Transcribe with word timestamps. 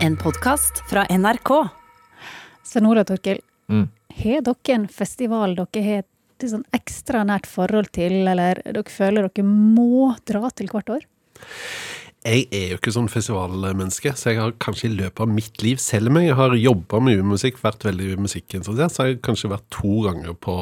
En 0.00 0.16
podkast 0.16 0.82
fra 0.90 1.06
NRK. 1.10 1.68
Svein 2.62 2.86
Ola 2.86 3.04
Torkel, 3.04 3.40
Mm. 3.68 3.88
har 4.22 4.40
dere 4.42 4.74
en 4.74 4.88
festival 4.88 5.54
dere 5.56 5.82
har 5.84 5.98
et 5.98 6.06
sånn 6.50 6.64
ekstra 6.72 7.24
nært 7.26 7.46
forhold 7.46 7.90
til, 7.92 8.26
eller 8.28 8.62
dere 8.64 8.84
føler 8.84 9.28
dere 9.28 9.44
må 9.44 10.14
dra 10.24 10.50
til 10.50 10.66
hvert 10.68 10.88
år? 10.90 11.00
Jeg 12.26 12.48
er 12.50 12.72
jo 12.72 12.76
ikke 12.80 12.90
sånn 12.90 13.06
festivalmenneske, 13.10 14.10
så 14.18 14.32
jeg 14.32 14.40
har 14.40 14.54
kanskje 14.62 14.88
i 14.88 14.94
løpet 14.96 15.22
av 15.22 15.30
mitt 15.30 15.62
liv, 15.62 15.78
selv 15.78 16.10
om 16.10 16.16
jeg 16.18 16.34
har 16.34 16.56
jobba 16.58 16.98
mye 17.06 17.20
med 17.20 17.36
musikk, 17.36 17.60
vært 17.62 17.86
veldig 17.86 18.16
musikkinteressert, 18.24 18.94
så 18.94 19.02
har 19.02 19.10
jeg 19.12 19.20
kanskje 19.22 19.50
vært 19.52 19.66
to 19.76 20.00
ganger 20.08 20.34
på 20.42 20.56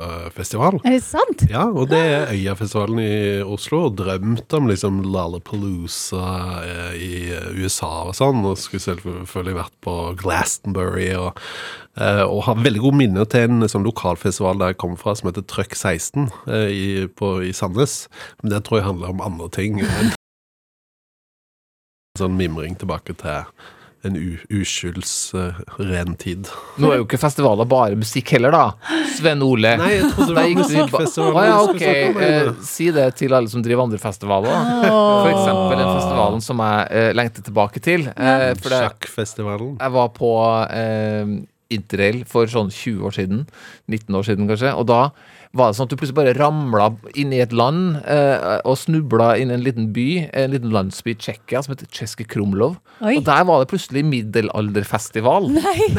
uh, 0.00 0.30
festival. 0.32 0.78
Er 0.80 0.96
det 0.96 1.02
sant? 1.04 1.44
Ja, 1.52 1.66
og 1.68 1.90
det 1.92 2.00
er 2.00 2.32
Øyafestivalen 2.32 3.02
i 3.02 3.12
Oslo, 3.44 3.82
og 3.90 3.98
drømt 4.00 4.56
om 4.56 4.72
liksom 4.72 5.02
Lollapalooza 5.04 6.24
uh, 6.64 6.96
i 6.96 7.28
USA 7.60 7.92
og 8.08 8.16
sånn, 8.16 8.40
og 8.48 8.56
skulle 8.62 8.86
selvfølgelig 8.86 9.58
vært 9.60 9.78
på 9.84 10.00
Glastonbury, 10.24 11.12
og, 11.20 11.36
Uh, 11.92 12.24
og 12.24 12.46
har 12.46 12.56
veldig 12.64 12.80
gode 12.80 12.96
minner 12.96 13.26
til 13.28 13.50
en 13.52 13.68
sånn 13.68 13.84
lokalfestival 13.84 14.56
der 14.56 14.70
jeg 14.72 14.78
kommer 14.80 14.96
fra, 14.96 15.12
som 15.12 15.28
heter 15.28 15.44
Trøkk 15.44 15.76
16 15.76 16.30
uh, 16.48 16.64
i, 16.72 17.04
på, 17.20 17.34
i 17.44 17.52
Sandnes. 17.52 18.06
Men 18.40 18.54
det 18.54 18.62
tror 18.64 18.80
jeg 18.80 18.88
handler 18.88 19.12
om 19.12 19.20
andre 19.20 19.50
ting. 19.52 19.76
enn 19.84 20.14
sånn 22.18 22.34
mimring 22.36 22.74
tilbake 22.76 23.14
til 23.16 23.46
en 24.02 24.16
uskyldsren 24.52 26.16
tid. 26.20 26.48
Nå 26.82 26.90
er 26.90 26.98
jo 26.98 27.04
ikke 27.06 27.20
festivaler 27.22 27.68
bare 27.70 27.96
musikk 27.96 28.34
heller, 28.34 28.52
da. 28.52 28.96
Sven 29.14 29.44
Ole. 29.46 29.76
Nei, 29.78 29.92
jeg 29.94 30.10
trodde 30.10 30.34
det 30.34 30.36
var 30.36 30.56
musikkfestival. 30.58 31.38
Ah, 31.38 31.46
ja, 31.46 31.60
ok. 31.70 31.84
Eh, 32.26 32.50
si 32.66 32.90
det 32.92 33.06
til 33.20 33.32
alle 33.38 33.48
som 33.48 33.62
driver 33.64 33.86
andre 33.86 34.02
festivaler. 34.02 34.50
da. 34.50 34.90
For 34.90 35.30
eksempel 35.30 35.78
den 35.78 35.88
festivalen 35.94 36.44
som 36.44 36.62
jeg 36.66 36.90
eh, 37.00 37.10
lengter 37.16 37.46
tilbake 37.46 37.84
til. 37.86 38.08
Eh, 38.10 38.48
det, 38.58 38.74
Sjakkfestivalen. 38.74 39.76
jeg 39.78 39.96
var 39.96 40.12
på 40.18 40.32
eh, 40.66 41.36
interrail 41.72 42.24
for 42.28 42.50
sånn 42.50 42.74
20 42.74 43.06
år 43.08 43.16
siden. 43.22 43.46
19 43.88 44.18
år 44.18 44.28
siden, 44.28 44.50
kanskje. 44.50 44.74
Og 44.76 44.90
da 44.90 45.04
var 45.56 45.68
det 45.68 45.76
sånn 45.76 45.88
at 45.88 45.92
du 45.92 45.98
plutselig 46.00 46.16
bare 46.16 46.34
ramla 46.38 46.86
inn 47.18 47.32
i 47.34 47.40
et 47.44 47.52
land 47.52 47.98
eh, 48.08 48.60
og 48.68 48.78
snubla 48.80 49.34
inn 49.40 49.52
i 49.52 49.56
en 49.58 49.64
liten 49.64 49.90
by, 49.92 50.06
en 50.32 50.54
liten 50.54 50.72
landsby 50.72 51.12
i 51.12 51.18
Tsjekkia 51.20 51.60
som 51.64 51.74
heter 51.74 51.90
Tsjeske 51.92 52.24
Krumlov. 52.28 52.78
Oi. 53.04 53.18
Og 53.18 53.26
der 53.26 53.44
var 53.48 53.60
det 53.60 53.68
plutselig 53.72 54.04
middelalderfestival. 54.08 55.50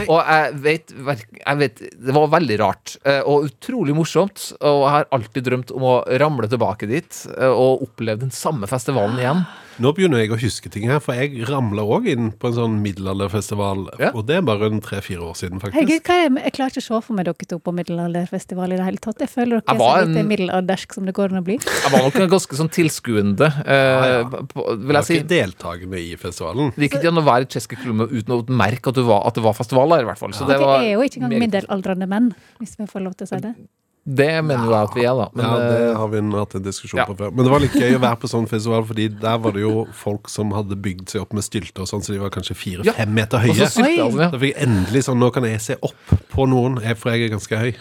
Og 0.08 0.18
jeg 0.18 0.56
vet, 0.64 0.94
jeg 0.94 1.60
vet 1.60 1.82
Det 1.84 2.16
var 2.16 2.32
veldig 2.34 2.58
rart 2.62 2.96
eh, 3.06 3.22
og 3.22 3.50
utrolig 3.52 3.96
morsomt. 3.98 4.50
Og 4.60 4.86
jeg 4.88 4.96
har 4.96 5.10
alltid 5.14 5.48
drømt 5.50 5.74
om 5.76 5.86
å 5.86 5.96
ramle 6.22 6.50
tilbake 6.50 6.90
dit 6.90 7.22
eh, 7.38 7.52
og 7.52 7.86
oppleve 7.86 8.24
den 8.26 8.34
samme 8.34 8.70
festivalen 8.70 9.22
igjen. 9.22 9.46
Nå 9.82 9.90
begynner 9.98 10.22
jeg 10.22 10.30
å 10.34 10.38
huske 10.38 10.70
ting 10.70 10.86
her, 10.90 11.00
for 11.02 11.18
jeg 11.18 11.48
ramla 11.50 11.82
òg 11.82 12.06
inn 12.12 12.28
på 12.38 12.50
en 12.52 12.56
sånn 12.58 12.76
middelalderfestival. 12.84 13.88
Ja. 14.02 14.12
Og 14.14 14.28
det 14.30 14.36
er 14.38 14.46
bare 14.46 14.68
rundt 14.68 14.84
tre-fire 14.86 15.24
år 15.26 15.38
siden, 15.40 15.62
faktisk. 15.64 16.10
Hei, 16.12 16.20
er, 16.28 16.38
jeg 16.46 16.54
klarer 16.54 16.76
ikke 16.76 16.84
å 16.84 16.86
se 16.86 17.00
for 17.08 17.18
meg 17.18 17.26
dere 17.30 17.48
to 17.50 17.60
på 17.64 17.74
middelalderfestival 17.80 18.76
i 18.76 18.80
det 18.80 18.86
hele 18.86 19.02
tatt. 19.04 19.24
Jeg 19.24 19.32
føler 19.34 19.62
dere 19.62 19.66
Jeg 19.74 19.82
er 19.82 19.84
så 19.84 20.08
lite 20.08 20.22
en- 20.24 20.30
middelaldersk 20.34 20.94
som 20.94 21.06
det 21.10 21.16
går 21.18 21.34
an 21.34 21.42
å 21.42 21.46
bli. 21.50 21.58
Jeg 21.58 21.92
var 21.96 22.06
nok 22.06 22.20
ganske 22.36 22.60
sånn 22.62 22.70
tilskuende, 22.70 23.50
eh, 23.66 24.08
ja. 24.14 24.24
på, 24.24 24.68
vil 24.78 24.94
Jeg 24.94 24.96
jeg 24.96 25.04
si. 25.06 25.14
var 25.14 25.24
ikke 25.24 25.34
deltakende 25.34 26.02
i 26.04 26.16
festivalen. 26.16 26.74
Det 26.76 26.90
gikk 26.90 27.00
ikke 27.02 27.14
an 27.14 27.24
å 27.24 27.26
være 27.26 27.42
i 27.42 27.46
Tsjeske 27.54 27.80
Krumlov 27.82 28.12
uten 28.14 28.34
å 28.38 28.42
merke 28.50 28.88
at, 28.90 28.96
du 28.96 29.04
var, 29.04 29.26
at 29.28 29.34
det 29.34 29.44
var 29.44 29.54
festivaler, 29.54 30.02
i 30.02 30.06
hvert 30.06 30.20
fall. 30.22 30.34
Så 30.34 30.48
det, 30.48 30.60
var 30.60 30.82
er 30.84 30.94
jo 30.94 31.02
ikke 31.02 31.22
engang 31.22 31.40
middelaldrende 31.48 32.08
menn, 32.08 32.34
hvis 32.60 32.78
vi 32.78 32.86
får 32.86 33.02
lov 33.02 33.16
til 33.18 33.26
å 33.26 33.30
si 33.34 33.42
det. 33.42 33.56
Det 34.04 34.44
mener 34.44 34.66
jo 34.68 34.72
jeg 34.74 34.84
at 34.90 34.96
vi 34.98 35.04
er, 35.08 35.16
da. 35.16 35.26
Men, 35.32 35.46
ja, 35.46 35.60
det 35.64 35.76
eh, 35.86 35.96
har 35.96 36.10
vi 36.12 36.20
hatt 36.36 36.56
en 36.60 36.64
diskusjon 36.66 37.00
ja. 37.00 37.06
på 37.08 37.14
før. 37.16 37.30
Men 37.32 37.46
det 37.48 37.52
var 37.54 37.62
litt 37.64 37.76
gøy 37.80 37.94
å 37.96 38.02
være 38.04 38.18
på 38.20 38.28
sånn 38.28 38.48
festival, 38.52 38.84
fordi 38.90 39.06
der 39.22 39.38
var 39.40 39.54
det 39.56 39.62
jo 39.64 39.86
folk 39.96 40.28
som 40.28 40.52
hadde 40.52 40.76
bygd 40.76 41.14
seg 41.14 41.22
opp 41.24 41.32
med 41.38 41.46
stylter 41.46 41.86
og 41.86 41.88
sånn, 41.88 42.04
så 42.04 42.12
de 42.12 42.20
var 42.20 42.34
kanskje 42.36 42.52
Ja. 42.52 42.60
fire-fem 42.60 43.14
meter 43.16 43.38
og 43.48 43.56
så 43.56 43.70
høye. 43.80 43.88
Oi. 43.88 43.96
han, 44.02 44.20
ja. 44.20 44.28
Da 44.34 44.42
fikk 44.42 44.52
jeg 44.58 44.68
endelig 44.68 45.04
sånn 45.08 45.20
Nå 45.24 45.30
kan 45.32 45.48
jeg 45.48 45.62
se 45.64 45.78
opp 45.88 46.14
på 46.34 46.48
noen, 46.52 46.76
for 47.00 47.14
jeg 47.16 47.30
er 47.30 47.32
ganske 47.38 47.60
høy. 47.64 47.72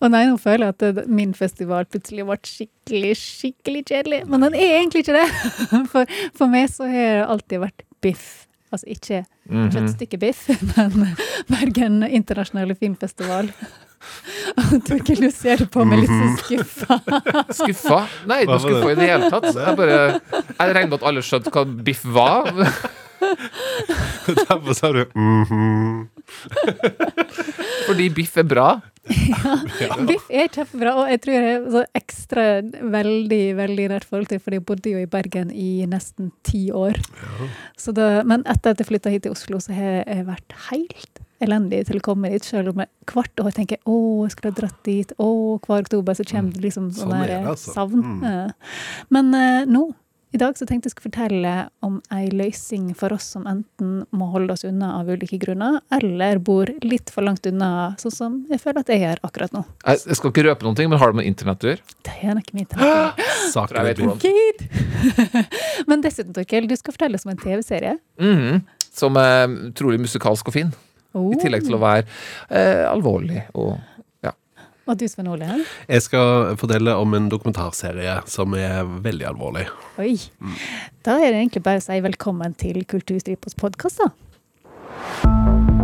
Og 0.00 0.10
nei, 0.14 0.22
nå 0.30 0.38
føler 0.38 0.70
jeg 0.70 0.76
at 0.94 1.06
min 1.10 1.34
festival 1.34 1.84
plutselig 1.90 2.26
ble 2.28 2.38
skikkelig, 2.46 3.14
skikkelig 3.18 3.82
kjedelig. 3.90 4.20
Men 4.30 4.46
den 4.46 4.54
er 4.54 4.76
egentlig 4.78 5.02
ikke 5.02 5.18
det. 5.18 5.26
For, 5.92 6.06
for 6.36 6.46
meg 6.52 6.70
så 6.70 6.86
har 6.86 7.16
det 7.18 7.26
alltid 7.26 7.60
vært 7.66 7.82
biff. 8.04 8.46
Altså 8.70 8.86
ikke 8.94 9.24
Mhm. 9.46 9.68
kjøttstykkebiff, 9.70 10.40
men 10.76 11.12
Bergen 11.46 12.00
internasjonale 12.02 12.74
filmfestival. 12.74 13.50
Torkel, 14.86 15.20
du 15.26 15.30
ser 15.34 15.64
på 15.72 15.84
meg 15.88 16.04
litt 16.04 16.12
sånn 16.12 16.36
skuffa. 16.40 16.98
Skuffa? 17.60 18.02
Nei, 18.28 18.42
ikke 18.44 18.60
skuffa 18.64 18.92
i 18.92 18.98
det 18.98 19.08
hele 19.10 19.32
tatt. 19.32 19.48
Jeg 19.56 19.78
bare 19.78 19.98
Jeg 20.20 20.76
regner 20.76 20.90
med 20.92 20.98
at 21.00 21.08
alle 21.10 21.24
skjønte 21.26 21.52
hva 21.54 21.64
biff 21.88 22.04
var. 22.16 22.52
Derfor 24.26 24.76
sa 24.76 24.90
du 24.92 25.02
mhm. 25.16 26.04
Fordi 27.86 28.10
biff 28.12 28.36
er 28.36 28.46
bra. 28.50 28.68
ja, 29.06 29.96
Biff 30.08 30.26
er 30.34 30.48
kjempebra, 30.50 30.96
og 30.98 31.10
jeg 31.12 31.20
tror 31.22 31.36
jeg 31.36 31.50
er 31.52 31.68
så 31.70 31.82
ekstra 31.94 32.46
veldig 32.96 33.42
veldig 33.60 33.84
nært 33.92 34.08
forhold 34.08 34.26
til, 34.32 34.40
for 34.42 34.56
jeg 34.56 34.64
bodde 34.66 34.90
jo 34.90 34.98
i 34.98 35.06
Bergen 35.10 35.52
i 35.54 35.86
nesten 35.86 36.32
ti 36.46 36.66
år. 36.74 36.98
Så 37.78 37.94
Det, 37.94 38.08
men 38.26 38.42
etter 38.50 38.74
at 38.74 38.82
jeg 38.82 38.90
flytta 38.90 39.14
hit 39.14 39.28
til 39.28 39.36
Oslo, 39.36 39.62
så 39.62 39.76
har 39.78 40.02
jeg 40.02 40.26
vært 40.26 40.58
helt 40.72 41.22
elendig 41.44 41.84
til 41.88 42.00
å 42.00 42.04
komme 42.04 42.30
dit, 42.32 42.44
selv 42.46 42.72
om 42.72 42.82
jeg 42.82 42.90
hvert 43.12 43.44
år 43.44 43.54
tenker 43.56 43.82
å, 43.84 43.98
jeg 44.26 44.36
skulle 44.36 44.54
ha 44.54 44.60
dratt 44.62 44.80
dit, 44.86 45.12
å, 45.20 45.28
hver 45.66 45.84
oktober 45.84 46.16
så 46.16 46.26
kommer 46.28 46.56
det 46.56 46.64
liksom 46.68 46.90
sånn 46.94 47.06
Sånn 47.06 47.20
er 47.20 47.30
der 47.34 47.52
altså. 47.52 47.74
savn. 47.76 48.02
Mm. 48.22 48.74
Men 49.14 49.32
uh, 49.36 49.62
nå, 49.70 49.84
i 50.34 50.38
dag, 50.40 50.56
så 50.58 50.66
tenkte 50.68 50.90
jeg 50.90 50.92
skulle 50.96 51.08
fortelle 51.08 51.50
om 51.86 52.00
ei 52.12 52.26
løsning 52.34 52.90
for 52.98 53.14
oss 53.14 53.28
som 53.36 53.46
enten 53.48 54.02
må 54.12 54.26
holde 54.34 54.52
oss 54.56 54.66
unna 54.68 54.90
av 54.98 55.08
ulike 55.08 55.38
grunner, 55.40 55.78
eller 55.96 56.40
bor 56.44 56.68
litt 56.84 57.12
for 57.14 57.24
langt 57.24 57.46
unna, 57.48 57.94
sånn 58.02 58.12
som 58.12 58.38
jeg 58.50 58.60
føler 58.60 58.82
at 58.82 58.92
jeg 58.92 59.04
gjør 59.04 59.22
akkurat 59.28 59.54
nå. 59.56 59.62
Jeg 59.86 60.18
skal 60.18 60.34
ikke 60.34 60.44
røpe 60.48 60.66
noen 60.66 60.76
ting, 60.76 60.90
men 60.92 61.00
har 61.00 61.14
det 61.14 61.20
med 61.22 61.30
internett 61.30 61.64
å 61.64 61.70
gjøre? 61.70 61.96
Det 62.04 62.16
er 62.20 62.36
nok 62.36 62.52
min 62.52 62.66
internett. 62.66 63.22
Saken 63.54 63.78
Jeg 63.78 63.84
er 63.84 63.88
vet 63.88 64.02
hvordan. 64.02 64.26
Men 65.88 66.02
dessuten, 66.04 66.34
Torkel, 66.36 66.66
du 66.68 66.74
skal 66.76 66.96
fortelle 66.96 67.16
oss 67.16 67.24
om 67.28 67.32
en 67.32 67.40
TV-serie. 67.40 67.94
Mhm. 68.20 68.64
Som 68.96 69.16
er 69.20 69.46
utrolig 69.70 70.00
musikalsk 70.00 70.48
og 70.50 70.54
fin. 70.56 70.74
Oh. 71.16 71.30
I 71.32 71.38
tillegg 71.40 71.64
til 71.66 71.78
å 71.78 71.80
være 71.80 72.04
eh, 72.50 72.84
alvorlig 72.84 73.46
og 73.56 73.76
ja. 74.26 74.34
Og 74.86 74.98
du, 75.00 75.06
Svein 75.08 75.30
Ole? 75.32 75.48
Jeg 75.88 76.04
skal 76.04 76.58
fortelle 76.60 76.94
om 77.00 77.16
en 77.16 77.30
dokumentarserie 77.32 78.18
som 78.30 78.54
er 78.58 78.84
veldig 78.84 79.30
alvorlig. 79.32 79.64
Oi. 80.02 80.14
Da 81.06 81.16
er 81.16 81.32
det 81.32 81.40
egentlig 81.40 81.64
bare 81.66 81.80
å 81.80 81.86
si 81.86 81.98
velkommen 82.04 82.54
til 82.60 82.84
Kulturstripos 82.84 83.58
podkast, 83.58 84.04
da. 84.04 85.74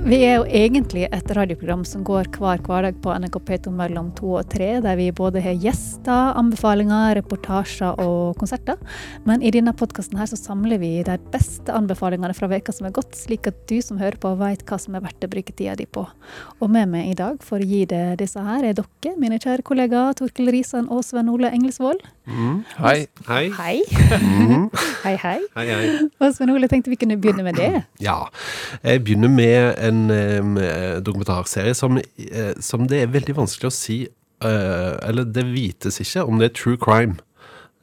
Vi 0.00 0.16
er 0.24 0.38
jo 0.38 0.44
egentlig 0.48 1.02
et 1.12 1.32
radioprogram 1.36 1.82
som 1.84 2.00
går 2.06 2.30
hver 2.32 2.62
hverdag 2.64 2.96
på 3.04 3.12
NRK 3.20 3.34
P2 3.46 3.72
mellom 3.76 4.08
to 4.16 4.30
og 4.38 4.48
tre, 4.48 4.68
der 4.80 4.96
vi 4.96 5.10
både 5.12 5.42
har 5.44 5.58
gjester, 5.60 6.32
anbefalinger, 6.40 7.12
reportasjer 7.18 8.00
og 8.00 8.38
konserter. 8.40 8.80
Men 9.28 9.44
i 9.44 9.52
denne 9.52 9.74
podkasten 9.76 10.16
her 10.16 10.30
så 10.30 10.38
samler 10.40 10.80
vi 10.80 10.94
de 11.04 11.18
beste 11.34 11.74
anbefalingene 11.76 12.32
fra 12.36 12.48
veka 12.48 12.72
som 12.72 12.88
er 12.88 12.94
gått, 12.96 13.12
slik 13.18 13.50
at 13.50 13.60
du 13.68 13.76
som 13.84 14.00
hører 14.00 14.16
på 14.22 14.32
vet 14.40 14.64
hva 14.64 14.80
som 14.80 14.96
er 14.96 15.04
verdt 15.04 15.26
å 15.26 15.30
bruke 15.34 15.52
tida 15.52 15.76
di 15.76 15.84
på. 15.84 16.06
Og 16.60 16.72
med 16.72 16.88
meg 16.94 17.12
i 17.12 17.18
dag 17.20 17.44
for 17.44 17.60
å 17.60 17.68
gi 17.68 17.84
deg 17.90 18.16
disse 18.22 18.40
her, 18.40 18.64
er 18.64 18.78
dere, 18.80 19.14
mine 19.20 19.36
kjære 19.42 19.66
kollegaer 19.68 20.16
Torkel 20.16 20.48
Risan 20.54 20.88
og 20.88 21.04
Sven 21.04 21.28
Ole 21.28 21.52
Engelsvold. 21.52 22.00
Hei. 22.84 23.06
Hei. 23.26 23.50
Hei. 23.56 23.82
hei, 25.02 25.16
hei. 25.18 25.38
Hei, 25.56 25.66
hei. 25.66 25.88
Og 26.20 26.34
Svein 26.36 26.52
Ole 26.54 26.68
tenkte 26.70 26.92
vi 26.92 26.98
kunne 27.00 27.16
begynne 27.20 27.42
med 27.46 27.58
det. 27.58 27.82
Ja. 28.02 28.20
Jeg 28.84 29.02
begynner 29.04 29.32
med 29.32 29.74
en 29.82 30.04
eh, 30.10 31.00
dokumentarserie 31.04 31.74
som, 31.74 31.98
eh, 31.98 32.52
som 32.62 32.86
det 32.90 33.02
er 33.02 33.12
veldig 33.14 33.34
vanskelig 33.40 33.70
å 33.70 33.74
si 33.74 33.98
eh, 34.06 34.94
Eller 35.08 35.26
det 35.26 35.44
vites 35.50 36.00
ikke 36.04 36.24
om 36.28 36.38
det 36.40 36.50
er 36.52 36.56
true 36.60 36.78
crime. 36.80 37.18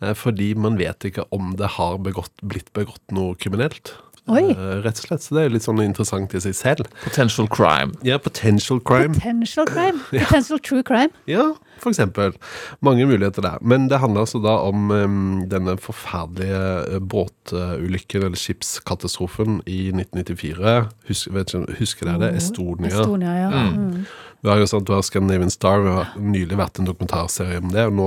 eh, 0.01 0.13
fordi 0.16 0.54
man 0.56 0.77
vet 0.80 1.04
ikke 1.10 1.27
om 1.36 1.56
det 1.60 1.74
har 1.77 1.98
begått, 2.00 2.33
blitt 2.44 2.71
begått 2.77 3.04
noe 3.12 3.36
kriminelt. 3.36 3.95
Oi. 4.27 4.44
Eh, 4.51 4.80
rett 4.83 5.00
og 5.00 5.07
slett. 5.07 5.24
Så 5.24 5.36
det 5.38 5.45
er 5.45 5.54
litt 5.54 5.63
sånn 5.68 5.80
interessant 5.83 6.33
i 6.36 6.42
seg 6.44 6.56
selv. 6.56 6.89
Potential 7.04 7.48
crime. 7.51 7.95
Ja, 8.04 8.18
potential 8.19 8.80
crime. 8.83 9.16
Potential 9.16 9.68
crime. 9.69 10.01
Potential 10.12 10.60
true 10.60 10.83
crime. 10.88 11.12
Ja, 11.31 11.54
eksempel. 11.91 12.35
Mange 12.81 13.06
muligheter 13.06 13.41
der. 13.45 13.57
Men 13.62 13.88
det 13.91 14.00
handler 14.00 14.25
altså 14.25 14.41
da 14.44 14.57
om 14.68 14.91
um, 14.91 15.18
denne 15.50 15.77
forferdelige 15.81 16.62
eh, 16.95 17.00
båtulykken, 17.00 18.27
eller 18.27 18.39
skipskatastrofen, 18.39 19.62
i 19.68 19.89
1994. 19.94 20.77
Husk, 21.07 21.33
vet 21.33 21.53
ikke, 21.53 21.77
husker 21.79 22.09
dere 22.09 22.27
det? 22.27 22.31
Estonia. 22.41 22.94
Estonia, 22.94 23.35
ja. 23.45 23.50
Mm. 23.50 24.06
Vi 24.41 24.51
har 24.51 24.59
jo 24.62 24.68
sånn, 24.69 24.85
du 24.85 24.91
har 24.94 25.01
Scandinavian 25.06 25.50
Star, 25.50 25.81
vi 25.81 25.94
har 25.95 26.12
nylig 26.21 26.57
vært 26.59 26.77
en 26.77 26.88
dokumentarserie 26.88 27.57
om 27.57 27.71
det. 27.74 27.88
og 27.89 27.95
nå, 27.97 28.06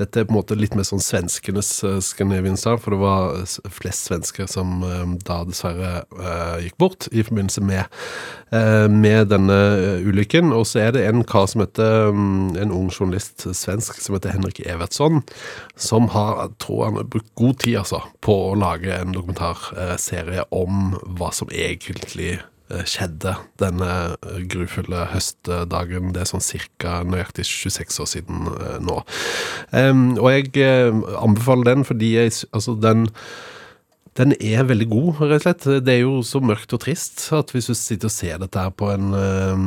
Dette 0.00 0.20
er 0.20 0.26
på 0.26 0.34
en 0.34 0.38
måte 0.40 0.56
litt 0.58 0.74
mer 0.74 0.86
sånn 0.88 1.02
svenskenes 1.02 1.70
eh, 1.86 2.00
Scandinavian 2.02 2.58
Star, 2.58 2.80
for 2.82 2.96
det 2.96 3.00
var 3.00 3.70
flest 3.70 4.10
svensker 4.10 4.50
som 4.50 4.82
eh, 4.82 5.04
da 5.24 5.38
dessverre 5.46 5.92
uh, 6.18 6.58
gikk 6.62 6.74
bort 6.80 7.06
i 7.14 7.22
forbindelse 7.22 7.62
med, 7.62 8.00
uh, 8.50 8.90
med 8.90 9.30
denne 9.30 9.58
ulykken. 10.04 10.50
Og 10.56 10.66
så 10.68 10.82
er 10.88 10.96
det 10.96 11.06
en 11.06 11.22
kar 11.24 11.46
som 11.50 11.62
heter 11.62 12.10
um, 12.10 12.50
en 12.58 12.74
ung 12.74 12.90
journalist 13.00 13.46
svensk 13.56 14.00
som 14.02 14.16
heter 14.16 14.34
Henrik 14.34 14.60
Evertsson, 14.66 15.22
som 15.80 16.10
har, 16.14 16.50
tror 16.62 16.86
han 16.86 17.10
brukt 17.10 17.32
god 17.38 17.58
tid 17.64 17.80
altså, 17.82 18.02
på 18.24 18.36
å 18.50 18.56
lage 18.58 18.94
en 18.94 19.16
dokumentarserie 19.16 20.46
om 20.54 20.94
hva 21.18 21.30
som 21.34 21.50
egentlig 21.50 22.36
eh, 22.36 22.84
skjedde 22.88 23.36
denne 23.62 23.92
eh, 24.14 24.40
grufulle 24.52 25.06
høstdagen. 25.14 26.12
Det 26.14 26.24
er 26.24 26.32
sånn 26.32 26.48
ca. 26.80 27.00
nøyaktig 27.08 27.48
26 27.48 28.02
år 28.04 28.10
siden 28.14 28.50
eh, 28.56 28.76
nå. 28.84 29.00
Og 30.20 30.28
jeg 30.34 30.52
eh, 30.62 31.06
anbefaler 31.20 31.72
den 31.72 31.88
fordi 31.88 32.14
jeg, 32.18 32.36
altså 32.52 32.76
den 32.78 33.08
den 34.18 34.34
er 34.40 34.66
veldig 34.68 34.88
god, 34.90 35.20
rett 35.30 35.38
og 35.38 35.44
slett. 35.44 35.66
Det 35.86 35.94
er 35.94 36.02
jo 36.02 36.20
så 36.26 36.40
mørkt 36.42 36.74
og 36.74 36.82
trist 36.82 37.22
at 37.36 37.52
hvis 37.54 37.70
du 37.70 37.76
sitter 37.78 38.10
og 38.10 38.14
ser 38.14 38.40
dette 38.42 38.64
her 38.64 38.72
på 38.74 38.90
en, 38.92 39.14
eh, 39.16 39.64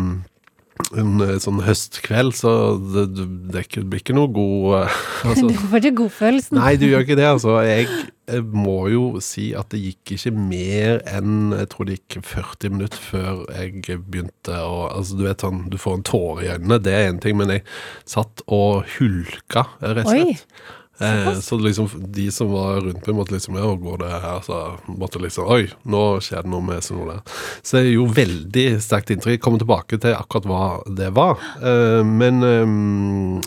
en 0.97 1.21
eh, 1.23 1.37
sånn 1.41 1.61
høstkveld, 1.65 2.35
så 2.37 2.51
det, 2.79 3.05
det, 3.17 3.27
det 3.53 3.83
blir 3.89 4.01
ikke 4.01 4.15
noe 4.17 4.31
god 4.33 4.67
eh, 4.81 4.97
altså, 5.31 5.47
Du 5.49 5.61
får 5.61 5.79
ikke 5.79 5.99
godfølelsen. 6.03 6.59
Nei, 6.59 6.73
du 6.81 6.87
gjør 6.89 7.05
ikke 7.05 7.17
det, 7.19 7.29
altså. 7.29 7.55
Jeg, 7.65 7.87
jeg 8.29 8.45
må 8.55 8.77
jo 8.91 9.05
si 9.23 9.49
at 9.57 9.71
det 9.73 9.81
gikk 9.81 10.13
ikke 10.15 10.31
mer 10.35 11.01
enn 11.11 11.51
Jeg 11.57 11.71
tror 11.73 11.89
det 11.89 11.97
gikk 11.97 12.21
40 12.29 12.75
minutter 12.77 13.01
før 13.03 13.41
jeg 13.51 13.99
begynte 13.99 14.61
å 14.63 14.85
Altså, 14.93 15.17
du 15.19 15.25
vet 15.27 15.43
sånn, 15.43 15.65
du 15.73 15.79
får 15.81 15.99
en 15.99 16.07
tåre 16.07 16.45
i 16.45 16.53
øynene, 16.53 16.79
det 16.83 16.95
er 16.95 17.09
én 17.09 17.19
ting, 17.23 17.35
men 17.39 17.51
jeg 17.57 17.65
satt 18.09 18.45
og 18.47 18.87
hulka, 18.95 19.67
rett 19.83 20.07
og 20.07 20.13
Oi, 20.13 20.23
slett. 20.33 20.71
Eh, 21.03 21.39
så 21.43 21.57
liksom 21.61 21.89
de 22.15 22.27
som 22.33 22.51
var 22.53 22.81
rundt 22.81 23.07
meg, 23.07 23.15
måtte 23.17 23.35
liksom 23.35 23.57
Ja, 23.59 23.69
går 23.79 24.01
det 24.03 24.11
her? 24.23 24.41
Så 24.45 24.59
måtte 24.87 25.21
liksom 25.23 25.49
Oi, 25.53 25.67
nå 25.83 26.03
skjer 26.23 26.45
det 26.45 26.53
noe 26.53 26.65
med 26.65 26.83
sånn 26.85 27.01
noe. 27.03 27.19
Så 27.61 27.79
det 27.79 27.93
gjorde 27.93 28.17
veldig 28.21 28.67
sterkt 28.83 29.13
inntrykk. 29.13 29.41
Kommer 29.43 29.63
tilbake 29.63 29.99
til 30.01 30.15
akkurat 30.17 30.47
hva 30.49 30.67
det 30.99 31.09
var. 31.17 31.41
Eh, 31.61 32.01
men 32.07 32.43
eh, 32.47 32.77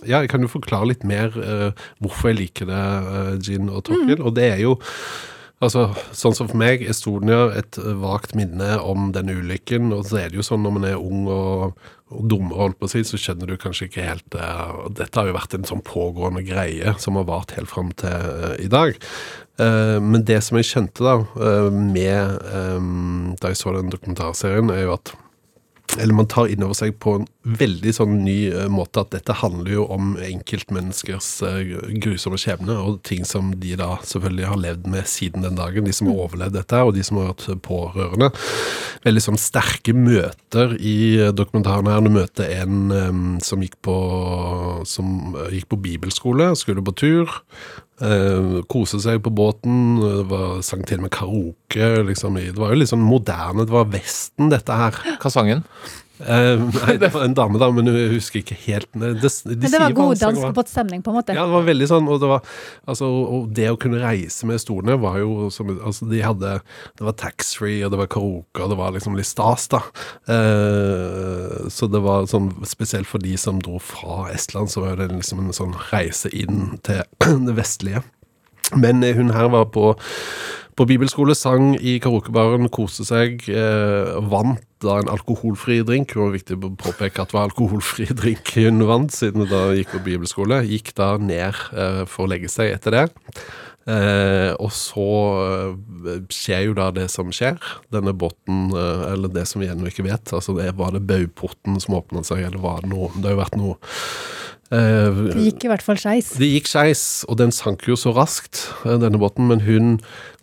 ja, 0.08 0.22
jeg 0.22 0.32
kan 0.32 0.44
jo 0.44 0.52
forklare 0.52 0.92
litt 0.92 1.06
mer 1.06 1.34
eh, 1.40 1.86
hvorfor 2.02 2.32
jeg 2.32 2.40
liker 2.42 2.70
det, 2.70 2.84
eh, 3.14 3.32
Gin 3.46 3.72
og 3.72 3.86
Torkil. 3.88 4.20
Og 4.20 4.36
det 4.36 4.50
er 4.56 4.62
jo 4.64 4.76
Altså, 5.64 5.86
sånn 6.12 6.34
som 6.36 6.50
for 6.50 6.60
meg, 6.60 6.82
Estonia, 6.84 7.46
et 7.56 7.78
vagt 8.02 8.34
minne 8.36 8.74
om 8.84 9.08
den 9.14 9.32
ulykken. 9.32 9.88
Og 9.96 10.04
så 10.10 10.20
er 10.20 10.28
det 10.28 10.36
jo 10.40 10.44
sånn 10.44 10.60
når 10.66 10.74
man 10.74 10.84
er 10.90 10.98
ung 11.00 11.24
og, 11.32 11.78
og 12.12 12.26
dummer, 12.28 12.58
holdt 12.60 12.80
på 12.80 12.90
å 12.90 12.92
si, 12.92 13.00
så 13.08 13.20
skjønner 13.20 13.48
du 13.48 13.56
kanskje 13.60 13.88
ikke 13.88 14.04
helt 14.04 14.36
og 14.36 14.92
Dette 14.98 15.16
har 15.16 15.30
jo 15.30 15.38
vært 15.38 15.56
en 15.56 15.64
sånn 15.68 15.84
pågående 15.86 16.44
greie 16.44 16.92
som 17.00 17.16
har 17.16 17.28
vart 17.30 17.56
helt 17.56 17.72
fram 17.72 17.88
til 17.96 18.12
uh, 18.12 18.52
i 18.60 18.68
dag. 18.72 19.00
Uh, 19.56 19.96
men 20.04 20.26
det 20.28 20.42
som 20.44 20.60
jeg 20.60 20.68
skjønte 20.68 21.06
da, 21.06 21.16
med 21.72 22.36
um, 22.52 23.32
da 23.40 23.54
jeg 23.54 23.62
så 23.62 23.72
den 23.78 23.94
dokumentarserien, 23.94 24.74
er 24.74 24.84
jo 24.84 24.98
at 24.98 25.16
eller 25.96 26.16
man 26.18 26.28
tar 26.28 26.50
inn 26.50 26.64
over 26.66 26.76
seg 26.76 26.96
på 27.00 27.14
en 27.20 27.26
veldig 27.46 27.92
sånn 27.94 28.16
ny 28.24 28.48
eh, 28.50 28.66
måte 28.72 29.02
at 29.04 29.12
dette 29.14 29.36
handler 29.38 29.70
jo 29.76 29.84
om 29.94 30.16
enkeltmenneskers 30.26 31.28
eh, 31.46 31.60
grusomme 32.02 32.38
skjebne, 32.40 32.74
og 32.82 33.00
ting 33.06 33.22
som 33.28 33.52
de 33.62 33.76
da 33.78 33.92
selvfølgelig 34.02 34.48
har 34.50 34.60
levd 34.64 34.88
med 34.90 35.06
siden 35.10 35.46
den 35.46 35.58
dagen. 35.58 35.86
De 35.86 35.94
som 35.94 36.10
har 36.10 36.24
overlevd 36.26 36.58
dette, 36.58 36.82
og 36.82 36.94
de 36.96 37.04
som 37.06 37.20
har 37.22 37.30
vært 37.32 37.62
pårørende. 37.66 38.32
Veldig 39.06 39.22
sånn 39.28 39.38
sterke 39.40 39.94
møter 39.96 40.74
i 40.80 40.96
eh, 41.28 41.32
dokumentaren 41.36 41.88
her. 41.92 42.02
Du 42.06 42.10
møter 42.14 42.50
en 42.58 42.84
eh, 42.90 43.24
som 43.46 43.62
gikk 43.64 43.78
på, 43.86 43.96
som 44.88 45.34
eh, 45.46 45.52
gikk 45.58 45.70
på 45.72 45.80
bibelskole, 45.86 46.52
skulle 46.58 46.84
på 46.86 46.96
tur. 47.06 47.36
Uh, 47.96 48.58
kose 48.68 48.98
seg 49.00 49.22
på 49.24 49.30
båten, 49.32 49.96
var, 50.28 50.58
sang 50.60 50.82
til 50.84 50.98
og 51.00 51.06
med 51.06 51.12
karaoke. 51.16 51.86
Liksom, 52.04 52.34
i- 52.36 52.50
det 52.50 52.60
var 52.60 52.74
jo 52.74 52.76
litt 52.82 52.90
sånn 52.90 53.00
moderne, 53.00 53.64
det 53.64 53.72
var 53.72 53.88
Vesten, 53.88 54.50
dette 54.52 54.76
her. 54.76 54.98
Hva 55.22 55.32
sang 55.32 55.48
Eh, 56.18 56.62
nei, 56.62 56.94
det 57.02 57.10
var 57.12 57.26
en 57.26 57.34
dame, 57.36 57.58
da, 57.60 57.68
men 57.74 57.90
jeg 57.90 58.08
husker 58.14 58.40
ikke 58.40 58.56
helt 58.62 58.88
det, 58.96 59.10
de, 59.20 59.28
de 59.28 59.52
Men 59.52 59.60
det 59.60 59.70
sier 59.72 59.82
var 59.82 59.96
god 59.98 60.12
dansk 60.14 60.24
danskebåtstemning, 60.24 61.02
på 61.04 61.12
en 61.12 61.18
måte. 61.18 61.36
Ja, 61.36 61.44
det 61.44 61.52
var 61.52 61.66
veldig 61.66 61.88
sånn, 61.90 62.08
og 62.08 62.22
det 62.22 62.30
var 62.30 62.56
altså, 62.88 63.10
og 63.36 63.50
det 63.56 63.68
å 63.72 63.78
kunne 63.80 64.00
reise 64.00 64.48
med 64.48 64.62
stolene 64.62 64.96
var 65.02 65.20
jo 65.20 65.50
som 65.52 65.74
Altså, 65.76 66.06
de 66.08 66.20
hadde 66.22 66.50
Det 66.96 67.04
var 67.04 67.16
taxfree, 67.20 67.82
og 67.84 67.92
det 67.92 67.98
var 68.00 68.08
karaoke, 68.12 68.62
og 68.62 68.72
det 68.72 68.78
var 68.78 68.94
liksom 68.94 69.18
litt 69.18 69.28
stas, 69.28 69.66
da. 69.72 69.82
Uh, 70.30 71.66
så 71.72 71.88
det 71.90 72.00
var 72.04 72.28
sånn 72.30 72.52
spesielt 72.66 73.10
for 73.10 73.22
de 73.22 73.34
som 73.40 73.60
dro 73.62 73.80
fra 73.82 74.30
Estland, 74.32 74.72
så 74.72 74.86
var 74.86 75.00
det 75.00 75.10
liksom 75.12 75.42
en 75.42 75.56
sånn 75.56 75.74
reise 75.90 76.32
inn 76.32 76.78
til 76.86 77.02
det 77.48 77.56
vestlige. 77.58 78.04
Men 78.74 79.04
eh, 79.04 79.14
hun 79.14 79.30
her 79.34 79.50
var 79.52 79.68
på, 79.74 79.92
på 80.76 80.86
bibelskole, 80.88 81.34
sang 81.36 81.74
i 81.80 81.96
karaokebaren, 82.02 82.68
koste 82.72 83.06
seg, 83.08 83.46
eh, 83.48 84.16
vant 84.28 84.62
da 84.84 84.98
en 85.00 85.08
alkoholfri 85.08 85.80
drink. 85.88 86.12
Det 86.12 86.20
var 86.20 86.34
viktig 86.34 86.58
å 86.60 86.72
påpeke 86.76 87.22
at 87.22 87.32
det 87.32 87.38
var 87.38 87.48
alkoholfri 87.48 88.10
drink 88.20 88.52
hun 88.60 88.84
vant, 88.88 89.14
siden 89.14 89.46
hun 89.46 89.52
da 89.52 89.62
gikk 89.76 89.94
på 89.94 90.04
bibelskole. 90.04 90.60
Gikk 90.68 90.92
da 90.98 91.14
ned 91.16 91.56
eh, 91.72 92.02
for 92.04 92.26
å 92.26 92.32
legge 92.34 92.52
seg 92.52 92.74
etter 92.76 92.98
det. 92.98 93.06
Eh, 93.86 94.50
og 94.58 94.72
så 94.74 95.08
eh, 95.46 96.24
skjer 96.34 96.64
jo 96.66 96.76
da 96.76 96.90
det 96.94 97.06
som 97.12 97.30
skjer. 97.34 97.56
Denne 97.94 98.14
båten, 98.18 98.68
eh, 98.74 99.04
eller 99.12 99.30
det 99.32 99.46
som 99.46 99.62
vi 99.62 99.70
ennå 99.70 99.88
ikke 99.90 100.06
vet, 100.08 100.32
altså 100.34 100.56
det, 100.58 100.72
var 100.78 100.92
det 100.94 101.06
baugporten 101.06 101.78
som 101.82 102.00
åpna 102.00 102.24
seg, 102.26 102.42
eller 102.48 102.62
var 102.62 102.82
det 102.82 102.90
noe 102.90 103.12
Det 103.14 103.30
har 103.30 103.36
jo 103.36 103.42
vært 103.44 103.58
noe 103.60 103.76
eh, 104.74 105.20
Det 105.30 105.44
gikk 105.46 105.68
i 105.68 105.70
hvert 105.70 105.86
fall 105.86 106.00
skeis. 106.02 106.34
det 106.40 106.50
gikk 106.50 106.72
skeis, 106.72 107.04
og 107.30 107.38
den 107.38 107.54
sank 107.54 107.86
jo 107.86 107.98
så 108.00 108.10
raskt, 108.16 108.66
denne 108.84 109.22
båten. 109.22 109.46
Men 109.52 109.62
hun 109.62 109.94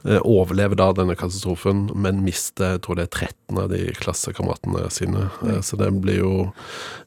overlever 0.04 0.76
da 0.76 0.90
denne 0.96 1.16
katastrofen, 1.16 1.86
men 1.96 2.24
mister 2.26 2.76
jeg 2.76 2.84
tror 2.84 3.00
det 3.00 3.08
er 3.08 3.28
13 3.30 3.60
av 3.62 3.70
de 3.72 3.82
klassekameratene 3.96 4.90
sine. 4.92 5.28
Eh, 5.48 5.62
så 5.64 5.80
det 5.80 5.90
blir 6.04 6.20
jo 6.20 6.34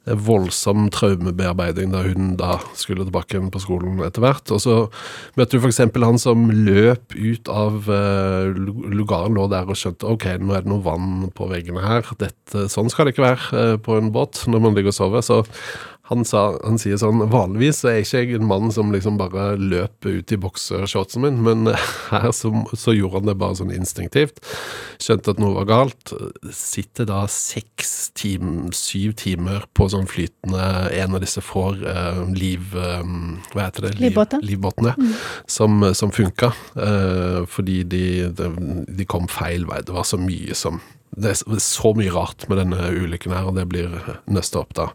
voldsom 0.07 0.87
traumebearbeiding 0.95 1.91
da 1.91 2.05
hun 2.05 2.37
da 2.39 2.57
skulle 2.79 3.07
tilbake 3.07 3.35
igjen 3.35 3.51
på 3.53 3.63
skolen 3.65 3.99
etter 4.07 4.23
hvert. 4.25 4.53
Og 4.55 4.63
så 4.63 4.77
møtte 5.39 5.59
du 5.59 5.65
f.eks. 5.65 5.83
han 5.83 6.21
som 6.23 6.47
løp 6.51 7.17
ut 7.17 7.51
av 7.53 7.91
eh, 7.91 8.55
lugaren, 8.55 9.37
lå 9.37 9.49
der 9.53 9.69
og 9.69 9.79
skjønte 9.79 10.09
ok, 10.09 10.31
nå 10.41 10.55
er 10.57 10.65
det 10.65 10.73
noe 10.73 10.85
vann 10.87 11.27
på 11.37 11.51
veggene 11.51 11.85
her. 11.85 12.07
Dette, 12.21 12.69
sånn 12.73 12.93
skal 12.93 13.09
det 13.09 13.17
ikke 13.17 13.27
være 13.27 13.61
eh, 13.61 13.77
på 13.83 13.99
en 13.99 14.13
båt 14.15 14.47
når 14.49 14.65
man 14.69 14.79
ligger 14.79 14.95
og 14.95 15.01
sover. 15.01 15.27
så 15.27 15.43
han, 16.09 16.25
sa, 16.29 16.43
han 16.63 16.79
sier 16.79 16.99
sånn 17.01 17.25
Vanligvis 17.33 17.81
er 17.85 17.97
er 17.97 18.03
ikke 18.05 18.21
jeg 18.23 18.37
en 18.39 18.47
mann 18.49 18.71
som 18.75 18.93
liksom 18.95 19.17
bare 19.19 19.57
løper 19.59 20.21
ut 20.21 20.33
i 20.35 20.39
boksershortsen 20.43 21.25
min, 21.25 21.39
men 21.43 21.71
her 22.13 22.29
så, 22.37 22.53
så 22.77 22.95
gjorde 22.95 23.21
han 23.23 23.31
det 23.31 23.37
bare 23.41 23.57
sånn 23.59 23.73
instinktivt. 23.75 24.39
Skjønte 25.03 25.35
at 25.35 25.41
noe 25.43 25.55
var 25.57 25.69
galt. 25.71 26.13
Sitter 26.55 27.09
da 27.09 27.23
seks 27.31 28.11
timer, 28.17 28.71
syv 28.77 29.17
timer 29.19 29.65
på 29.77 29.89
sånn 29.93 30.07
flytende 30.11 30.67
En 30.97 31.17
av 31.17 31.23
disse 31.25 31.43
får 31.45 31.83
eh, 31.91 32.21
liv... 32.37 32.75
Eh, 32.77 33.03
hva 33.55 33.67
heter 33.67 33.89
det? 33.89 33.95
Liv- 33.97 34.07
Livbåtene. 34.11 34.47
Livbåtene. 34.47 34.95
Som, 35.51 35.83
som 35.97 36.13
funka. 36.15 36.53
Eh, 36.77 37.41
fordi 37.51 37.81
de, 37.89 38.05
de, 38.37 38.51
de 39.01 39.09
kom 39.09 39.27
feil 39.31 39.67
vei. 39.69 39.83
Det 39.87 39.95
var 39.97 40.07
så 40.09 40.21
mye 40.21 40.55
som 40.57 40.79
det 41.17 41.31
er 41.33 41.61
så 41.65 41.95
mye 41.97 42.13
rart 42.13 42.45
med 42.51 42.59
denne 42.61 42.91
ulykken 42.93 43.33
her, 43.33 43.47
og 43.49 43.57
det 43.57 43.65
blir 43.71 43.95
nøsta 44.29 44.61
opp 44.61 44.75
da 44.77 44.91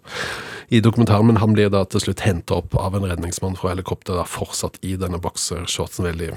i 0.70 0.80
dokumentaren. 0.84 1.26
Men 1.32 1.40
han 1.42 1.56
blir 1.56 1.72
da 1.74 1.82
til 1.90 2.04
slutt 2.04 2.22
henta 2.26 2.60
opp 2.60 2.76
av 2.78 2.94
en 2.96 3.08
redningsmann 3.10 3.58
fra 3.58 3.74
helikopter, 3.74 4.20
da 4.20 4.26
fortsatt 4.30 4.78
i 4.86 4.94
denne 5.02 5.18
boksershortsen. 5.24 6.06
Veldig 6.06 6.30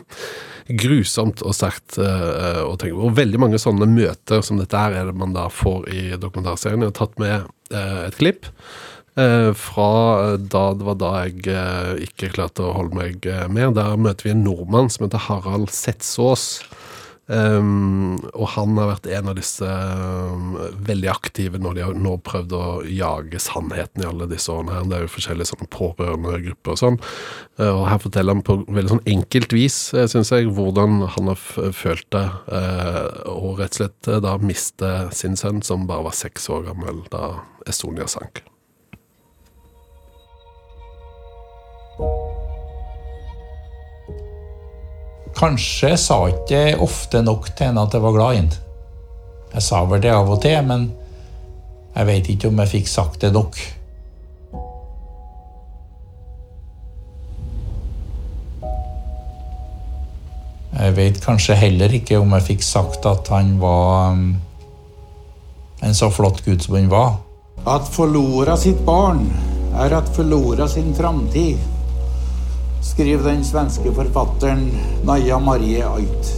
grusomt 0.81 1.45
og 1.45 1.53
sterkt 1.57 1.99
eh, 2.01 2.63
å 2.65 2.73
tenke 2.81 2.97
på. 2.97 3.11
Og 3.11 3.19
veldig 3.19 3.43
mange 3.43 3.61
sånne 3.61 3.89
møter 3.91 4.41
som 4.47 4.57
dette 4.61 4.81
her 4.81 4.97
er 4.97 5.11
det 5.11 5.19
man 5.21 5.37
da 5.37 5.51
får 5.53 5.91
i 5.93 6.05
dokumentarserien. 6.17 6.81
Jeg 6.81 6.95
har 6.95 6.99
tatt 7.03 7.21
med 7.21 7.37
eh, 7.77 8.01
et 8.07 8.17
klipp. 8.21 8.49
eh, 9.21 9.51
fra 9.53 10.37
da 10.41 10.65
det 10.75 10.89
var 10.89 10.97
da 11.03 11.13
jeg 11.27 11.45
eh, 11.53 12.09
ikke 12.09 12.33
klarte 12.39 12.65
å 12.65 12.73
holde 12.79 12.97
meg 12.97 13.29
mer. 13.53 13.77
Der 13.77 14.01
møter 14.01 14.31
vi 14.31 14.33
en 14.33 14.47
nordmann 14.49 14.89
som 14.89 15.05
heter 15.05 15.29
Harald 15.29 15.69
Setsås. 15.77 16.65
Um, 17.27 18.19
og 18.37 18.51
han 18.53 18.77
har 18.77 18.91
vært 18.91 19.07
en 19.17 19.31
av 19.33 19.39
disse 19.39 19.65
um, 19.65 20.59
veldig 20.85 21.09
aktive 21.09 21.61
når 21.63 21.79
de 21.79 21.85
har 21.87 21.97
nå 21.97 22.19
prøvd 22.21 22.53
å 22.53 22.65
jage 22.85 23.41
sannheten 23.41 24.05
i 24.05 24.09
alle 24.11 24.29
disse 24.29 24.53
årene. 24.53 24.77
her. 24.77 24.91
Det 24.91 24.99
er 24.99 25.07
jo 25.07 25.15
forskjellige 25.15 25.51
sånne 25.55 25.71
pårørende 25.73 26.37
grupper 26.51 26.75
og 26.75 26.81
sånn. 26.83 27.01
Uh, 27.57 27.71
og 27.71 27.85
her 27.89 28.03
forteller 28.05 28.37
han 28.37 28.45
på 28.45 28.59
veldig 28.69 28.97
sånn 28.97 29.13
enkelt 29.17 29.57
vis, 29.57 29.79
uh, 29.97 30.05
syns 30.11 30.35
jeg, 30.35 30.53
hvordan 30.53 31.01
han 31.17 31.33
har 31.33 31.41
følt 31.81 32.09
det. 32.13 32.27
Uh, 32.53 33.09
og 33.33 33.63
rett 33.63 33.73
og 33.73 33.81
slett 33.81 34.13
uh, 34.13 34.21
da 34.25 34.37
miste 34.43 34.95
sin 35.17 35.41
sønn, 35.41 35.65
som 35.65 35.89
bare 35.89 36.11
var 36.11 36.19
seks 36.19 36.51
år 36.53 36.69
gammel 36.69 37.07
da 37.15 37.39
Estonia 37.71 38.09
sank. 38.11 38.45
Kanskje 45.35 45.97
sa 45.99 46.21
ikke 46.31 46.77
ofte 46.83 47.23
nok 47.25 47.49
til 47.57 47.71
henne 47.71 47.83
at 47.83 47.95
jeg 47.95 48.05
var 48.05 48.15
glad 48.15 48.35
i 48.35 48.43
henne. 48.43 48.61
Jeg 49.55 49.63
sa 49.63 49.85
vel 49.87 50.03
det 50.03 50.11
av 50.11 50.31
og 50.31 50.41
til, 50.43 50.61
men 50.67 50.89
jeg 51.95 52.07
vet 52.09 52.29
ikke 52.31 52.51
om 52.51 52.61
jeg 52.63 52.73
fikk 52.73 52.89
sagt 52.91 53.21
det 53.23 53.33
nok. 53.35 53.59
Jeg 60.75 60.97
vet 60.97 61.21
kanskje 61.23 61.55
heller 61.55 61.93
ikke 61.95 62.19
om 62.19 62.35
jeg 62.35 62.47
fikk 62.49 62.65
sagt 62.67 63.07
at 63.07 63.31
han 63.31 63.55
var 63.61 64.17
um, 64.17 64.25
en 65.87 65.95
så 65.95 66.11
flott 66.11 66.43
gud 66.45 66.65
som 66.65 66.75
han 66.75 66.91
var. 66.91 67.21
At 67.71 67.87
forlora 67.95 68.57
sitt 68.59 68.83
barn 68.87 69.23
er 69.79 69.95
at 69.95 70.11
forlora 70.17 70.67
sin 70.71 70.91
framtid, 70.99 71.63
skrev 72.85 73.25
den 73.25 73.45
svenske 73.45 73.93
forfatteren 73.97 74.67
Naja 75.07 75.39
Marie 75.41 75.85
Ait. 75.89 76.33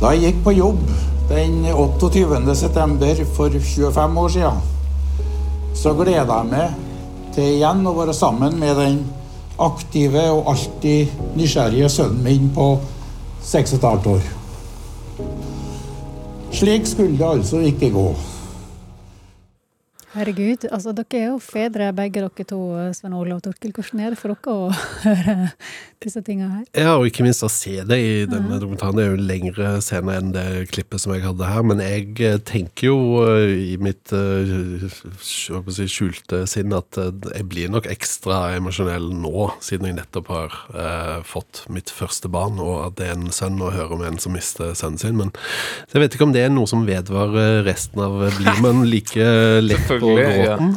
Da 0.00 0.14
jeg 0.14 0.24
gikk 0.24 0.40
på 0.46 0.54
jobb 0.56 0.80
den 1.28 1.64
28. 1.70 2.56
september 2.56 3.20
for 3.36 3.52
25 3.52 4.18
år 4.18 4.28
siden, 4.28 4.64
så 5.74 5.92
gleda 5.96 6.40
jeg 6.40 6.50
meg 6.50 6.80
til 7.34 7.56
igjen 7.56 7.84
å 7.86 7.94
være 7.96 8.14
sammen 8.16 8.58
med 8.60 8.76
den 8.80 9.00
aktive 9.60 10.24
og 10.32 10.50
alltid 10.54 11.12
nysgjerrige 11.38 11.90
sønnen 11.92 12.22
min 12.24 12.50
på 12.54 12.68
6 13.44 13.76
15 13.78 14.12
år. 14.16 14.30
Slik 16.54 16.86
skulle 16.86 17.18
det 17.18 17.28
altså 17.28 17.60
ikke 17.66 17.92
gå. 17.94 18.08
Herregud, 20.14 20.68
altså 20.70 20.92
dere 20.94 21.18
er 21.18 21.24
jo 21.32 21.38
fedre 21.42 21.88
begge 21.96 22.22
dere 22.22 22.44
to, 22.46 22.58
Svein 22.94 23.16
Ole 23.18 23.34
og 23.34 23.42
Torkil. 23.42 23.72
Hvordan 23.74 24.02
er 24.04 24.12
det 24.14 24.18
for 24.20 24.30
dere 24.30 24.52
å 24.52 24.68
høre 25.04 25.34
disse 26.04 26.20
tinga 26.22 26.46
her? 26.52 26.66
Ja, 26.70 26.92
og 27.00 27.08
ikke 27.08 27.24
minst 27.26 27.42
å 27.42 27.50
se 27.50 27.80
det 27.82 27.98
i 27.98 28.12
denne 28.30 28.60
dokumentaren. 28.62 28.94
Det 28.94 29.04
er 29.04 29.10
jo 29.10 29.24
lengre 29.26 29.72
scene 29.82 30.14
enn 30.14 30.30
det 30.36 30.44
klippet 30.70 31.02
som 31.02 31.16
jeg 31.16 31.24
hadde 31.24 31.48
her. 31.48 31.66
Men 31.66 31.82
jeg 31.82 32.14
eh, 32.22 32.36
tenker 32.46 32.92
jo 32.92 33.24
eh, 33.24 33.72
i 33.72 33.78
mitt 33.82 34.14
eh, 34.14 34.86
si, 35.18 35.88
skjulte 35.90 36.44
sinn 36.50 36.76
at 36.78 36.94
jeg 37.00 37.48
blir 37.50 37.74
nok 37.74 37.90
ekstra 37.90 38.54
emosjonell 38.60 39.10
nå, 39.18 39.48
siden 39.66 39.90
jeg 39.90 39.98
nettopp 39.98 40.30
har 40.30 40.56
eh, 40.78 41.18
fått 41.26 41.64
mitt 41.74 41.90
første 41.90 42.30
barn, 42.30 42.62
og 42.62 42.84
at 42.84 43.00
det 43.00 43.10
er 43.10 43.18
en 43.18 43.34
sønn, 43.34 43.58
og 43.58 43.74
hører 43.74 43.98
om 43.98 44.06
en 44.06 44.22
som 44.22 44.36
mister 44.38 44.76
sønnen 44.78 45.02
sin. 45.02 45.18
Men 45.18 45.34
så 45.88 45.98
jeg 45.98 46.06
vet 46.06 46.14
ikke 46.20 46.30
om 46.30 46.38
det 46.38 46.46
er 46.46 46.54
noe 46.54 46.70
som 46.70 46.86
vedvarer 46.86 47.64
resten 47.66 48.06
av 48.06 48.22
Blir 48.38 48.62
man 48.62 48.86
like 48.86 49.26
lett 49.64 49.90
på 50.04 50.18
ja. 50.20 50.34
gråten? 50.34 50.76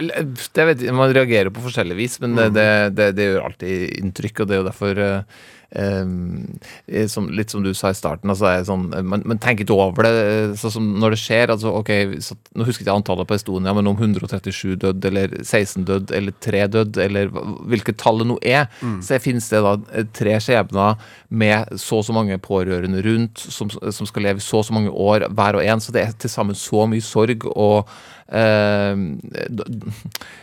Eller, 0.00 0.28
Det 0.56 0.66
vet 0.70 0.84
Man 0.96 1.12
reagerer 1.14 1.52
på 1.52 1.62
forskjellig 1.64 1.96
vis, 1.98 2.18
men 2.22 2.36
det, 2.38 2.50
det, 2.56 2.68
det, 2.96 3.08
det 3.18 3.30
gjør 3.30 3.48
alltid 3.50 3.96
inntrykk. 4.00 4.42
og 4.42 4.48
Det 4.48 4.56
er 4.56 4.62
jo 4.62 4.68
derfor 4.70 5.02
eh, 5.06 5.40
eh, 5.72 7.06
som, 7.08 7.28
Litt 7.30 7.50
som 7.54 7.62
du 7.62 7.70
sa 7.74 7.90
i 7.92 7.96
starten, 7.98 8.30
altså 8.32 8.48
er 8.50 8.64
sånn, 8.66 8.88
man, 9.06 9.22
man 9.28 9.38
tenker 9.42 9.64
ikke 9.66 9.76
over 9.76 10.06
det. 10.06 10.12
eh, 10.24 10.54
Sånn 10.60 10.74
som 10.74 10.88
når 11.00 11.14
det 11.14 11.20
skjer 11.22 11.52
altså, 11.54 11.72
ok, 11.80 11.90
så, 12.24 12.36
Nå 12.58 12.66
husker 12.66 12.82
jeg 12.82 12.88
ikke 12.88 12.96
antallet 12.98 13.28
på 13.30 13.36
Estonia, 13.38 13.74
men 13.76 13.86
om 13.90 13.96
137 13.98 14.76
dødd, 14.82 15.04
eller 15.10 15.36
16 15.44 15.84
dødd, 15.88 16.14
eller 16.16 16.36
3 16.42 16.64
dødd, 16.74 17.00
eller 17.06 17.30
hvilket 17.70 18.00
tall 18.02 18.22
det 18.24 18.28
nå 18.32 18.38
er, 18.42 18.66
så 19.04 19.18
finnes 19.22 19.48
det 19.52 19.60
da 19.64 19.76
eh, 19.94 20.06
tre 20.16 20.36
skjebner 20.42 20.98
med 21.30 21.76
så 21.78 22.00
og 22.00 22.06
så 22.08 22.14
mange 22.16 22.38
pårørende 22.42 23.02
rundt, 23.04 23.38
som, 23.52 23.70
som 23.70 24.08
skal 24.08 24.24
leve 24.26 24.40
så 24.42 24.60
og 24.62 24.66
så 24.66 24.74
mange 24.76 24.90
år 24.90 25.28
hver 25.30 25.58
og 25.60 25.64
en. 25.66 25.80
Så 25.84 25.92
det 25.94 26.02
er 26.06 26.16
til 26.18 26.32
sammen 26.32 26.56
så 26.58 26.86
mye 26.90 27.04
sorg 27.04 27.44
og 27.50 27.88
eh, 28.32 28.96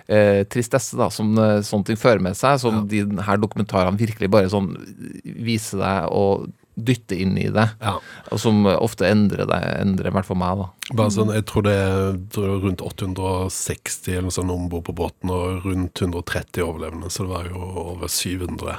eh, 0.08 0.42
tristesse 0.52 0.98
da, 1.00 1.10
som 1.14 1.34
eh, 1.42 1.60
sånne 1.66 1.90
ting 1.90 2.00
fører 2.00 2.24
med 2.24 2.38
seg, 2.38 2.60
som 2.62 2.84
de 2.90 3.04
her 3.28 3.42
dokumentarene 3.42 4.00
virkelig 4.00 4.30
bare 4.34 4.52
sånn 4.52 4.72
viser 5.26 5.80
deg 5.80 6.10
og 6.12 6.48
dytte 6.78 7.18
inn 7.18 7.34
i 7.42 7.48
det, 7.50 7.64
Ja. 7.82 7.96
og 8.32 8.38
som 8.40 8.60
ofte 8.70 9.08
endrer 9.10 9.48
deg, 9.50 9.64
endrer 9.82 10.12
i 10.12 10.14
hvert 10.14 10.26
fall 10.28 10.38
meg, 10.38 10.60
da. 10.60 10.68
Bare 10.94 11.10
sånn, 11.10 11.34
Jeg 11.34 11.46
tror 11.50 11.64
det 11.64 11.74
er 11.74 12.12
det 12.14 12.62
rundt 12.62 12.82
860 12.86 14.12
eller 14.14 14.22
noe 14.28 14.36
sånt 14.36 14.52
om 14.54 14.68
bord 14.70 14.86
på 14.86 14.94
båten, 14.94 15.32
og 15.34 15.66
rundt 15.66 15.96
130 16.02 16.62
overlevende, 16.62 17.10
så 17.10 17.26
det 17.26 17.32
var 17.34 17.50
jo 17.50 17.64
over 17.96 18.08
700 18.08 18.78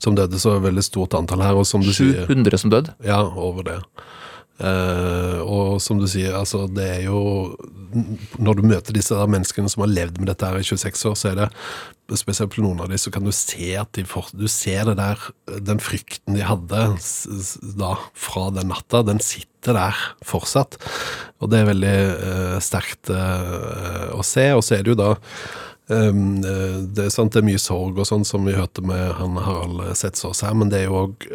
som 0.00 0.16
døde. 0.16 0.34
Så 0.34 0.50
det 0.50 0.56
er 0.56 0.62
et 0.66 0.74
veldig 0.74 0.84
stort 0.84 1.14
antall 1.14 1.42
her. 1.44 1.54
Og 1.54 1.66
som 1.66 1.80
du 1.84 1.92
sier 1.92 2.26
700 2.26 2.58
som 2.58 2.70
døde. 2.70 2.94
Ja, 3.04 3.22
over 3.22 3.62
det. 3.62 3.78
Eh, 4.58 5.40
og 5.46 5.78
som 5.82 6.00
du 6.00 6.06
sier, 6.10 6.34
altså 6.34 6.64
det 6.66 6.86
er 6.96 7.02
jo 7.04 7.54
Når 8.42 8.56
du 8.58 8.64
møter 8.66 8.96
disse 8.96 9.14
der 9.14 9.30
menneskene 9.30 9.70
som 9.70 9.84
har 9.84 9.92
levd 9.92 10.18
med 10.18 10.26
dette 10.32 10.48
her 10.50 10.58
i 10.58 10.66
26 10.66 11.04
år, 11.12 11.14
så 11.14 11.30
er 11.30 11.38
det 11.38 12.18
spesielt 12.18 12.50
på 12.56 12.64
noen 12.64 12.80
av 12.82 12.90
dem, 12.90 12.98
så 12.98 13.12
kan 13.14 13.22
du 13.22 13.30
se 13.30 13.70
at 13.78 13.92
de 13.94 14.04
for, 14.08 14.26
Du 14.34 14.48
ser 14.50 14.88
det 14.90 14.96
der 14.98 15.22
Den 15.62 15.78
frykten 15.78 16.34
de 16.34 16.42
hadde 16.42 16.82
da 17.78 17.94
fra 18.18 18.48
den 18.56 18.72
natta, 18.72 19.04
den 19.06 19.22
sitter 19.22 19.76
der 19.76 20.02
fortsatt. 20.26 20.78
Og 21.42 21.50
det 21.50 21.60
er 21.60 21.70
veldig 21.70 21.96
uh, 22.18 22.58
sterkt 22.62 23.10
uh, 23.10 24.14
å 24.14 24.22
se. 24.24 24.46
Og 24.54 24.62
så 24.64 24.78
er 24.78 24.84
det 24.86 24.94
jo 24.94 25.00
da 25.00 25.10
Um, 25.88 26.44
eh, 26.44 26.80
det 26.96 27.08
sant 27.14 27.32
det 27.32 27.40
er 27.40 27.46
mye 27.48 27.60
sorg 27.62 27.96
og 27.96 28.08
sånn 28.08 28.26
som 28.28 28.44
vi 28.44 28.56
hørte 28.56 28.84
med 28.84 29.14
han 29.16 29.38
Harald 29.40 29.80
Setsås 29.96 30.42
her, 30.44 30.56
men 30.58 30.72
det 30.72 30.82
er 30.82 30.90
jo 30.90 30.98
òg 31.06 31.28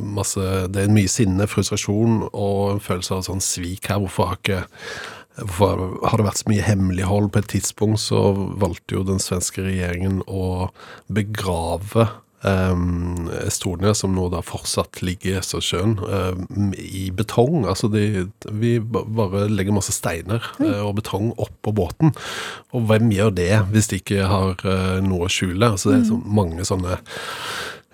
masse 0.00 0.40
Det 0.72 0.86
er 0.86 0.94
mye 0.94 1.10
sinne, 1.10 1.48
frustrasjon 1.50 2.22
og 2.30 2.60
en 2.72 2.80
følelse 2.84 3.18
av 3.18 3.26
sånn 3.28 3.44
svik 3.44 3.90
her. 3.90 4.00
Hvorfor 4.00 4.32
har 4.32 4.40
ikke 4.40 4.64
Hvorfor 5.34 5.80
har 6.06 6.20
det 6.20 6.28
vært 6.28 6.38
så 6.44 6.46
mye 6.46 6.62
hemmelighold? 6.62 7.32
På 7.34 7.40
et 7.42 7.48
tidspunkt 7.50 7.98
så 8.04 8.20
valgte 8.62 8.94
jo 8.94 9.00
den 9.06 9.18
svenske 9.18 9.64
regjeringen 9.66 10.20
å 10.30 10.68
begrave 11.10 12.06
um, 12.44 13.28
Estonia, 13.44 13.94
som 13.96 14.14
nå 14.14 14.28
da 14.32 14.42
fortsatt 14.44 15.02
ligger 15.04 15.34
i 15.34 15.38
Østersjøen, 15.40 15.96
um, 15.98 16.72
i 16.76 17.08
betong. 17.14 17.64
Altså 17.70 17.90
de, 17.92 18.26
vi 18.52 18.76
bare 18.80 19.46
legger 19.50 19.76
masse 19.76 19.94
steiner 19.96 20.44
eh, 20.62 20.80
og 20.84 20.96
betong 21.00 21.32
oppå 21.40 21.74
båten. 21.76 22.14
Og 22.74 22.88
hvem 22.90 23.12
gjør 23.14 23.34
det 23.36 23.52
hvis 23.72 23.90
de 23.90 24.00
ikke 24.02 24.28
har 24.30 24.66
uh, 24.66 24.98
noe 25.04 25.28
å 25.28 25.32
skjule? 25.32 25.74
Altså 25.74 25.92
det 25.92 26.00
er 26.02 26.10
så 26.12 26.20
mange 26.24 26.66
sånne 26.68 27.00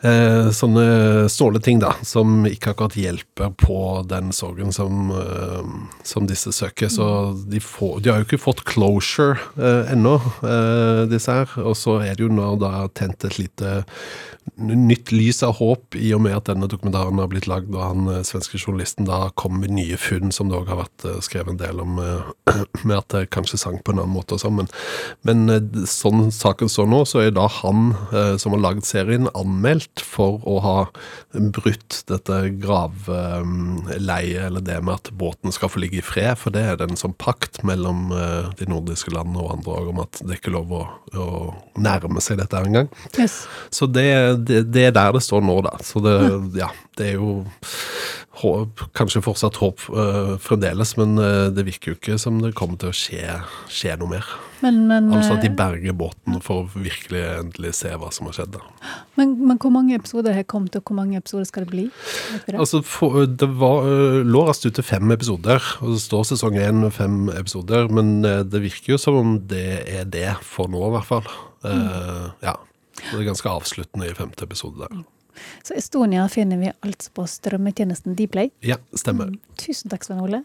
Eh, 0.00 0.48
sånne 0.56 1.28
snåle 1.28 1.60
ting 1.60 1.80
da, 1.82 1.90
som 2.08 2.46
ikke 2.48 2.72
akkurat 2.72 2.96
hjelper 2.96 3.50
på 3.60 3.76
den 4.08 4.30
sorgen 4.32 4.72
som, 4.72 5.10
eh, 5.12 5.66
som 6.08 6.28
disse 6.28 6.52
søker. 6.56 6.88
Så 6.88 7.06
de, 7.50 7.60
får, 7.60 8.00
de 8.00 8.12
har 8.12 8.22
jo 8.22 8.28
ikke 8.28 8.40
fått 8.40 8.64
closure 8.64 9.36
eh, 9.60 9.92
ennå, 9.92 10.16
eh, 10.40 11.04
disse 11.10 11.34
her. 11.42 11.52
Og 11.60 11.76
så 11.76 11.98
er 12.00 12.16
det 12.16 12.24
jo 12.24 12.32
nå 12.32 12.54
da 12.62 12.88
tent 12.96 13.28
et 13.28 13.36
lite 13.36 13.82
nytt 14.60 15.12
lys 15.12 15.42
av 15.44 15.58
håp 15.60 15.94
i 16.00 16.10
og 16.16 16.22
med 16.24 16.34
at 16.36 16.48
denne 16.48 16.68
dokumentaren 16.68 17.20
har 17.20 17.28
blitt 17.30 17.48
lagd, 17.48 17.68
og 17.76 17.84
han 17.84 18.08
eh, 18.08 18.24
svenske 18.24 18.56
journalisten 18.56 19.08
da 19.08 19.26
kom 19.36 19.60
med 19.60 19.74
nye 19.76 20.00
funn, 20.00 20.32
som 20.32 20.48
det 20.48 20.56
òg 20.56 20.72
har 20.72 20.80
vært 20.80 21.06
eh, 21.10 21.20
skrevet 21.20 21.54
en 21.54 21.60
del 21.60 21.84
om, 21.84 22.00
med 22.88 22.96
at 22.96 23.12
det 23.12 23.26
kanskje 23.36 23.60
sang 23.60 23.76
på 23.84 23.92
en 23.92 24.00
annen 24.00 24.16
måte 24.16 24.38
og 24.38 24.44
sånn. 24.46 24.62
Men, 24.62 24.72
men 25.28 25.84
sånn 25.84 26.30
saken 26.32 26.72
står 26.72 26.88
nå, 26.88 27.04
så 27.04 27.20
er 27.26 27.36
da 27.36 27.44
han 27.60 27.92
som 28.40 28.54
har 28.54 28.62
lagd 28.62 28.86
serien, 28.88 29.28
anmeldt 29.36 29.89
for 29.98 30.38
å 30.46 30.58
ha 30.62 30.76
brutt 31.32 32.02
dette 32.06 32.38
gravleiet, 32.62 34.44
eller 34.46 34.62
det 34.64 34.78
med 34.84 34.94
at 34.94 35.10
båten 35.18 35.52
skal 35.54 35.72
få 35.72 35.82
ligge 35.82 35.98
i 35.98 36.04
fred, 36.04 36.38
for 36.38 36.54
det 36.54 36.62
er 36.62 36.78
det 36.78 36.90
en 36.90 37.00
sånn 37.00 37.16
pakt 37.18 37.62
mellom 37.66 38.12
eh, 38.14 38.50
de 38.60 38.68
nordiske 38.70 39.10
landene 39.14 39.42
og 39.42 39.56
andre 39.58 39.78
om 39.90 40.02
at 40.04 40.22
det 40.22 40.36
er 40.36 40.40
ikke 40.40 40.54
lov 40.54 40.72
å, 40.76 40.84
å 41.18 41.28
nærme 41.80 42.22
seg 42.24 42.38
dette 42.40 42.60
engang. 42.60 42.90
Yes. 43.18 43.42
Så 43.74 43.90
det, 43.90 44.08
det, 44.46 44.64
det 44.70 44.90
er 44.90 44.96
der 44.96 45.14
det 45.16 45.24
står 45.26 45.42
nå, 45.46 45.60
da. 45.66 45.74
Så 45.84 46.02
det, 46.04 46.16
ja, 46.60 46.70
det 46.98 47.12
er 47.12 47.18
jo 47.18 47.40
håp, 48.40 48.84
kanskje 48.96 49.22
fortsatt 49.24 49.58
håp 49.60 49.82
øh, 49.90 50.36
fremdeles, 50.42 50.96
men 50.98 51.18
øh, 51.18 51.48
det 51.54 51.66
virker 51.66 51.92
jo 51.92 51.98
ikke 51.98 52.18
som 52.20 52.40
det 52.42 52.54
kommer 52.58 52.80
til 52.80 52.90
å 52.90 52.96
skje, 52.96 53.24
skje 53.70 53.96
noe 54.00 54.16
mer. 54.16 54.30
Men, 54.60 54.82
men, 54.88 55.08
Altså 55.16 55.38
at 55.38 55.44
de 55.44 55.48
eh, 55.48 55.56
berger 55.56 55.96
båten 55.96 56.40
for 56.44 56.64
å 56.64 56.82
virkelig 56.84 57.22
endelig 57.38 57.74
se 57.78 57.92
hva 57.96 58.10
som 58.12 58.28
har 58.28 58.36
skjedd. 58.36 58.58
da. 58.58 58.90
men, 59.20 59.36
men 59.48 59.60
hvor 59.60 59.72
mange 59.74 59.96
episoder 59.96 60.36
har 60.36 60.48
kommet, 60.48 60.76
og 60.76 60.84
hvor 60.84 60.98
mange 60.98 61.20
episoder 61.20 61.48
skal 61.48 61.64
det 61.64 61.72
bli? 61.72 61.86
Det? 62.46 62.56
Altså, 62.56 62.82
for, 62.86 63.24
det 63.24 63.48
var, 63.60 63.88
øh, 63.88 64.20
lå 64.26 64.46
raskt 64.48 64.68
ute 64.68 64.84
fem 64.84 65.12
episoder, 65.16 65.62
og 65.80 65.94
det 65.96 66.02
står 66.04 66.32
sesong 66.32 66.58
én 66.60 66.82
med 66.84 66.96
fem 66.96 67.22
episoder, 67.36 67.88
men 67.92 68.20
det 68.20 68.64
virker 68.64 68.94
jo 68.94 69.00
som 69.00 69.16
om 69.20 69.38
det 69.50 69.84
er 69.88 70.04
det 70.08 70.34
for 70.44 70.68
nå, 70.70 70.82
i 70.88 70.94
hvert 70.96 71.08
fall. 71.08 71.30
Eh, 71.64 72.26
ja. 72.44 72.56
Det 73.00 73.16
er 73.16 73.30
ganske 73.30 73.48
avsluttende 73.48 74.10
i 74.10 74.16
femte 74.16 74.44
episode 74.44 74.82
der. 74.82 75.02
Så 75.62 75.74
Estonia 75.78 76.26
finner 76.32 76.58
vi 76.60 76.72
altså 76.86 77.10
på 77.14 77.26
strømmetjenesten 77.28 78.16
Dplay. 78.18 78.50
Ja, 78.66 78.76
stemmer. 78.96 79.32
Tusen 79.60 79.90
takk, 79.92 80.04
Svein 80.06 80.20
Ole. 80.24 80.42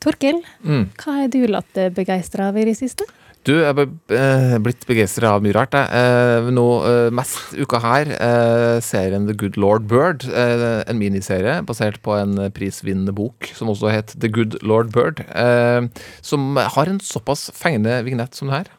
Torkil, 0.00 0.42
Mm. 0.64 0.88
hva 0.98 1.20
har 1.22 1.28
du 1.28 1.46
latt 1.46 1.72
begeistra 1.94 2.48
av 2.50 2.56
i 2.58 2.64
det 2.64 2.76
siste? 2.78 3.04
Du, 3.46 3.52
jeg 3.60 3.70
er 3.78 3.84
eh, 4.10 4.56
blitt 4.58 4.82
begeistra 4.88 5.36
av 5.36 5.42
mye 5.44 5.54
rart. 5.54 5.70
Jeg. 5.70 5.86
Eh, 5.94 6.48
nå 6.50 6.64
eh, 6.82 7.10
mest 7.14 7.52
uka 7.54 7.78
her 7.78 8.08
eh, 8.10 8.80
serien 8.82 9.28
The 9.28 9.36
Good 9.38 9.54
Lord 9.56 9.86
Bird. 9.86 10.24
En 10.34 10.98
miniserie 10.98 11.60
basert 11.62 12.00
på 12.02 12.16
en 12.18 12.34
prisvinnende 12.56 13.14
bok 13.14 13.46
som 13.54 13.70
også 13.70 13.92
het 13.94 14.16
The 14.18 14.32
Good 14.34 14.58
Lord 14.66 14.90
Bird. 14.96 15.22
Eh, 15.30 15.86
som 16.26 16.56
har 16.58 16.90
en 16.90 16.98
såpass 16.98 17.46
fengende 17.54 18.00
vignett 18.08 18.34
som 18.34 18.50
det 18.50 18.64
her. 18.64 18.72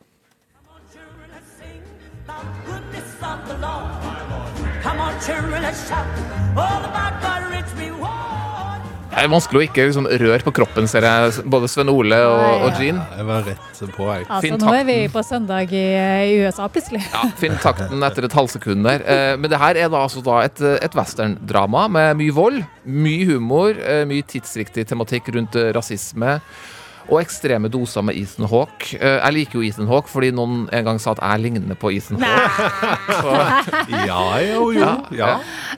Det 9.17 9.23
er 9.25 9.31
vanskelig 9.33 9.57
å 9.57 9.65
ikke 9.65 9.85
liksom, 9.87 10.07
røre 10.21 10.43
på 10.45 10.51
kroppen, 10.59 10.85
ser 10.85 11.05
jeg. 11.07 11.45
Både 11.49 11.65
Sven 11.71 11.89
Ole 11.89 12.19
og, 12.21 12.67
og 12.67 12.77
Jean. 12.77 12.99
Jeg 13.17 13.25
var 13.25 13.47
rett 13.47 13.79
på, 13.95 14.09
jeg. 14.11 14.27
Altså, 14.27 14.41
Fin 14.43 14.59
nå 14.61 14.73
er 14.77 14.85
vi 14.85 14.97
på 15.09 15.23
søndag 15.25 15.73
i, 15.73 15.85
i 16.29 16.35
USA, 16.43 16.67
plutselig. 16.69 17.01
Ja, 17.15 17.23
Finn 17.39 17.57
takten 17.63 18.05
etter 18.05 18.27
et 18.27 18.37
halvsekund 18.37 18.85
der. 18.85 19.01
Eh, 19.01 19.33
men 19.41 19.49
det 19.49 19.57
her 19.63 19.79
er 19.81 19.89
da 19.89 20.03
altså 20.05 20.21
da 20.21 20.43
et, 20.45 20.61
et 20.61 20.97
westerndrama 20.99 21.87
med 21.95 22.19
mye 22.21 22.35
vold, 22.37 22.61
mye 22.85 23.25
humor, 23.31 23.73
eh, 23.81 24.03
mye 24.09 24.27
tidsriktig 24.29 24.85
tematikk 24.91 25.31
rundt 25.33 25.57
eh, 25.57 25.71
rasisme. 25.73 26.37
Og 27.07 27.21
ekstreme 27.21 27.69
doser 27.71 28.03
med 28.05 28.17
Ethan 28.19 28.47
Hawke. 28.51 28.97
Eh, 28.97 29.17
jeg 29.17 29.35
liker 29.35 29.59
jo 29.59 29.63
Ethan 29.67 29.89
Hawk 29.89 30.09
fordi 30.11 30.31
noen 30.35 30.65
en 30.75 30.87
gang 30.87 30.99
sa 31.01 31.13
at 31.15 31.21
jeg 31.23 31.43
ligner 31.45 31.79
på 31.79 31.91
Ethan 31.95 32.21
Hawk. 32.23 33.71
Ja, 34.07 34.21
jo, 34.43 34.67
jo. 34.75 34.87
Ja. 35.15 35.29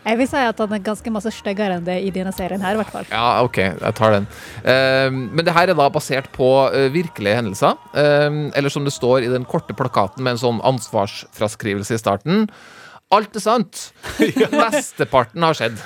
Jeg 0.03 0.19
vil 0.19 0.29
si 0.29 0.41
at 0.41 0.59
han 0.61 0.73
er 0.75 0.81
ganske 0.83 1.11
masse 1.13 1.31
styggere 1.33 1.77
enn 1.77 1.85
det 1.85 1.97
i 2.05 2.11
denne 2.13 2.33
serien 2.35 2.61
her, 2.63 2.75
i 2.75 2.79
hvert 2.81 2.91
fall. 2.93 3.07
Ja, 3.11 3.41
ok, 3.45 3.59
jeg 3.61 3.95
tar 3.97 4.15
den. 4.17 4.27
Eh, 4.63 5.09
men 5.13 5.45
det 5.45 5.55
her 5.55 5.71
er 5.71 5.77
da 5.77 5.89
basert 5.93 6.31
på 6.35 6.49
eh, 6.73 6.89
virkelige 6.93 7.37
hendelser. 7.39 7.77
Eller 7.93 8.73
som 8.73 8.85
det 8.85 8.93
står 8.95 9.25
i 9.25 9.31
den 9.31 9.45
korte 9.49 9.75
plakaten 9.77 10.25
med 10.25 10.35
en 10.35 10.43
sånn 10.43 10.61
ansvarsfraskrivelse 10.65 11.97
i 11.97 12.01
starten. 12.01 12.45
Alt 13.09 13.33
er 13.39 13.41
sant! 13.41 13.87
Mesteparten 14.53 15.41
har 15.45 15.57
skjedd. 15.57 15.79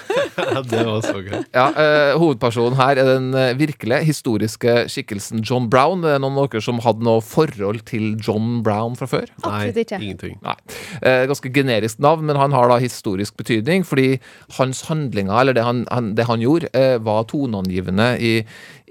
Det 0.72 0.84
var 0.86 1.02
så 1.06 1.20
gøy. 1.22 1.40
Ja, 1.54 1.66
eh, 1.70 2.14
Hovedpersonen 2.20 2.78
her 2.80 3.00
er 3.02 3.08
den 3.08 3.30
eh, 3.38 3.54
virkelige, 3.58 4.02
historiske 4.08 4.76
skikkelsen 4.92 5.44
John 5.46 5.70
Brown. 5.72 6.04
Det 6.04 6.16
er 6.16 6.22
noen 6.24 6.38
av 6.42 6.50
dere 6.52 6.64
som 6.66 6.82
hadde 6.84 7.06
noe 7.06 7.24
forhold 7.26 7.84
til 7.90 8.14
John 8.24 8.62
Brown 8.66 8.98
fra 9.00 9.08
før? 9.10 9.28
Absolutt 9.42 9.82
ikke. 9.84 10.00
ingenting. 10.02 10.38
Nei. 10.46 10.56
Eh, 11.02 11.26
ganske 11.30 11.52
generisk 11.54 12.02
navn, 12.04 12.26
men 12.30 12.40
han 12.40 12.56
har 12.56 12.72
da 12.72 12.80
historisk 12.82 13.38
betydning, 13.40 13.86
fordi 13.88 14.18
hans 14.60 14.84
handlinger, 14.90 15.36
eller 15.40 15.58
det 15.58 15.66
han, 15.68 15.84
han, 15.92 16.14
det 16.18 16.28
han 16.30 16.44
gjorde, 16.44 16.72
eh, 16.78 16.98
var 17.04 17.28
toneangivende 17.32 18.14
i, 18.20 18.34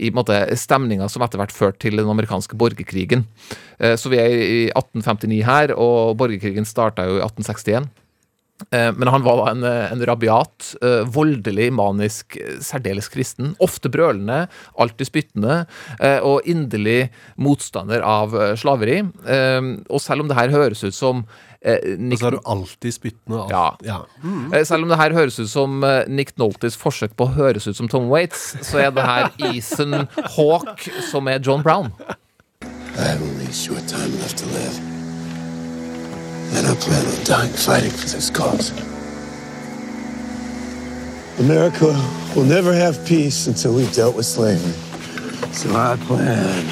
i 0.03 0.11
en 0.11 0.19
måte, 0.19 0.39
stemninga 0.59 1.09
som 1.11 1.25
etter 1.25 1.41
hvert 1.41 1.55
førte 1.55 1.85
til 1.87 1.99
den 2.01 2.11
amerikanske 2.13 2.59
borgerkrigen. 2.59 3.27
Eh, 3.79 3.97
så 3.99 4.13
vi 4.13 4.21
er 4.23 4.37
i 4.37 4.63
1859 4.71 5.43
her, 5.49 5.75
og 5.77 6.17
borgerkrigen 6.21 6.69
starta 6.69 7.09
jo 7.09 7.19
i 7.19 7.25
1861. 7.25 7.91
Eh, 8.71 8.93
Men 8.93 9.09
han 9.09 9.23
var 9.23 9.51
en, 9.51 9.65
eh, 9.65 9.93
en 9.93 10.07
rabiat, 10.07 10.75
eh, 10.83 11.03
voldelig, 11.05 11.73
manisk, 11.73 12.39
særdeles 12.61 13.09
kristen. 13.09 13.57
Ofte 13.61 13.91
brølende, 13.91 14.49
alltid 14.79 15.07
spyttende, 15.07 15.67
eh, 16.01 16.21
og 16.21 16.43
inderlig 16.47 17.11
motstander 17.37 18.03
av 18.03 18.31
slaveri. 18.57 19.01
Og 19.91 20.01
selv 20.01 20.21
om 20.21 20.29
det 20.29 20.37
her 20.37 20.49
høres 20.51 20.85
ut 20.85 20.95
som 20.95 21.27
Nick 21.63 22.19
så 22.19 22.27
er 22.27 22.31
du 22.33 22.41
alltid 22.45 22.93
spyttende. 22.93 23.39
Alt. 23.45 23.51
Ja. 23.51 23.77
ja. 23.87 23.99
Mm. 24.25 24.65
Selv 24.67 24.83
om 24.83 24.89
det 24.89 24.99
her 24.99 25.13
høres 25.13 25.39
ut 25.39 25.49
som 25.49 25.81
Nick 26.09 26.35
Noltys 26.37 26.77
forsøk 26.77 27.15
på 27.15 27.29
å 27.29 27.35
høres 27.37 27.69
ut 27.69 27.77
som 27.77 27.87
Tom 27.89 28.09
Waits, 28.11 28.57
så 28.67 28.83
er 28.83 28.91
det 28.91 29.05
her 29.07 29.31
Ethan 29.39 30.09
Hawk 30.35 30.89
som 31.11 31.29
er 31.29 31.39
John 31.39 31.63
Brown. 31.63 31.93
I 32.63 33.15
have 33.15 33.23
only 33.23 33.53
short 33.53 33.87
time 33.87 34.11
left 34.19 34.39
to 34.39 34.47
live. 34.47 35.02
And 36.55 36.67
I 36.67 36.75
plan 36.75 37.07
on 37.07 37.25
dying 37.25 37.53
fighting 37.53 37.91
for 37.91 38.09
this 38.09 38.31
cause. 38.31 38.71
America 41.41 41.87
will 42.37 42.45
never 42.45 42.73
have 42.73 43.05
peace 43.07 43.47
until 43.47 43.75
we've 43.75 43.93
dealt 43.93 44.15
with 44.15 44.27
slavery. 44.27 44.73
So 45.53 45.71
I 45.75 45.97
plan 46.07 46.67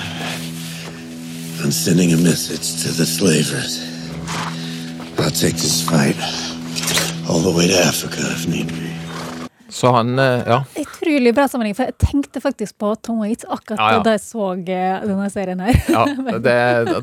on 1.65 1.73
sending 1.73 2.13
a 2.13 2.17
message 2.17 2.83
to 2.83 2.89
the 2.93 3.07
slavers. 3.07 3.81
I'll 5.19 5.31
take 5.31 5.55
this 5.55 5.83
fight 5.89 6.17
all 7.29 7.41
the 7.41 7.53
way 7.57 7.69
to 7.69 7.79
Africa 7.79 8.21
if 8.21 8.47
need 8.47 8.69
be. 8.69 9.00
Så 9.71 9.91
han, 9.95 10.19
eh, 10.19 10.43
ja. 10.47 10.59
Utrolig 10.83 11.33
bra 11.35 11.47
sammenheng, 11.51 11.77
for 11.79 11.89
jeg 11.89 11.97
tenkte 12.03 12.43
faktisk 12.43 12.77
på 12.83 12.93
Tom 13.07 13.23
Waits 13.23 13.47
akkurat 13.47 13.79
Ja, 13.79 13.91
ja. 13.97 14.03
da 14.05 14.15
jeg 14.17 14.23
så 14.25 14.51
eh, 14.59 15.05
denne 15.07 15.29
serien 15.33 15.63
her. 15.63 15.79
ja 15.89 16.05
det, 16.47 16.57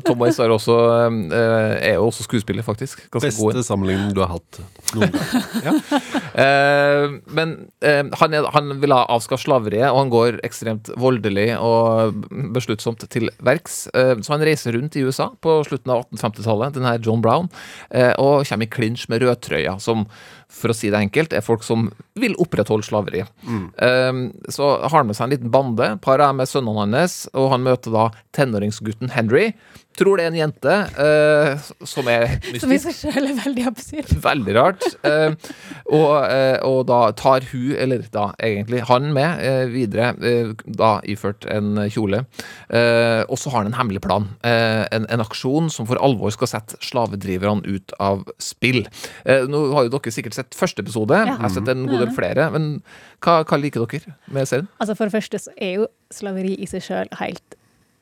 Tom 0.06 0.20
Waits 0.22 0.40
er, 0.42 0.52
også, 0.52 0.76
eh, 1.08 1.90
er 1.90 1.96
jo 1.96 2.08
også 2.10 2.26
skuespiller, 2.28 2.66
faktisk. 2.66 3.02
Ganske 3.14 3.32
god. 3.38 3.54
Beste 3.54 3.66
sammenligning 3.70 4.12
du 4.16 4.22
har 4.24 4.36
hatt 4.36 4.62
noen 4.94 5.16
gang. 5.64 5.82
Eh, 6.38 7.04
men 7.34 7.54
eh, 7.82 8.04
han, 8.20 8.34
er, 8.36 8.46
han 8.54 8.76
vil 8.78 8.92
ha 8.94 9.00
avskaffe 9.10 9.42
slaveriet, 9.42 9.88
og 9.90 10.04
han 10.04 10.10
går 10.12 10.36
ekstremt 10.46 10.90
voldelig 11.00 11.48
og 11.58 12.20
besluttsomt 12.54 13.02
til 13.10 13.26
verks. 13.42 13.80
Eh, 13.90 14.14
så 14.22 14.36
han 14.36 14.44
reiser 14.46 14.76
rundt 14.76 14.94
i 14.94 15.02
USA 15.02 15.32
på 15.42 15.56
slutten 15.66 15.90
av 15.96 16.04
1850-tallet, 16.04 16.76
denne 16.78 16.94
John 17.02 17.24
Brown, 17.24 17.50
eh, 17.90 18.12
og 18.22 18.46
kommer 18.46 18.68
i 18.68 18.70
klinsj 18.70 19.08
med 19.10 19.24
rødtrøya, 19.24 19.78
som 19.82 20.06
for 20.48 20.72
å 20.72 20.76
si 20.76 20.88
det 20.92 21.00
enkelt, 21.00 21.34
er 21.36 21.44
folk 21.44 21.64
som 21.66 21.90
vil 22.18 22.36
opprettholde 22.58 22.82
slaveriet. 22.86 23.28
Um, 23.46 24.32
så 24.48 24.70
har 24.82 24.98
han 24.98 25.06
med 25.06 25.16
seg 25.16 25.28
en 25.28 25.34
liten 25.36 25.52
bande, 25.54 25.98
paret 26.02 26.26
er 26.26 26.36
med 26.36 26.48
sønnene 26.50 26.86
hans, 26.90 27.28
og 27.34 27.52
han 27.52 27.64
møter 27.64 27.94
da 27.94 28.08
tenåringsgutten 28.36 29.14
Henry. 29.14 29.52
Tror 29.98 30.20
det 30.20 30.26
er 30.28 30.30
en 30.30 30.38
jente 30.38 30.74
uh, 30.94 31.68
som 31.82 32.06
er 32.10 32.36
mystisk. 32.36 32.62
Som 32.62 32.74
i 32.74 32.78
seg 32.82 32.94
selv 32.94 33.32
er 33.32 33.38
veldig 33.40 33.64
absurd. 33.70 34.12
Veldig 34.22 34.54
rart. 34.54 34.86
Uh, 35.02 35.34
og, 35.90 36.12
uh, 36.30 36.58
og 36.68 36.78
da 36.90 37.00
tar 37.18 37.46
hun, 37.50 37.72
eller 37.74 38.04
da 38.14 38.28
egentlig 38.44 38.84
han, 38.86 39.10
med 39.16 39.42
videre, 39.72 40.12
da 40.78 40.90
iført 41.08 41.46
en 41.50 41.80
kjole. 41.90 42.22
Og 42.68 43.36
så 43.40 43.50
har 43.52 43.62
han 43.62 43.70
en 43.70 43.78
hemmelig 43.78 44.02
plan. 44.04 44.28
En, 44.44 45.06
en 45.08 45.24
aksjon 45.24 45.70
som 45.72 45.88
for 45.88 46.00
alvor 46.04 46.32
skal 46.34 46.50
sette 46.50 46.78
slavedriverne 46.84 47.66
ut 47.66 47.94
av 48.02 48.24
spill. 48.42 48.84
Nå 49.24 49.62
har 49.74 49.88
jo 49.88 49.94
dere 49.96 50.14
sikkert 50.14 50.36
sett 50.38 50.58
første 50.58 50.84
episode. 50.84 51.18
Jeg 51.18 51.38
har 51.40 51.54
sett 51.54 51.70
en 51.72 51.86
god 51.88 52.04
del 52.04 52.14
flere. 52.16 52.48
Men 52.54 52.70
hva, 53.24 53.40
hva 53.42 53.60
liker 53.60 53.84
dere 53.84 54.16
med 54.34 54.50
serien? 54.50 54.68
Altså 54.78 54.98
For 54.98 55.08
det 55.08 55.16
første 55.18 55.42
så 55.48 55.54
er 55.56 55.80
jo 55.80 55.88
slaveri 56.14 56.54
i 56.58 56.68
seg 56.70 56.84
sjøl 56.84 57.16
helt 57.20 57.57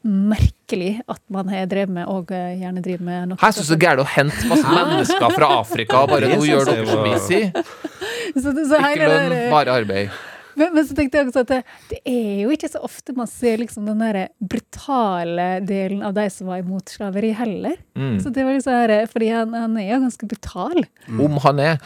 merkelig 0.07 1.01
at 1.09 1.21
man 1.33 1.49
har 1.53 1.67
drevet 1.71 1.93
med, 1.93 2.07
og 2.11 2.31
eh, 2.35 2.55
gjerne 2.61 2.83
driver 2.85 3.05
med 3.09 3.29
noe 3.33 3.39
Jeg 3.43 3.57
syns 3.59 3.71
det 3.73 3.77
er 3.79 3.83
gærent 3.87 4.05
å 4.05 4.09
hente 4.17 4.49
masse 4.51 4.77
mennesker 4.79 5.35
fra 5.37 5.51
Afrika 5.61 6.03
og 6.05 6.13
bare 6.15 6.31
nå 6.35 6.41
gjør 6.47 6.71
dere 6.71 6.87
som 6.91 7.05
vi 7.07 7.19
sier. 7.27 7.51
det- 8.35 8.67
så 8.71 8.81
hele 8.83 8.95
Ikke 8.97 9.11
lønn, 9.13 9.37
bare 9.53 9.77
arbeid. 9.83 10.17
Men, 10.57 10.73
men 10.75 10.87
så 10.89 10.97
tenkte 10.97 11.21
jeg 11.21 11.29
også 11.29 11.45
at 11.45 11.53
det, 11.53 11.61
det 11.91 12.01
er 12.09 12.43
jo 12.45 12.53
ikke 12.55 12.71
så 12.71 12.83
ofte 12.87 13.15
man 13.17 13.29
ser 13.31 13.61
liksom 13.61 13.87
den 13.89 14.03
der 14.03 14.31
brutale 14.41 15.49
delen 15.67 16.03
av 16.07 16.17
de 16.17 16.27
som 16.33 16.51
var 16.51 16.63
imot 16.63 16.93
slaveri, 16.93 17.33
heller. 17.37 17.77
Mm. 17.97 18.19
Så 18.23 18.33
det 18.35 18.45
var 18.47 18.57
liksom 18.57 18.77
her, 18.77 18.95
Fordi 19.11 19.31
han, 19.33 19.55
han 19.57 19.77
er 19.81 19.91
jo 19.91 20.01
ganske 20.05 20.29
brutal. 20.29 20.85
Om 21.09 21.41
han 21.45 21.63
er. 21.63 21.81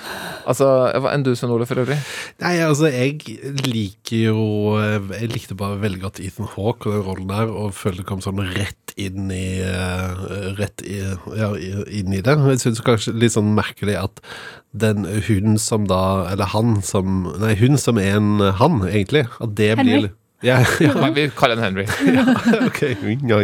Altså, 0.49 0.69
hva 1.03 1.15
enn 1.15 1.27
du, 1.27 1.33
Svein 1.39 1.55
Ole, 1.55 1.69
for 1.69 1.83
øvrig? 1.83 1.99
Nei, 2.43 2.57
altså, 2.65 2.91
jeg 2.91 3.21
liker 3.67 4.31
jo 4.31 4.45
Jeg 4.81 5.33
likte 5.35 5.59
bare 5.59 5.81
veldig 5.83 6.03
godt 6.03 6.23
Ethan 6.25 6.51
Hawke 6.55 6.91
og 6.91 6.97
den 6.97 7.07
rollen 7.07 7.31
der, 7.31 7.51
og 7.51 7.75
følte 7.77 8.03
det 8.03 8.09
kom 8.09 8.23
sånn 8.25 8.41
rett 8.55 8.95
inn 9.01 9.31
i 9.35 9.61
eh, 9.65 10.25
Rett 10.59 10.83
i, 10.87 11.01
ja, 11.39 11.51
inn 11.57 12.15
i 12.15 12.23
det. 12.25 12.37
Jeg 12.55 12.63
syns 12.65 12.83
kanskje 12.85 13.15
litt 13.17 13.37
sånn 13.37 13.53
merkelig 13.57 13.99
at 14.01 14.23
den 14.71 15.03
hun 15.27 15.59
som 15.59 15.87
da 15.91 16.31
Eller 16.31 16.53
han 16.53 16.79
som 16.87 17.25
Nei, 17.43 17.57
hun 17.59 17.79
som 17.81 17.99
er 17.99 18.21
en 18.21 18.39
han, 18.61 18.83
egentlig. 18.89 19.27
At 19.41 19.55
det 19.59 19.75
Henry. 19.75 19.99
blir 20.01 20.11
ja, 20.43 20.65
ja, 20.81 21.11
vi 21.15 21.31
kaller 21.37 21.57
han 21.57 21.65
Henry. 21.65 21.85
ja. 23.29 23.43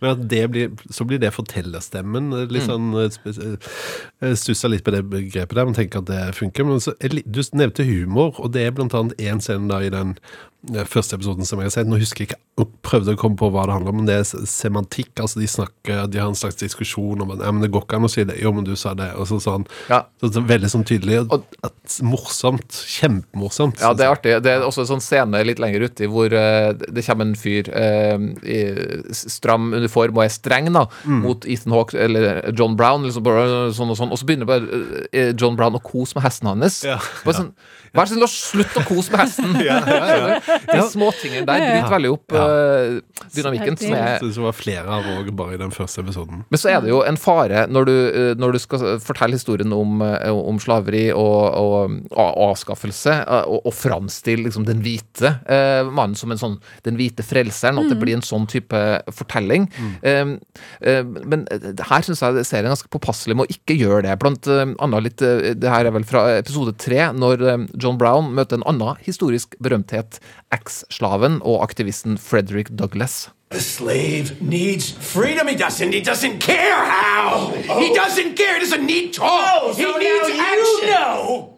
Men 0.00 0.10
at 0.10 0.24
det 0.28 0.42
blir, 0.52 0.74
så 0.92 1.06
blir 1.08 1.18
det 1.22 1.30
fortellerstemmen. 1.32 2.28
Litt 2.52 2.66
sånn 2.68 2.90
eh, 3.00 3.16
eh, 4.20 4.34
Stussa 4.36 4.68
litt 4.68 4.84
på 4.84 4.92
det 4.92 5.06
begrepet 5.08 5.56
der, 5.56 5.64
men 5.64 5.76
tenker 5.76 6.02
at 6.02 6.10
det 6.10 6.36
funker. 6.36 6.68
Men 6.68 6.84
så, 6.84 6.92
du 7.00 7.40
nevnte 7.56 7.88
humor, 7.88 8.36
og 8.36 8.52
det 8.52 8.66
er 8.66 8.76
blant 8.76 8.96
annet 8.98 9.16
én 9.24 9.40
scene 9.44 9.72
da 9.72 9.80
i 9.80 9.92
den 9.94 10.18
eh, 10.18 10.20
første 10.88 11.18
episoden 11.18 11.46
som 11.48 11.60
jeg 11.60 11.70
har 11.70 11.74
sett. 11.74 11.88
Nå 11.90 11.98
husker 12.00 12.24
jeg 12.24 12.32
ikke, 12.32 12.66
prøvde 12.86 13.14
å 13.16 13.18
komme 13.18 13.38
på 13.38 13.48
hva 13.52 13.64
det 13.66 13.74
handler 13.74 13.92
om, 13.92 13.98
men 14.02 14.08
det 14.08 14.16
er 14.20 14.46
semantikk. 14.48 15.12
Altså 15.20 15.40
de 15.42 15.48
snakker, 15.50 16.04
de 16.10 16.20
har 16.22 16.30
en 16.30 16.38
slags 16.38 16.58
diskusjon 16.60 17.24
om 17.24 17.34
ja, 17.34 17.50
men 17.50 17.64
det 17.64 17.70
går 17.74 17.84
ikke 17.86 17.98
an 17.98 18.08
å 18.08 18.12
si 18.12 18.24
det. 18.28 18.38
Jo, 18.42 18.52
men 18.56 18.66
du 18.66 18.74
sa 18.78 18.94
det. 18.98 19.10
Og 19.18 19.28
så 19.30 19.40
sånn. 19.42 19.66
Ja. 19.90 20.04
Så, 20.22 20.30
så 20.36 20.44
veldig 20.46 20.70
sånn 20.72 20.86
tydelig. 20.88 21.24
Og- 21.26 21.44
at, 21.64 21.98
morsomt. 22.06 22.80
Kjempemorsomt. 22.94 23.82
Ja, 23.82 23.92
det 23.96 24.06
er 24.06 24.14
artig. 24.14 24.36
Det 24.44 24.54
er 24.54 24.64
også 24.66 24.84
en 24.84 24.92
sånn 24.94 25.04
scene 25.04 25.42
litt 25.44 25.60
lenger 25.62 25.86
uti 25.88 26.08
hvor 26.10 26.32
uh, 26.32 26.70
det 26.74 27.04
kommer 27.06 27.28
en 27.28 27.36
fyr 27.38 27.68
uh, 27.74 28.16
i 28.44 28.60
stram 29.14 29.72
uniform 29.74 30.16
og 30.18 30.24
er 30.24 30.32
streng 30.32 30.70
da, 30.74 30.86
mot 31.04 31.44
Ethan 31.48 31.74
Hawke 31.74 31.98
eller 32.00 32.42
John 32.56 32.76
Brown, 32.78 33.04
liksom 33.06 33.26
sånn 33.74 33.92
og 33.92 33.98
sånn, 33.98 34.12
og 34.14 34.20
så 34.20 34.28
begynner 34.28 34.48
bare 34.48 34.82
eh, 35.12 35.32
John 35.38 35.56
Brown 35.58 35.78
å 35.78 35.82
kose 35.84 36.16
med 36.16 36.26
hesten 36.26 36.50
hans. 36.50 36.82
Ja, 36.86 36.98
Bare 37.24 37.38
sånn, 37.38 37.52
Vær 37.94 38.08
så 38.08 38.16
snill, 38.16 38.26
å 38.26 38.30
slutte 38.30 38.80
å 38.80 38.86
kose 38.88 39.12
med 39.12 39.20
hesten! 39.22 39.52
De 40.74 40.78
småtingene 40.90 41.44
der 41.46 41.62
bryter 41.62 41.92
veldig 41.92 42.10
opp 42.10 42.34
eh, 42.34 42.96
dynamikken. 43.36 43.76
Som 43.78 43.94
er 43.94 44.18
så 44.18 44.30
det 44.30 44.42
var 44.42 44.56
flere 44.56 44.96
av 44.96 45.06
òg 45.14 45.30
bare 45.36 45.54
i 45.54 45.60
den 45.60 45.70
første 45.74 46.02
episoden. 46.02 46.42
Men 46.50 46.60
så 46.60 46.72
er 46.72 46.82
det 46.82 46.90
jo 46.90 47.02
en 47.06 47.18
fare 47.20 47.64
når 47.70 47.86
du, 47.86 47.94
eh, 48.08 48.30
når 48.40 48.56
du 48.56 48.60
skal 48.62 48.84
fortelle 49.02 49.38
historien 49.38 49.70
om, 49.76 50.02
eh, 50.02 50.26
om 50.34 50.58
slaveri 50.62 51.04
og, 51.14 51.38
og, 51.60 51.94
og 52.10 52.40
avskaffelse, 52.48 53.14
og, 53.46 53.60
og 53.70 53.76
framstille 53.76 54.48
liksom 54.48 54.66
den 54.66 54.82
hvite 54.84 55.36
eh, 55.46 55.86
mannen 55.86 56.18
som 56.18 56.34
en 56.34 56.40
sånn 56.40 56.58
den 56.86 56.98
hvite 56.98 57.22
frelseren, 57.26 57.78
at 57.78 57.92
det 57.92 58.00
blir 58.00 58.18
en 58.18 58.26
sånn 58.26 58.48
type 58.50 58.82
fortelling. 59.14 59.68
Mm. 59.78 60.34
eh, 60.82 61.14
men 61.22 61.46
her 61.78 62.06
syns 62.06 62.24
jeg 62.24 62.46
serien 62.48 62.66
er 62.66 62.74
ganske 62.74 62.90
påpasselig 62.92 63.38
med 63.38 63.46
å 63.46 63.54
ikke 63.54 63.78
gjøre 63.78 64.02
det. 64.08 64.18
Blant 64.20 64.50
annet 64.50 65.04
litt 65.04 65.22
Det 65.22 65.70
her 65.70 65.86
er 65.86 65.94
vel 65.94 66.06
fra 66.08 66.26
episode 66.40 66.74
tre, 66.80 67.00
når 67.14 67.44
John 67.84 67.98
Brown 67.98 68.32
møter 68.32 68.56
en 68.56 68.64
annen 68.66 68.96
historisk 69.04 69.54
berømthet, 69.62 70.16
eks-slaven 70.54 71.42
og 71.44 71.62
aktivisten 71.62 72.16
Frederick 72.18 72.70
Douglass. 72.78 73.28
The 73.50 73.60
slave 73.60 74.36
needs 74.40 74.90
freedom. 74.90 75.46
He 75.48 75.54
doesn't. 75.54 75.92
He 75.92 76.00
doesn't 76.00 76.40
care 76.40 76.84
how. 76.84 77.52
He 77.54 77.68
oh. 77.68 77.94
doesn't 77.94 78.36
care. 78.36 78.58
He 78.58 78.64
doesn't 78.64 78.86
need 78.86 79.12
talk. 79.12 79.30
Oh, 79.30 79.74
he 79.76 79.82
so 79.82 79.98
needs 79.98 80.28
now 80.28 80.44
action. 80.44 80.64
you 80.80 80.86
know 80.86 81.54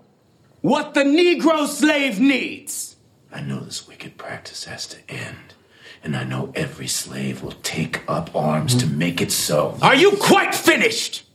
what 0.63 0.95
the 0.95 1.05
Negro 1.05 1.67
slave 1.67 2.19
needs. 2.21 2.97
I 3.33 3.41
know 3.41 3.61
this 3.61 3.87
wicked 3.87 4.17
practice 4.19 4.65
has 4.65 4.87
to 4.89 4.97
end. 5.09 5.55
And 6.03 6.17
I 6.17 6.25
know 6.25 6.53
every 6.55 6.87
slave 6.87 7.43
will 7.43 7.57
take 7.63 8.03
up 8.09 8.35
arms 8.35 8.75
to 8.77 8.87
make 8.87 9.21
it 9.21 9.33
so. 9.33 9.77
Are 9.83 9.95
you 9.95 10.13
quite 10.21 10.55
finished? 10.55 11.26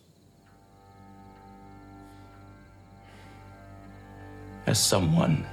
As 4.72 4.80
someone 4.80 5.46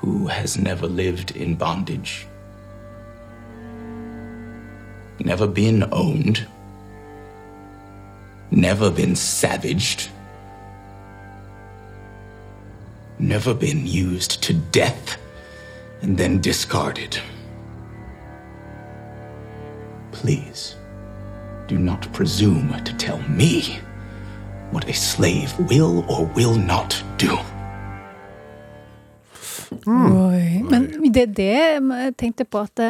who 0.00 0.28
has 0.28 0.56
never 0.56 0.86
lived 0.86 1.36
in 1.36 1.56
bondage, 1.56 2.26
never 5.18 5.46
been 5.46 5.86
owned, 5.92 6.46
never 8.50 8.90
been 8.90 9.14
savaged, 9.14 10.08
never 13.18 13.52
been 13.52 13.86
used 13.86 14.42
to 14.44 14.54
death 14.54 15.18
and 16.00 16.16
then 16.16 16.40
discarded. 16.40 17.20
Please, 20.12 20.76
do 21.66 21.78
not 21.78 22.10
presume 22.14 22.72
to 22.84 22.96
tell 22.96 23.20
me 23.28 23.80
what 24.70 24.88
a 24.88 24.94
slave 24.94 25.52
will 25.58 26.10
or 26.10 26.24
will 26.28 26.54
not 26.54 27.04
do. 27.18 27.38
Oi. 29.86 30.62
Men 30.70 30.88
det 31.14 31.22
er 31.22 31.34
det 31.36 31.48
jeg 31.52 32.14
tenkte 32.20 32.44
på, 32.44 32.64
at 32.66 32.82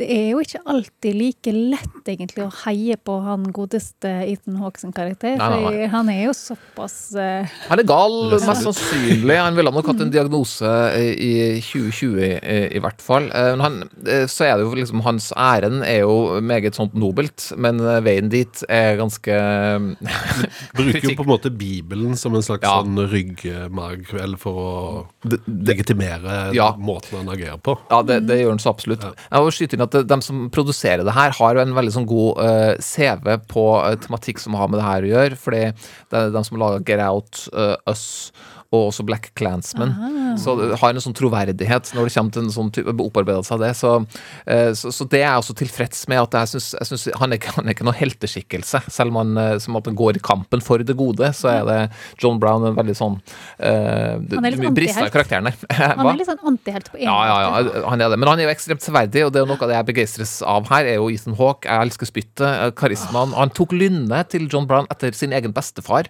det, 0.00 0.06
er 0.10 0.26
jo 0.32 0.40
ikke 0.42 0.60
alltid 0.72 1.16
like 1.18 1.52
lett 1.54 2.08
egentlig 2.10 2.44
å 2.46 2.50
heie 2.64 2.96
på 2.96 3.18
han 3.24 3.44
godeste 3.54 4.10
Ethan 4.26 4.56
Hawkson 4.62 4.94
karakter, 4.96 5.36
Nei, 5.38 5.48
nei, 5.50 5.60
nei. 5.60 5.72
For 5.84 5.92
han 5.94 6.10
er 6.12 6.22
jo 6.26 6.34
såpass 6.36 6.96
uh... 7.16 7.46
Han 7.68 7.82
er 7.82 7.88
gal, 7.88 8.16
mest 8.34 8.64
sannsynlig. 8.66 9.36
Han 9.40 9.58
ville 9.58 9.72
nok 9.74 9.90
hatt 9.92 10.02
en 10.04 10.12
diagnose 10.14 10.72
i 11.00 11.30
2020 11.62 12.18
i, 12.24 12.30
i 12.78 12.82
hvert 12.82 13.04
fall. 13.04 13.28
Eh, 13.30 13.50
Men 13.54 13.64
han, 13.64 13.78
eh, 14.06 14.24
så 14.30 14.46
er 14.48 14.56
det 14.60 14.66
jo 14.66 14.74
liksom 14.78 15.04
Hans 15.06 15.30
ærend 15.36 15.84
er 15.86 16.02
jo 16.02 16.40
meget 16.44 16.76
sånt 16.78 16.94
nobelt, 16.98 17.50
men 17.60 17.80
veien 18.04 18.28
dit 18.32 18.64
er 18.68 18.96
ganske 19.00 19.36
Bruker 20.76 21.06
jo 21.10 21.14
på 21.18 21.24
en 21.26 21.30
måte 21.30 21.50
Bibelen 21.52 22.16
som 22.18 22.34
en 22.36 22.44
slags 22.44 22.64
Ja. 22.66 22.80
sånn 22.80 22.98
ryggmargkveld 23.10 24.38
for 24.40 24.60
å 24.60 24.70
legitimere 25.46 26.54
Ja. 26.54 26.70
måten 26.78 27.18
han 27.20 27.28
agerer 27.32 27.58
på. 27.58 27.76
Ja, 27.90 28.02
det, 28.02 28.20
det 28.28 28.40
gjør 28.40 28.54
han 28.54 28.62
så 28.62 28.70
absolutt. 28.74 29.02
Jeg 29.02 29.44
må 29.44 29.50
skyte 29.54 29.76
inn 29.76 29.84
at 29.84 29.89
de 29.92 30.20
som 30.24 30.46
produserer 30.52 31.04
det 31.06 31.16
her, 31.16 31.34
har 31.38 31.56
jo 31.56 31.64
en 31.64 31.74
veldig 31.76 31.94
sånn 31.94 32.08
god 32.10 32.40
uh, 32.42 32.72
CV 32.84 33.34
på 33.50 33.66
uh, 33.80 33.96
tematikk 34.00 34.42
som 34.42 34.56
har 34.58 34.70
med 34.70 34.80
det 34.80 34.86
her 34.86 35.06
å 35.06 35.12
gjøre. 35.14 35.40
Fordi 35.40 35.64
det 35.72 36.22
er 36.22 36.32
de 36.34 36.44
som 36.46 36.60
lager 36.60 36.86
Get 36.86 37.04
Out, 37.04 37.44
uh, 37.54 37.76
Us 37.90 38.06
og 38.70 38.90
også 38.92 39.02
Black 39.06 39.32
Clansman. 39.34 39.92
Så 40.38 40.52
det 40.54 40.76
har 40.78 40.92
en 40.94 41.02
sånn 41.02 41.14
troverdighet 41.18 41.88
når 41.96 42.06
det 42.06 42.12
kommer 42.14 42.34
til 42.36 42.44
en 42.44 42.52
sånn 42.54 42.68
type 42.70 42.92
opparbeidelse 43.02 43.56
av 43.56 43.62
det. 43.64 43.70
Så, 43.74 43.94
eh, 44.46 44.70
så, 44.78 44.92
så 44.94 45.06
det 45.10 45.18
er 45.24 45.26
jeg 45.26 45.42
også 45.42 45.56
tilfreds 45.58 46.04
med. 46.10 46.20
at 46.22 46.36
jeg 46.38 46.50
synes, 46.52 46.68
jeg 46.78 46.86
synes 46.90 47.06
han, 47.18 47.32
er 47.34 47.40
ikke, 47.40 47.54
han 47.56 47.66
er 47.66 47.74
ikke 47.74 47.86
noe 47.88 47.96
helteskikkelse. 47.98 48.82
Selv 48.94 49.10
om 49.10 49.18
han, 49.24 49.32
eh, 49.42 49.56
som 49.64 49.74
at 49.80 49.90
han 49.90 49.98
går 49.98 50.20
i 50.20 50.22
kampen 50.22 50.62
for 50.62 50.84
det 50.86 50.94
gode, 51.00 51.32
så 51.34 51.50
er 51.50 51.66
det 51.66 51.78
John 52.22 52.38
Brown 52.38 52.68
en 52.68 52.78
veldig 52.78 52.94
sånn 52.94 53.16
uh, 53.18 54.22
Han 54.22 54.46
er 54.46 54.54
litt 54.54 54.68
antihelt. 54.70 55.10
karakteren 55.16 55.50
der. 55.50 55.58
Han 55.98 56.06
er 56.12 56.20
litt 56.20 56.30
sånn 56.30 56.46
antihelt 56.52 56.92
på 56.92 57.00
en 57.00 57.04
Ja, 57.08 57.16
ja, 57.26 57.36
måte. 57.50 57.74
ja, 57.74 57.84
han 57.90 58.04
er 58.06 58.14
det. 58.14 58.20
Men 58.22 58.30
han 58.30 58.38
er 58.42 58.46
jo 58.46 58.52
ekstremt 58.54 58.84
severdig, 58.86 59.24
og 59.26 59.34
det 59.34 59.42
er 59.42 59.50
noe 59.50 59.58
av 59.58 59.70
det 59.72 59.76
jeg 59.80 59.88
begeistres 59.90 60.36
av 60.46 60.70
her, 60.70 60.86
er 60.94 61.00
jo 61.00 61.10
Ethan 61.10 61.34
Hawke. 61.42 61.66
Jeg 61.66 61.88
elsker 61.90 62.10
spyttet, 62.12 62.74
karismaen. 62.78 63.34
Han 63.34 63.50
tok 63.56 63.74
lynnet 63.74 64.30
til 64.30 64.46
John 64.46 64.70
Brown 64.70 64.86
etter 64.94 65.16
sin 65.16 65.34
egen 65.36 65.54
bestefar. 65.56 66.06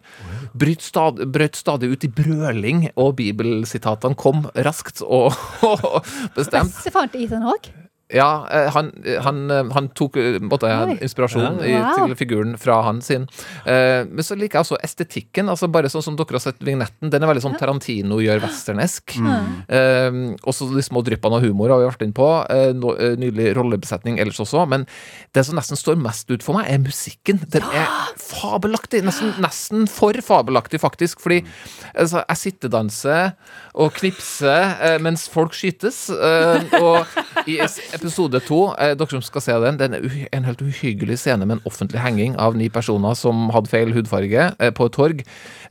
Brøt 0.60 0.84
stadig, 0.84 1.30
brøt 1.32 1.56
stadig 1.58 1.92
ut 1.94 2.04
i 2.04 2.12
brøling, 2.50 2.88
og 2.98 3.16
bibelsitatene 3.16 4.18
kom 4.18 4.46
raskt 4.66 5.02
og, 5.02 5.32
og 5.62 6.02
bestemt. 6.38 6.74
Bestefaren 6.74 7.12
til 7.12 7.24
Ethan 7.28 7.46
Hawke? 7.46 7.89
Ja, 8.12 8.46
eh, 8.50 8.68
han, 8.74 8.90
han, 9.22 9.38
eh, 9.54 9.68
han 9.76 9.88
tok 9.94 10.16
eh, 10.18 10.38
måtte 10.42 10.70
inspirasjon 11.00 11.60
i, 11.62 11.74
Wow. 11.80 12.06
til 12.08 12.14
figuren 12.18 12.56
fra 12.58 12.80
han 12.82 12.98
sin. 13.04 13.28
Eh, 13.64 14.02
men 14.08 14.24
så 14.26 14.34
liker 14.38 14.58
jeg 14.58 14.66
også 14.66 14.78
estetikken. 14.82 15.48
altså 15.52 15.68
Bare 15.70 15.90
sånn 15.92 16.02
som 16.02 16.16
dere 16.18 16.34
har 16.38 16.42
sett 16.42 16.58
vignetten. 16.66 17.10
Den 17.12 17.22
er 17.22 17.30
veldig 17.30 17.44
sånn 17.44 17.58
Tarantino 17.60 18.18
gjør 18.22 18.42
westernesk. 18.42 19.14
Eh, 19.70 20.10
også 20.42 20.68
de 20.74 20.82
små 20.84 21.02
dryppene 21.06 21.38
av 21.38 21.44
humor 21.46 21.70
har 21.70 21.80
vi 21.82 21.88
vært 21.90 22.02
inne 22.06 22.16
på. 22.16 22.28
Eh, 22.50 22.72
no, 22.76 22.94
eh, 22.98 23.14
nydelig 23.20 23.54
rollebesetning 23.58 24.18
ellers 24.22 24.40
også. 24.42 24.66
Men 24.68 24.86
det 25.36 25.44
som 25.46 25.54
nesten 25.58 25.78
står 25.78 25.98
mest 26.00 26.30
ut 26.30 26.42
for 26.42 26.58
meg, 26.58 26.66
er 26.70 26.82
musikken. 26.82 27.40
Den 27.50 27.62
er 27.70 27.86
fabelaktig. 28.20 29.02
Nesten, 29.06 29.32
nesten 29.42 29.86
for 29.90 30.12
fabelaktig, 30.24 30.80
faktisk. 30.82 31.20
Fordi 31.22 31.42
altså, 31.94 32.24
jeg 32.26 32.42
sittedanser 32.44 33.32
og 33.78 33.94
knipser 33.98 34.76
eh, 34.82 34.98
mens 35.02 35.28
folk 35.30 35.54
skytes. 35.56 36.08
Eh, 36.10 36.80
og 36.80 37.06
i 37.46 37.60
episode 38.00 38.40
to, 38.46 38.60
eh, 38.80 38.94
dere 38.96 39.12
som 39.12 39.22
skal 39.22 39.44
se 39.44 39.56
den, 39.64 39.78
den 39.80 39.94
er 39.94 40.08
en 40.32 40.48
helt 40.48 40.62
uhyggelig 40.64 41.20
scene 41.20 41.46
med 41.46 41.58
en 41.58 41.68
offentlig 41.68 42.00
henging 42.00 42.38
av 42.40 42.56
ni 42.56 42.70
personer 42.72 43.14
som 43.18 43.50
hadde 43.54 43.70
feil 43.70 43.92
hudfarge, 43.92 44.54
eh, 44.58 44.72
på 44.72 44.88
et 44.88 44.96
torg. 44.96 45.22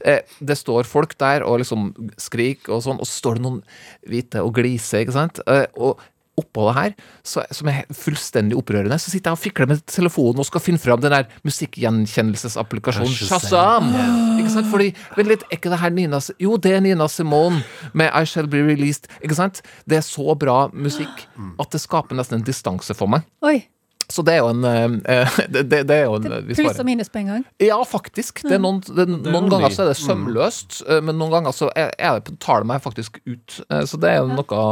Eh, 0.05 0.21
det 0.39 0.57
står 0.57 0.85
folk 0.85 1.17
der 1.17 1.43
og 1.43 1.59
liksom 1.59 1.91
skriker 2.17 2.77
og 2.77 2.85
sånn, 2.85 3.01
og 3.01 3.09
så 3.09 3.19
står 3.19 3.39
det 3.39 3.45
noen 3.47 3.59
hvite 4.07 4.45
og 4.45 4.53
gliser, 4.55 5.03
ikke 5.03 5.17
sant? 5.17 5.41
Eh, 5.47 5.65
og 5.75 5.99
oppå 6.39 6.67
det 6.69 6.75
her, 6.77 6.95
så, 7.27 7.43
som 7.55 7.69
er 7.71 7.85
fullstendig 7.95 8.57
opprørende, 8.59 8.97
så 9.01 9.11
sitter 9.11 9.31
jeg 9.31 9.37
og 9.37 9.43
fikler 9.43 9.69
med 9.71 9.83
telefonen 9.89 10.41
og 10.43 10.47
skal 10.49 10.63
finne 10.63 10.81
fram 10.81 11.01
den 11.03 11.13
der 11.13 11.29
musikkgjenkjennelsesapplikasjonen 11.47 13.15
Shazam. 13.15 13.89
Shazam! 13.93 14.37
Ikke 14.39 14.53
sant? 14.53 14.69
Fordi, 14.71 14.91
vent 15.17 15.31
litt, 15.31 15.47
er 15.49 15.59
ikke 15.59 15.73
det 15.73 15.81
her 15.83 15.95
Nina 15.95 16.21
Jo, 16.41 16.57
det 16.61 16.75
er 16.77 16.85
Nina 16.85 17.07
Simone 17.11 17.63
med 17.97 18.11
I 18.13 18.23
Shall 18.29 18.49
Be 18.51 18.63
Released. 18.65 19.09
Ikke 19.23 19.37
sant? 19.37 19.63
Det 19.89 19.99
er 19.99 20.05
så 20.05 20.35
bra 20.39 20.61
musikk 20.73 21.27
at 21.59 21.75
det 21.75 21.83
skaper 21.83 22.17
nesten 22.17 22.39
en 22.39 22.47
distanse 22.47 22.95
for 22.97 23.11
meg. 23.11 23.27
Oi. 23.45 23.59
Så 24.09 24.23
det 24.25 24.33
er 24.33 24.39
jo 24.41 24.47
en 24.49 24.63
eh, 24.65 25.37
det, 25.53 25.63
det, 25.69 25.83
det 25.89 25.95
er 26.01 26.05
jo 26.09 26.15
en 26.17 26.27
Pluss 26.49 26.79
og 26.81 26.85
minus 26.87 27.09
på 27.13 27.19
en 27.21 27.27
gang. 27.33 27.43
Ja, 27.61 27.77
faktisk. 27.85 28.41
Det 28.41 28.55
er 28.57 28.61
noen, 28.63 28.79
det, 28.81 29.05
er 29.05 29.31
noen 29.35 29.49
ganger 29.51 29.69
så 29.75 29.83
er 29.85 29.91
det 29.91 29.97
sømløst, 30.01 30.79
eh, 30.89 31.01
men 31.05 31.19
noen 31.21 31.31
ganger 31.37 31.53
så 31.55 31.69
er, 31.77 31.91
er 31.97 32.19
tar 32.41 32.63
det 32.63 32.69
meg 32.71 32.81
faktisk 32.81 33.19
ut. 33.29 33.59
Eh, 33.69 33.83
Så 33.85 33.99
det 34.01 34.09
er 34.15 34.23
jo 34.23 34.31
noe 34.33 34.63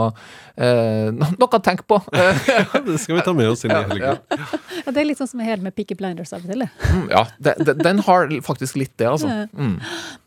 eh, 0.57 1.11
Noe 1.37 1.47
å 1.53 1.61
tenke 1.63 1.85
på. 1.87 1.99
Eh, 2.13 2.41
Det 2.87 2.97
skal 3.01 3.17
vi 3.19 3.25
ta 3.25 3.33
med 3.37 3.49
oss 3.51 3.63
inn 3.67 3.73
i 3.75 3.81
helgen. 3.91 4.17
Ja, 4.31 4.91
det 4.93 5.01
er 5.01 5.07
litt 5.09 5.19
sånn 5.21 5.29
som 5.29 5.41
er 5.43 5.51
helt 5.51 5.63
med 5.65 5.75
Picky 5.77 5.95
Blinders 5.99 6.33
av 6.33 6.41
og 6.45 6.51
til. 6.51 6.65
mm, 6.65 7.05
Ja, 7.13 7.23
det, 7.37 7.55
det, 7.67 7.77
den 7.83 8.01
har 8.07 8.31
faktisk 8.45 8.77
litt 8.79 8.93
det, 8.97 9.07
altså. 9.11 9.29
Mm. 9.53 9.77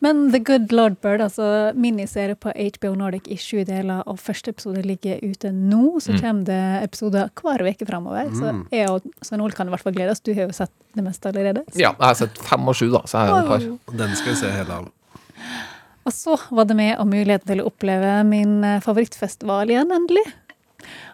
Men 0.05 0.23
The 0.35 0.41
Good 0.47 0.73
Lord 0.77 0.99
Bird, 1.03 1.23
altså 1.25 1.73
miniserie 1.75 2.37
på 2.39 2.53
HBO 2.55 2.95
Nordic 2.99 3.27
i 3.31 3.39
sju 3.41 3.63
deler, 3.69 4.03
og 4.07 4.21
første 4.23 4.53
episode 4.55 4.85
ligger 4.87 5.19
ute 5.25 5.51
nå. 5.55 5.99
Så 5.99 6.11
Mm. 6.11 6.21
kommer 6.21 6.45
det 6.49 6.63
episoder 6.85 7.29
hver 7.39 7.63
uke 7.71 7.87
framover. 7.89 8.31
Så 8.35 8.51
jeg 8.75 8.89
og 9.01 9.27
Svein 9.27 9.41
Ole 9.45 9.57
kan 9.57 9.67
i 9.69 9.75
hvert 9.75 9.83
fall 9.85 9.95
glede 9.97 10.13
oss. 10.15 10.21
Du 10.21 10.33
har 10.37 10.47
jo 10.49 10.53
sett 10.57 10.73
det 10.97 11.05
meste 11.07 11.31
allerede. 11.33 11.65
Så- 11.73 11.81
Ja, 11.81 11.93
jeg 11.99 12.07
har 12.07 12.15
sett 12.21 12.39
fem 12.39 12.69
og 12.69 12.75
sju, 12.79 12.91
da, 12.93 13.03
så 13.07 13.19
jeg 13.25 13.33
har 13.33 13.43
et 13.43 13.49
par. 13.49 13.97
Den 14.05 14.17
skal 14.17 14.33
vi 14.35 14.39
se 14.43 14.51
hele 14.55 14.71
av. 14.81 14.89
Og 16.07 16.13
så 16.17 16.37
var 16.51 16.65
det 16.65 16.77
med 16.77 16.95
og 16.99 17.07
muligheten 17.11 17.47
til 17.47 17.61
å 17.63 17.67
oppleve 17.71 18.25
min 18.27 18.63
eh, 18.65 18.81
favorittfestival 18.81 19.69
igjen, 19.71 19.91
endelig. 19.93 20.25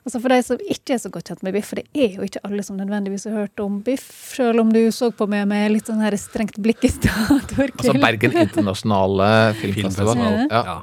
Altså 0.06 0.20
For 0.22 0.30
de 0.30 0.36
som 0.46 0.60
ikke 0.70 0.94
er 0.94 1.00
så 1.02 1.10
godt 1.10 1.26
kjent 1.26 1.42
med 1.42 1.52
Biff, 1.56 1.66
for 1.72 1.80
det 1.80 1.88
er 1.98 2.12
jo 2.14 2.22
ikke 2.22 2.38
alle 2.46 2.62
som 2.62 2.76
nødvendigvis 2.78 3.24
har 3.26 3.34
hørt 3.40 3.58
om 3.64 3.80
Biff, 3.82 4.04
selv 4.36 4.60
om 4.62 4.70
du 4.72 4.78
så 4.94 5.08
på 5.10 5.26
meg 5.28 5.48
med 5.50 5.72
litt 5.74 5.88
sånn 5.90 5.98
her 6.04 6.14
strengt 6.16 6.54
blikk 6.62 6.84
i 6.86 6.88
stad, 6.94 7.50
Altså 7.58 7.96
Bergen 7.98 8.36
internasjonale 8.44 9.30
filmfestival. 9.60 10.14
Filmfestival. 10.14 10.46
Ja. 10.52 10.62
Ja. 10.70 10.76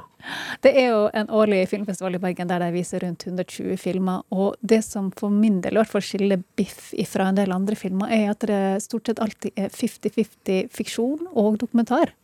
Det 0.64 0.72
er 0.72 0.90
jo 0.90 1.00
en 1.12 1.30
årlig 1.34 1.64
filmfestival 1.70 2.16
i 2.16 2.22
Bergen 2.22 2.48
der 2.50 2.62
de 2.62 2.70
viser 2.74 3.04
rundt 3.04 3.26
120 3.26 3.76
filmer. 3.80 4.24
Og 4.34 4.56
det 4.60 4.82
som 4.86 5.10
for 5.18 5.32
min 5.32 5.60
del 5.64 5.76
i 5.76 5.82
hvert 5.82 5.92
fall 5.92 6.04
skiller 6.04 6.42
Biff 6.56 6.92
fra 7.10 7.28
en 7.28 7.38
del 7.38 7.52
andre 7.54 7.76
filmer, 7.78 8.12
er 8.12 8.32
at 8.32 8.46
det 8.48 8.62
stort 8.84 9.10
sett 9.10 9.22
alltid 9.22 9.52
er 9.56 9.72
50-50 9.74 10.70
fiksjon 10.74 11.28
og 11.32 11.58
dokumentar. 11.60 12.14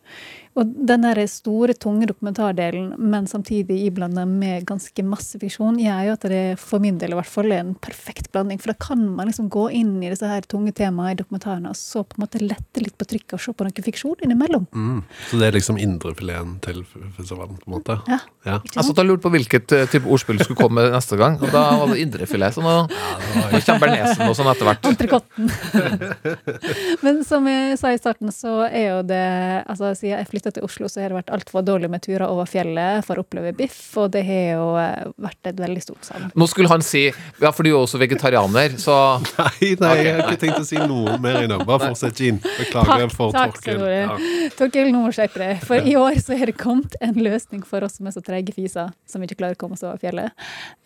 Og 0.59 0.67
den 0.67 1.05
der 1.07 1.21
store, 1.31 1.77
tunge 1.79 2.09
dokumentardelen, 2.11 2.97
men 2.99 3.29
samtidig 3.31 3.77
iblanda 3.87 4.25
med 4.27 4.65
ganske 4.67 5.05
masse 5.07 5.39
fiksjon, 5.39 5.79
gjør 5.79 6.09
jo 6.09 6.15
at 6.17 6.25
det 6.33 6.41
for 6.59 6.83
min 6.83 6.99
del 6.99 7.15
i 7.15 7.19
hvert 7.21 7.31
fall 7.31 7.53
er 7.55 7.63
en 7.63 7.77
perfekt 7.79 8.33
blanding. 8.35 8.59
For 8.59 8.73
da 8.73 8.77
kan 8.83 9.05
man 9.15 9.31
liksom 9.31 9.47
gå 9.53 9.69
inn 9.79 9.95
i 10.03 10.11
disse 10.11 10.27
her 10.27 10.43
tunge 10.51 10.75
temaene 10.77 11.15
i 11.15 11.21
dokumentarene, 11.21 11.71
og 11.71 11.79
så 11.79 12.03
på 12.03 12.19
en 12.19 12.25
måte 12.25 12.43
lette 12.43 12.83
litt 12.83 12.97
på 12.99 13.07
trykket 13.13 13.37
og 13.39 13.45
se 13.45 13.55
på 13.55 13.67
noe 13.67 13.87
fiksjon 13.87 14.27
innimellom. 14.27 14.67
Mm. 14.75 14.99
Så 15.31 15.39
det 15.39 15.49
er 15.49 15.57
liksom 15.57 15.79
indrefileten 15.81 16.59
til 16.67 16.83
festivalen, 16.91 17.55
på 17.63 17.71
en 17.71 17.77
måte? 17.77 18.01
Ja. 18.11 18.19
Ja. 18.49 18.59
Altså, 18.75 18.91
og 18.91 19.07
lurte 19.07 19.23
på 19.29 19.33
hvilket 19.37 19.77
eh, 19.77 19.87
type 19.93 20.11
ordspill 20.11 20.43
skulle 20.43 20.59
komme 20.59 20.89
neste 20.91 21.17
gang, 21.21 21.39
og 21.39 21.55
da 21.55 21.65
var 21.79 21.95
det 21.95 22.03
indrefilet. 22.03 22.59
Så 22.59 22.65
nå 22.65 22.75
nå 22.91 23.63
kommer 23.67 23.95
nesen 23.95 24.27
og 24.27 24.35
sånn 24.35 24.51
etter 24.51 24.67
hvert. 24.67 24.91
Entrecôten. 24.91 25.51
Men 27.05 27.23
som 27.29 27.47
jeg 27.47 27.79
sa 27.81 27.95
i 27.95 28.01
starten, 28.01 28.35
så 28.35 28.65
er 28.67 28.87
jo 28.89 29.01
det 29.07 29.25
altså 29.71 29.93
siden 30.01 30.19
jeg 30.19 30.29
flytta 30.31 30.53
til 30.57 30.67
Oslo, 30.67 30.89
så 30.91 31.03
har 31.03 31.13
det 31.13 31.19
vært 31.21 31.33
altfor 31.35 31.65
dårlig 31.67 31.91
med 31.93 32.03
turer 32.05 32.27
over 32.27 32.49
fjellet 32.49 33.05
for 33.07 33.21
å 33.21 33.25
oppleve 33.25 33.53
biff, 33.57 33.79
og 34.01 34.11
det 34.15 34.25
har 34.27 34.45
jo 34.57 34.67
eh, 34.81 35.11
vært 35.21 35.51
et 35.53 35.61
veldig 35.61 35.85
stort 35.85 36.09
savn. 36.09 36.31
Nå 36.35 36.49
skulle 36.51 36.71
han 36.73 36.85
si 36.85 37.07
Ja, 37.41 37.53
for 37.53 37.65
du 37.65 37.71
er 37.71 37.75
jo 37.77 37.83
også 37.85 38.01
vegetarianer, 38.01 38.77
så 38.81 38.97
Nei, 39.41 39.73
nei, 39.81 39.93
jeg 40.01 40.15
har 40.17 40.25
ikke 40.27 40.41
tenkt 40.43 40.63
å 40.63 40.67
si 40.67 40.79
noe 40.81 41.17
mer 41.23 41.41
ennå. 41.45 41.61
Bare 41.69 41.91
fortsett, 41.91 42.19
Jean. 42.21 42.41
Beklager 42.43 43.13
for 43.15 43.35
takk, 43.35 43.57
Torkel. 43.57 43.79
Snorre. 43.79 44.01
Ja. 44.01 44.51
Torkil, 44.59 44.91
nå 44.93 45.03
må 45.03 45.13
du 45.13 45.17
skjerpe 45.17 45.41
deg. 45.43 45.63
For 45.67 45.91
i 45.93 45.95
år 45.99 46.19
så 46.23 46.37
har 46.39 46.51
det 46.51 46.57
kommet 46.61 46.97
en 47.05 47.17
løsning 47.21 47.63
for 47.67 47.85
oss 47.87 47.99
som 47.99 48.09
er 48.09 48.15
så 48.17 48.23
treige 48.25 48.55
fiser, 48.57 48.93
som 49.09 49.25
ikke 49.25 49.39
klarer 49.41 49.59
å 49.59 49.61
komme 49.61 49.79
oss 49.79 49.85
over 49.87 50.01
fjellet. 50.03 50.35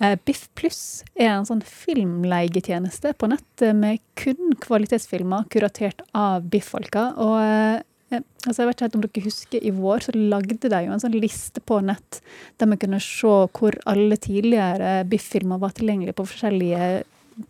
Eh, 0.02 0.16
Biff 0.26 0.46
Pluss 0.58 0.82
er 1.16 1.32
en 1.34 1.48
sånn 1.48 1.64
filmleietjeneste 1.66 3.14
på 3.18 3.30
nett 3.32 3.66
med 3.76 4.02
kun 4.18 4.54
kvalitetsfilmer 4.64 5.48
kuratert 5.52 6.04
av 6.16 6.46
Biff-folka. 6.50 7.10
Og 7.22 7.36
eh, 7.42 7.82
altså 8.12 8.62
jeg 8.62 8.68
vet 8.68 8.82
ikke 8.82 8.98
om 8.98 9.04
dere 9.06 9.24
husker, 9.24 9.64
i 9.64 9.72
vår 9.74 10.04
så 10.06 10.14
lagde 10.14 10.70
de 10.70 10.82
jo 10.86 10.92
en 10.94 11.02
sånn 11.02 11.16
liste 11.16 11.62
på 11.64 11.80
nett 11.84 12.20
der 12.60 12.70
vi 12.70 12.80
kunne 12.84 13.00
se 13.02 13.34
hvor 13.56 13.78
alle 13.90 14.18
tidligere 14.20 15.00
Biff-filmer 15.08 15.62
var 15.62 15.74
tilgjengelige 15.76 16.16
på 16.18 16.28
forskjellige 16.28 16.90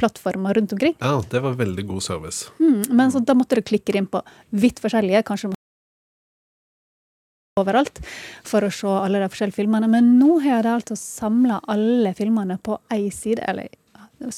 plattformer 0.01 0.55
rundt 0.57 0.73
omkring. 0.73 0.95
ja, 1.01 1.19
det 1.31 1.41
var 1.45 1.59
veldig 1.59 1.87
god 1.87 2.03
service. 2.03 2.49
Mm, 2.61 2.97
men 2.97 3.13
så 3.13 3.21
da 3.21 3.35
måtte 3.37 3.59
du 3.59 3.67
klikke 3.67 3.93
inn 3.99 4.09
på 4.09 4.23
vidt 4.51 4.81
forskjellige, 4.81 5.25
kanskje 5.29 5.53
overalt, 7.61 8.01
for 8.43 8.65
å 8.65 8.73
se 8.73 8.91
alle 8.91 9.21
de 9.23 9.29
forskjellige 9.31 9.61
filmene. 9.61 9.91
Men 9.91 10.15
nå 10.19 10.41
har 10.43 10.65
de 10.65 10.73
altså 10.75 10.97
samla 10.99 11.61
alle 11.71 12.15
filmene 12.17 12.57
på 12.59 12.79
én 12.95 13.13
side, 13.15 13.45
eller 13.47 13.69
er 13.69 13.84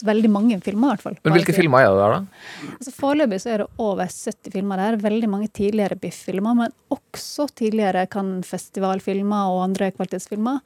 veldig 0.06 0.30
mange 0.32 0.58
filmer 0.64 0.88
i 0.88 0.94
hvert 0.94 1.04
fall. 1.04 1.16
Men 1.24 1.36
hvilke 1.36 1.54
filmer 1.56 1.84
er 1.84 1.90
det 1.92 2.00
der, 2.00 2.14
da? 2.16 2.72
Altså 2.76 2.92
Foreløpig 2.96 3.40
så 3.42 3.52
er 3.52 3.62
det 3.62 3.68
over 3.82 4.10
70 4.10 4.52
filmer 4.54 4.82
der. 4.82 4.98
Veldig 5.02 5.30
mange 5.32 5.48
tidligere 5.56 5.98
Biff-filmer, 6.00 6.56
men 6.58 6.74
også 6.94 7.48
tidligere 7.58 8.06
Cannes-festivalfilmer 8.12 9.54
og 9.54 9.64
andre 9.68 9.90
kvalitetsfilmer. 9.94 10.60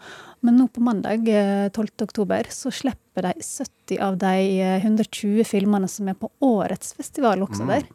Men 0.46 0.60
nå 0.60 0.68
på 0.72 0.84
mandag, 0.84 1.28
eh, 1.28 1.68
12. 1.68 2.06
oktober, 2.08 2.50
så 2.54 2.72
slipper 2.72 3.28
de 3.28 3.34
70 3.44 4.00
av 4.00 4.20
de 4.20 4.36
eh, 4.60 4.78
120 4.84 5.44
filmene 5.48 5.88
som 5.90 6.08
er 6.08 6.18
på 6.20 6.30
årets 6.40 6.94
festival 6.96 7.44
også 7.46 7.68
der. 7.68 7.88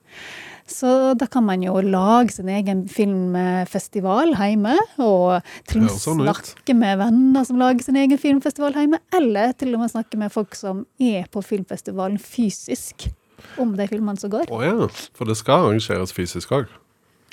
Så 0.66 1.14
da 1.14 1.28
kan 1.30 1.46
man 1.46 1.62
jo 1.62 1.76
lage 1.86 2.34
sin 2.34 2.48
egen 2.50 2.88
filmfestival 2.90 4.34
hjemme, 4.34 4.74
og 4.98 5.44
til 5.70 5.84
og 5.84 5.86
med 5.86 6.00
sånn 6.02 6.24
ut. 6.24 6.30
snakke 6.32 6.76
med 6.78 6.98
venner 7.04 7.46
som 7.46 7.60
lager 7.62 7.86
sin 7.86 8.00
egen 8.02 8.18
filmfestival 8.18 8.74
hjemme, 8.74 8.98
eller 9.14 9.54
til 9.60 9.76
og 9.76 9.84
med 9.84 9.94
snakke 9.94 10.18
med 10.18 10.34
folk 10.34 10.58
som 10.58 10.86
er 10.98 11.28
på 11.30 11.44
filmfestivalen 11.46 12.18
fysisk 12.22 13.08
om 13.62 13.76
de 13.78 13.86
filmene 13.92 14.18
som 14.18 14.34
går. 14.34 14.50
Å 14.50 14.64
ja, 14.66 14.90
for 15.14 15.30
det 15.30 15.38
skal 15.38 15.68
arrangeres 15.70 16.14
fysisk 16.16 16.56
òg. 16.58 16.72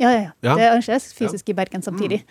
Ja, 0.01 0.11
ja, 0.11 0.21
ja. 0.21 0.31
Ja. 0.43 0.55
Det 0.59 0.67
arrangeres 0.69 1.11
fysisk 1.17 1.49
i 1.53 1.55
Bergen 1.57 1.85
samtidig. 1.85 2.23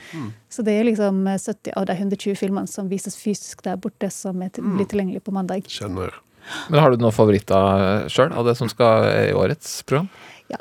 Så 0.52 0.66
det 0.66 0.74
er 0.80 0.86
liksom 0.86 1.24
eh, 1.30 1.38
70 1.40 1.74
av 1.78 1.86
de 1.88 1.96
120 1.98 2.36
filmene 2.38 2.68
som 2.70 2.90
vises 2.92 3.16
fysisk 3.18 3.62
der 3.66 3.78
borte, 3.82 4.10
som 4.14 4.42
er 4.44 4.50
til, 4.54 4.66
blir 4.76 4.86
tilgjengelig 4.90 5.24
på 5.26 5.34
mandag. 5.34 5.66
Kjenner. 5.72 6.14
Men 6.74 6.82
Har 6.82 6.92
du 6.92 6.98
noen 7.02 7.14
favoritter 7.14 8.08
sjøl 8.12 8.34
av 8.34 8.48
det 8.50 8.56
som 8.58 8.70
skal 8.70 9.06
i 9.30 9.34
årets 9.38 9.84
program? 9.88 10.10
Ja, 10.52 10.60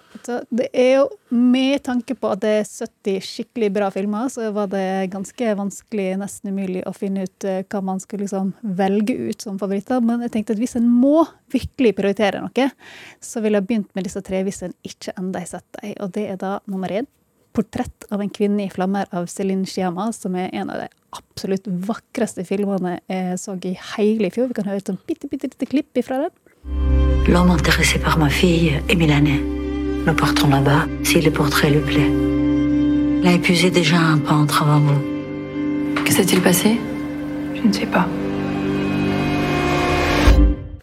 det 0.50 0.68
er 0.76 0.90
jo 1.00 1.08
Med 1.30 1.82
tanke 1.86 2.14
på 2.18 2.30
at 2.30 2.40
det 2.42 2.50
er 2.60 2.64
70 2.66 3.22
skikkelig 3.22 3.68
bra 3.74 3.90
filmer, 3.94 4.26
så 4.32 4.48
var 4.54 4.66
det 4.72 5.10
ganske 5.12 5.52
vanskelig, 5.58 6.08
nesten 6.18 6.50
umulig, 6.50 6.82
å 6.86 6.92
finne 6.94 7.22
ut 7.28 7.46
eh, 7.46 7.60
hva 7.70 7.82
man 7.86 8.02
skulle 8.02 8.26
liksom 8.26 8.50
velge 8.76 9.14
ut 9.14 9.46
som 9.46 9.60
favoritter. 9.60 10.02
Men 10.02 10.24
jeg 10.26 10.34
tenkte 10.34 10.56
at 10.56 10.62
hvis 10.62 10.74
en 10.80 10.88
må 10.90 11.22
virkelig 11.54 11.94
prioritere 12.00 12.42
noe, 12.42 12.66
så 13.22 13.42
ville 13.44 13.60
jeg 13.60 13.68
begynt 13.68 13.94
med 13.94 14.08
disse 14.08 14.22
tre 14.26 14.42
hvis 14.46 14.64
en 14.66 14.74
ikke 14.86 15.14
enda 15.20 15.44
har 15.44 15.52
sett 15.52 15.78
dem. 15.78 15.94
Og 16.02 16.10
det 16.18 16.26
er 16.32 16.42
da 16.42 16.56
nummer 16.66 16.90
én. 16.90 17.06
'Portrett 17.50 18.06
av 18.10 18.20
en 18.22 18.30
kvinne 18.30 18.66
i 18.66 18.70
flammer' 18.70 19.10
av 19.10 19.26
Céline 19.26 19.66
Sciamma, 19.66 20.12
som 20.14 20.36
er 20.38 20.52
en 20.54 20.70
av 20.70 20.84
de 20.84 20.88
absolutt 21.18 21.66
vakreste 21.66 22.44
filmene 22.46 23.00
jeg 23.10 23.38
så 23.42 23.56
i 23.66 23.74
hele 23.96 24.30
fjor. 24.30 24.50
Vi 24.50 24.58
kan 24.60 24.70
høre 24.70 24.82
et 24.82 24.90
sånn 24.90 25.00
bitte, 25.06 25.30
bitte 25.30 25.50
lite 25.50 25.70
klipp 25.70 25.98
ifra 25.98 26.26
den. 26.26 26.36
L'homme 27.26 27.58
intéressé 27.58 27.98
par 27.98 28.18
ma 28.18 28.28
fille 28.28 28.82
est 28.88 28.96
milanais. 28.96 29.59
Nous 30.05 30.13
partons 30.15 30.49
là-bas 30.49 30.85
si 31.03 31.19
le 31.21 31.31
portrait 31.31 31.69
lui 31.71 31.79
plaît. 31.81 32.11
Il 33.21 33.27
a 33.27 33.31
épuisé 33.33 33.71
déjà 33.71 33.97
un 33.97 34.19
peintre 34.19 34.61
avant 34.63 34.79
vous. 34.79 35.01
Que 36.05 36.11
s'est-il 36.13 36.41
passé 36.41 36.77
Je 37.55 37.61
ne 37.67 37.73
sais 37.73 37.87
pas. 37.87 38.07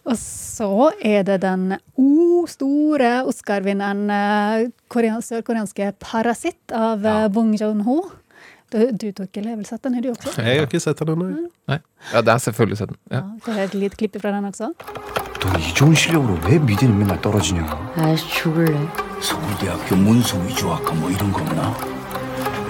Og 0.05 0.17
så 0.19 0.91
er 1.01 1.23
det 1.23 1.39
den 1.41 1.77
o 1.97 2.45
store 2.47 3.23
Oscar-vinneren, 3.25 4.09
eh, 4.11 4.67
korean- 4.89 5.21
sørkoreanske 5.21 5.93
'Parasitt' 5.99 6.73
av 6.75 7.05
eh, 7.05 7.27
Bong 7.29 7.55
Joon-ho. 7.61 8.01
Du, 8.73 8.91
du 8.91 9.11
Torkel, 9.11 9.45
har 9.47 9.55
vel 9.55 9.65
sett 9.65 9.81
den, 9.83 9.93
har 9.93 10.01
du 10.01 10.09
også? 10.09 10.33
Jeg 10.41 10.57
har 10.59 10.65
ikke 10.67 10.79
sett 10.81 10.97
den 10.99 11.09
ennå. 11.09 11.47
Nei? 11.69 11.77
Ja, 12.13 12.21
det 12.21 12.27
er 12.33 12.37
selvfølgelig 12.37 12.77
sett 12.77 12.89
den. 12.89 12.97
Ja. 13.11 13.21
Så 13.45 13.51
har 13.51 13.59
jeg 13.59 13.65
et 13.69 13.73
lite 13.75 13.95
klipp 13.95 14.19
fra 14.21 14.31
den 14.31 14.45
også. 14.45 14.73
넌 15.43 15.59
이 15.59 15.73
좋은 15.75 15.93
실력으로 15.93 16.37
왜 16.47 16.57
미대는 16.59 16.97
맨날 16.97 17.21
떨어지냐? 17.21 17.63
아, 17.97 18.15
죽을래. 18.15 18.77
서울대학교 19.21 19.95
문서 19.95 20.37
위조학과 20.39 20.93
뭐 20.93 21.09
이런 21.09 21.31
거 21.31 21.41
없나? 21.41 21.73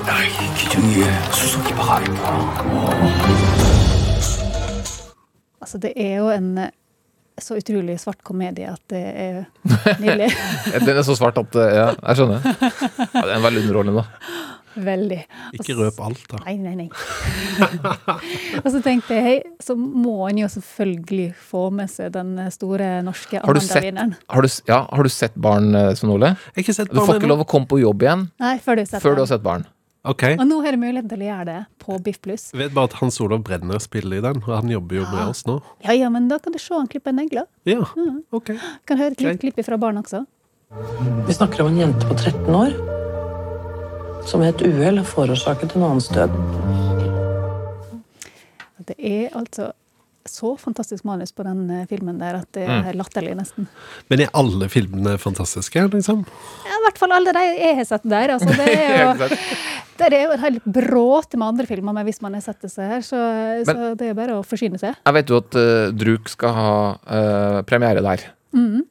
나이 0.06 0.30
기준이에 0.58 1.32
수석이 1.32 1.74
박아야겠다. 1.74 3.24
Altså, 5.64 5.78
det 5.78 5.94
er 5.96 6.16
jo 6.18 6.30
en 6.30 6.58
eh, 6.58 6.72
så 7.40 7.56
utrolig 7.56 8.00
svart 8.00 8.20
komedie 8.24 8.68
at 8.68 8.82
det 8.90 9.00
er 9.00 9.46
nydelig. 10.00 10.30
Den 10.86 10.98
er 10.98 11.02
så 11.08 11.16
svart 11.16 11.38
at 11.40 11.56
eh, 11.56 11.76
Ja, 11.78 11.86
jeg 12.08 12.16
skjønner. 12.20 12.42
Ja, 12.44 13.22
det 13.22 13.32
er 13.32 13.38
en 13.38 13.46
veldig 13.48 13.62
underholdende, 13.64 14.04
da. 14.04 14.04
Veldig. 14.79 15.19
Ikke 15.59 15.75
røp 15.79 15.99
alt, 16.05 16.25
da. 16.31 16.41
Nei, 16.45 16.57
nei, 16.63 16.75
nei. 16.79 16.89
og 18.63 18.69
så 18.71 18.83
tenkte 18.85 19.17
jeg, 19.17 19.25
hei, 19.25 19.37
så 19.63 19.75
må 19.79 20.29
en 20.29 20.43
jo 20.43 20.51
selvfølgelig 20.53 21.31
få 21.49 21.65
med 21.75 21.91
seg 21.91 22.13
den 22.15 22.37
store 22.55 22.99
norske 23.07 23.41
Har 23.43 23.59
du 23.59 23.61
sett, 23.61 23.81
Amanda-vinneren. 23.81 24.15
har 24.35 24.47
du, 24.47 24.53
ja, 24.71 24.83
har 24.91 25.09
du 25.09 25.13
sett 25.13 25.35
barn, 25.35 25.73
Sonole? 25.73 25.97
Svein 25.99 26.15
Ole? 26.15 26.31
Jeg 26.35 26.55
har 26.55 26.65
ikke 26.65 26.77
sett 26.77 26.93
barn 26.93 27.01
Du 27.01 27.11
får 27.11 27.21
ikke 27.21 27.33
lov 27.33 27.43
å 27.45 27.49
komme 27.49 27.71
på 27.71 27.81
jobb 27.83 28.07
igjen 28.07 28.29
Nei, 28.43 28.55
før 28.63 28.79
du 28.79 28.87
før 28.99 29.19
du 29.19 29.25
har 29.25 29.31
sett 29.31 29.45
barn. 29.45 29.67
Ok. 30.09 30.25
Og 30.39 30.45
nå 30.49 30.61
har 30.65 30.73
du 30.73 30.81
mulighet 30.81 31.09
til 31.11 31.25
å 31.25 31.27
gjøre 31.27 31.47
det 31.49 31.59
på 31.83 31.99
Biff 32.05 32.21
Pluss. 32.25 32.49
Vet 32.57 32.73
bare 32.77 32.89
at 32.89 32.99
Hans 33.03 33.19
Olav 33.21 33.43
Brenner 33.45 33.83
spiller 33.83 34.21
i 34.21 34.25
den, 34.25 34.41
og 34.47 34.53
han 34.55 34.71
jobber 34.73 35.01
jo 35.01 35.09
med 35.11 35.25
oss 35.35 35.45
nå. 35.49 35.59
Ja, 35.85 35.97
ja, 35.97 36.09
men 36.15 36.31
da 36.31 36.39
kan 36.43 36.55
du 36.55 36.61
se 36.63 36.73
han 36.77 36.89
klippe 36.91 37.13
negler. 37.13 37.49
Ja, 37.69 37.83
ok. 38.33 38.55
Kan 38.89 39.03
høre 39.03 39.19
et 39.19 39.25
lite 39.25 39.41
klipp 39.43 39.61
fra 39.67 39.81
barn 39.81 40.01
også. 40.01 40.25
Vi 41.27 41.37
snakker 41.37 41.65
om 41.65 41.75
en 41.75 41.83
jente 41.83 42.09
på 42.09 42.17
13 42.17 42.55
år 42.57 42.79
som 44.29 44.43
ved 44.45 44.55
et 44.55 44.65
uhell 44.69 45.01
forårsaket 45.09 45.75
en 45.79 45.87
annens 45.89 46.09
død. 46.13 46.33
Det 48.89 48.97
er 48.99 49.29
altså 49.37 49.71
så 50.29 50.51
fantastisk 50.61 51.07
manus 51.09 51.31
på 51.33 51.45
den 51.47 51.63
eh, 51.73 51.87
filmen 51.89 52.19
der 52.21 52.37
at 52.43 52.49
det 52.53 52.67
Mm. 52.69 52.83
er 52.91 52.97
latterlig, 53.01 53.33
nesten. 53.39 53.67
Men 54.11 54.21
er 54.21 54.29
alle 54.37 54.69
filmene 54.69 55.15
fantastiske, 55.19 55.87
liksom? 55.95 56.21
Ja, 56.69 56.75
I 56.77 56.83
hvert 56.85 56.99
fall 57.01 57.13
alle 57.17 57.33
de 57.33 57.45
jeg 57.57 57.77
har 57.79 57.85
sett 57.89 58.05
der. 58.05 58.35
Altså, 58.35 58.53
det 58.53 58.69
er 58.69 59.01
jo, 59.07 59.29
det 59.99 60.11
er 60.13 60.27
jo 60.27 60.35
en 60.37 60.43
helt 60.45 60.65
bråte 60.69 61.41
med 61.41 61.49
andre 61.49 61.67
filmer, 61.71 61.97
men 61.97 62.05
hvis 62.11 62.21
man 62.21 62.37
har 62.37 62.45
sett 62.45 62.61
disse 62.61 62.77
så 62.77 62.91
her, 62.93 63.01
så, 63.01 63.23
så 63.65 63.95
det 63.97 64.11
er 64.11 64.19
bare 64.21 64.37
å 64.37 64.45
forsyne 64.45 64.77
seg. 64.81 65.01
Jeg 65.01 65.17
vet 65.17 65.33
jo 65.33 65.41
at 65.41 65.57
uh, 65.57 65.89
Druk 65.97 66.29
skal 66.29 66.53
ha 66.61 66.71
uh, 67.09 67.63
premiere 67.65 68.05
der. 68.05 68.29
Mhm. 68.53 68.85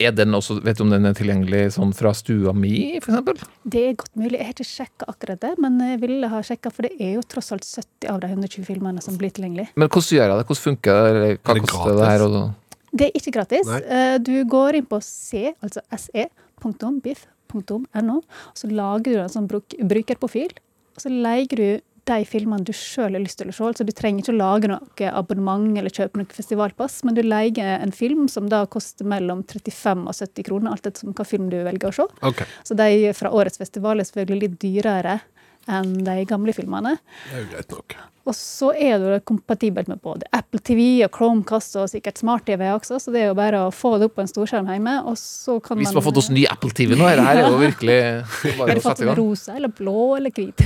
Er 0.00 0.14
den 0.16 0.32
også, 0.32 0.54
Vet 0.64 0.78
du 0.78 0.86
om 0.86 0.92
den 0.92 1.04
er 1.04 1.12
tilgjengelig 1.16 1.74
sånn 1.74 1.90
fra 1.96 2.14
stua 2.16 2.54
mi, 2.56 2.94
eksempel? 2.96 3.36
Det 3.68 3.82
er 3.90 3.98
godt 4.00 4.14
mulig. 4.16 4.38
Jeg 4.38 4.46
har 4.48 4.54
ikke 4.54 4.68
sjekka 4.70 5.08
akkurat 5.12 5.42
det, 5.44 5.50
men 5.60 5.76
jeg 5.84 5.98
ville 6.00 6.30
ha 6.32 6.40
sjekka, 6.46 6.72
for 6.72 6.88
det 6.88 6.94
er 6.96 7.18
jo 7.18 7.24
tross 7.28 7.52
alt 7.52 7.66
70 7.68 8.08
av 8.08 8.22
de 8.22 8.30
120 8.32 8.64
filmene 8.64 9.04
som 9.04 9.18
blir 9.20 9.34
tilgjengelig. 9.36 9.66
Men 9.76 9.90
hvordan 9.92 10.16
gjør 10.16 10.24
jeg 10.32 10.40
det? 10.40 10.46
Hvordan 10.48 10.64
funker 10.64 11.02
det? 11.02 11.10
Eller 11.12 11.36
Hva 11.44 11.56
det 11.58 11.64
koster 11.66 11.92
det 12.00 12.08
her? 12.08 12.24
Og 12.24 12.38
Og, 12.40 12.48
Det 12.96 13.06
er 13.06 13.12
ikke 13.20 13.32
gratis. 13.36 13.66
Nei. 13.68 13.82
Eh, 13.84 14.18
Du 14.18 14.44
går 14.44 14.74
inn 14.80 14.86
på 14.86 14.98
c, 15.04 15.52
altså 15.62 15.80
se.biff.no, 15.96 18.16
og 18.16 18.56
så 18.56 18.68
lager 18.70 19.12
du 19.12 19.20
en 19.20 19.28
sånn 19.32 19.48
bruk 19.50 19.74
brukerprofil, 19.92 20.52
og 20.96 21.02
så 21.04 21.10
leier 21.12 21.56
du 21.56 21.80
de 22.08 22.18
filmene 22.28 22.64
du 22.66 22.72
sjøl 22.76 23.16
har 23.16 23.22
lyst 23.22 23.40
til 23.40 23.50
å 23.50 23.54
se. 23.54 23.64
Altså, 23.66 23.86
du 23.86 23.92
trenger 23.96 24.24
ikke 24.24 24.34
å 24.34 24.38
lage 24.38 24.70
noe 24.70 25.10
abonnement 25.10 25.78
eller 25.78 25.92
kjøpe 25.92 26.20
noe 26.20 26.36
festivalpass, 26.36 27.00
men 27.06 27.16
du 27.18 27.22
leier 27.24 27.80
en 27.80 27.92
film 27.94 28.26
som 28.32 28.48
da 28.50 28.64
koster 28.70 29.08
mellom 29.08 29.42
35 29.44 30.06
og 30.06 30.16
70 30.16 30.48
kroner, 30.48 30.72
alt 30.72 30.88
etter 30.90 31.12
hva 31.12 31.26
film 31.28 31.50
du 31.52 31.58
velger 31.66 31.90
å 31.90 31.96
se. 32.00 32.08
Okay. 32.32 32.48
Så 32.66 32.76
de 32.78 33.12
fra 33.16 33.32
årets 33.34 33.60
festival 33.60 34.00
er 34.00 34.08
selvfølgelig 34.08 34.46
litt 34.46 34.58
dyrere 34.62 35.20
enn 35.68 35.98
de 36.06 36.24
gamle 36.24 36.52
filmene. 36.56 36.96
det 37.28 37.34
er 37.36 37.42
jo 37.44 37.50
greit 37.52 37.70
nok. 37.76 37.96
Og 38.30 38.34
så 38.36 38.68
er 38.76 38.98
det 39.00 39.24
kompatibelt 39.26 39.88
med 39.88 39.98
både 40.04 40.26
Apple 40.36 40.60
TV 40.62 41.02
og 41.06 41.10
Chromecast 41.16 41.74
og 41.80 41.88
sikkert 41.90 42.18
smart-TV 42.20 42.60
også, 42.76 42.98
så 43.00 43.10
det 43.14 43.22
er 43.24 43.30
jo 43.30 43.34
bare 43.38 43.62
å 43.66 43.70
få 43.74 43.94
det 43.98 44.10
opp 44.10 44.14
på 44.18 44.22
en 44.22 44.28
storskjerm 44.30 44.68
hjemme, 44.70 44.98
og 45.08 45.16
så 45.18 45.56
kan 45.64 45.80
hvis 45.80 45.88
man 45.88 45.96
vi 45.96 46.00
har 46.02 46.06
fått 46.10 46.20
oss 46.20 46.28
ny 46.30 46.44
Apple 46.52 46.70
TV 46.76 46.94
nå, 47.00 47.08
det 47.08 47.24
her 47.24 47.40
er 47.40 47.48
jo 47.48 47.58
virkelig 47.62 47.96
bare 48.60 48.76
å 48.76 48.84
sette 48.84 49.02
i 49.02 49.08
gang. 49.08 49.16
rosa 49.18 49.56
eller 49.56 49.72
blå 49.72 49.96
eller 50.18 50.30
hvit? 50.36 50.62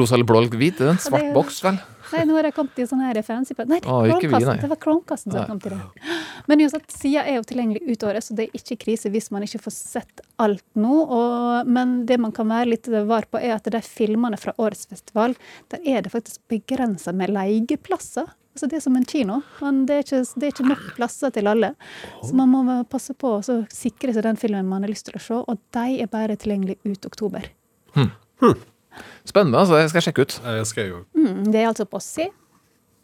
Rosa 0.00 0.16
eller 0.16 0.28
blå 0.32 0.40
eller 0.42 0.58
hvit? 0.58 0.80
Det 0.80 0.88
er 0.88 0.94
en 0.94 0.98
Ja, 0.98 1.04
svart 1.10 1.20
det 1.22 1.30
er- 1.30 1.36
boks, 1.36 1.60
vel? 1.68 1.78
Nei, 2.14 2.24
nå 2.28 2.36
har 2.38 2.48
jeg 2.48 2.56
kommet 2.56 2.78
i 2.80 2.86
sånn 2.88 3.02
her 3.04 3.20
fancy 3.26 3.56
på 3.56 3.66
Nei, 3.68 3.80
det, 3.84 3.90
Å, 3.90 3.98
vi, 4.04 4.30
nei. 4.32 4.56
det 4.62 4.70
var 4.70 4.80
Kronkassen 4.80 5.34
som 5.34 5.44
kom 5.48 5.60
til 5.62 5.74
det. 5.74 6.16
Men 6.48 6.62
uansett, 6.64 6.88
sida 6.94 7.24
er 7.26 7.38
jo 7.38 7.46
tilgjengelig 7.48 7.82
ut 7.84 8.06
året, 8.08 8.24
så 8.24 8.36
det 8.38 8.48
er 8.48 8.58
ikke 8.60 8.78
krise 8.86 9.12
hvis 9.12 9.30
man 9.34 9.44
ikke 9.44 9.60
får 9.66 9.74
sett 9.76 10.22
alt 10.40 10.64
nå. 10.78 10.94
Og, 11.04 11.68
men 11.68 12.00
det 12.08 12.18
man 12.22 12.34
kan 12.34 12.48
være 12.50 12.72
litt 12.72 12.88
var 13.08 13.28
på, 13.30 13.40
er 13.40 13.56
at 13.58 13.68
de 13.68 13.82
filmene 13.84 14.40
fra 14.40 14.54
årets 14.56 14.88
festival, 14.90 15.36
der 15.72 15.84
er 15.84 16.04
det 16.04 16.14
faktisk 16.14 16.40
begrensa 16.52 17.12
med 17.16 17.34
leieplasser. 17.34 18.30
Altså 18.56 18.66
det 18.72 18.80
er 18.80 18.82
som 18.82 18.96
en 18.98 19.04
kino, 19.06 19.36
men 19.62 19.84
det 19.86 19.94
er, 19.94 20.00
ikke, 20.02 20.22
det 20.34 20.48
er 20.48 20.54
ikke 20.56 20.64
nok 20.66 20.86
plasser 20.96 21.30
til 21.34 21.46
alle. 21.46 21.74
Så 22.26 22.34
man 22.34 22.50
må 22.50 22.80
passe 22.90 23.14
på 23.14 23.36
å 23.36 23.58
sikre 23.70 24.14
seg 24.16 24.24
den 24.26 24.40
filmen 24.40 24.66
man 24.66 24.82
har 24.82 24.90
lyst 24.90 25.06
til 25.06 25.14
å 25.14 25.22
se, 25.22 25.38
og 25.38 25.60
de 25.76 26.00
er 26.02 26.10
bare 26.10 26.34
tilgjengelig 26.40 26.80
ut 26.88 27.06
oktober. 27.06 27.46
Spennende, 29.28 29.58
altså. 29.58 29.74
Det 29.78 29.88
skal 29.90 29.98
jeg 30.00 30.06
sjekke 30.08 30.22
ut. 30.26 30.34
Jeg 30.44 30.66
skal 30.66 30.88
jo 30.88 30.98
Mm, 31.14 31.44
det 31.52 31.60
er 31.62 31.68
altså 31.70 31.84
på 31.88 31.98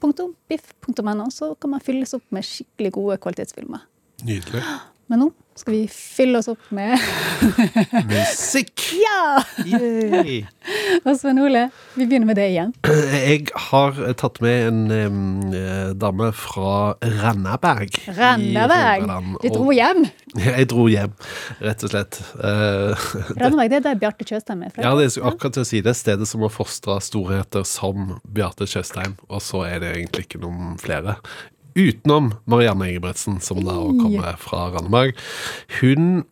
c.biff.no, 0.03 1.27
så 1.31 1.55
kan 1.61 1.71
man 1.71 1.81
fylles 1.81 2.15
opp 2.17 2.25
med 2.35 2.43
skikkelig 2.47 2.93
gode 2.93 3.17
kvalitetsfilmer. 3.25 3.79
Nydelig. 4.25 4.63
Men 5.09 5.19
nå 5.25 5.29
skal 5.59 5.75
vi 5.77 5.83
fylle 5.91 6.41
oss 6.41 6.49
opp 6.51 6.71
med 6.75 6.99
Musikk! 8.11 8.89
Ja! 8.99 9.43
Og 11.05 11.15
Svein 11.19 11.39
Ole, 11.43 11.69
vi 11.95 12.07
begynner 12.07 12.29
med 12.29 12.39
det 12.41 12.49
igjen. 12.53 12.73
Jeg 13.15 13.47
har 13.69 13.99
tatt 14.19 14.41
med 14.45 14.69
en 14.69 15.55
eh, 15.55 15.93
dame 16.01 16.31
fra 16.37 16.95
Randaberg. 17.21 18.01
Rennaberg! 18.09 19.07
Randaberg! 19.07 19.41
Du 19.45 19.49
dro 19.55 19.71
hjem! 19.75 20.05
Jeg 20.49 20.69
dro 20.73 20.89
hjem, 20.91 21.15
rett 21.63 21.87
og 21.87 21.93
slett. 21.93 22.21
Uh, 22.35 23.07
Randaberg, 23.39 23.71
det 23.71 23.81
er 23.81 23.87
der 23.89 24.01
Bjarte 24.03 24.27
Tjøstheim 24.27 24.67
er 24.67 24.75
fra. 24.75 24.87
Ja, 24.87 24.95
det 24.99 25.11
er 25.13 25.29
akkurat 25.31 25.59
til 25.59 25.67
å 25.67 25.69
si 25.69 25.83
det. 25.85 25.95
Stedet 25.99 26.29
som 26.31 26.43
har 26.45 26.53
fostra 26.53 26.99
storheter 27.05 27.67
som 27.69 28.17
Bjarte 28.25 28.67
Tjøstheim, 28.71 29.19
og 29.29 29.45
så 29.45 29.63
er 29.69 29.83
det 29.85 29.95
egentlig 29.95 30.27
ikke 30.27 30.43
noen 30.43 30.75
flere. 30.83 31.19
Utenom 31.75 32.33
Marianne 32.47 32.93
Ingebretsen, 32.93 33.41
som 33.43 33.63
da 33.67 33.75
kommer 33.99 34.39
fra 34.39 34.69
Randaberg. 34.75 35.17
Hun 35.81 36.25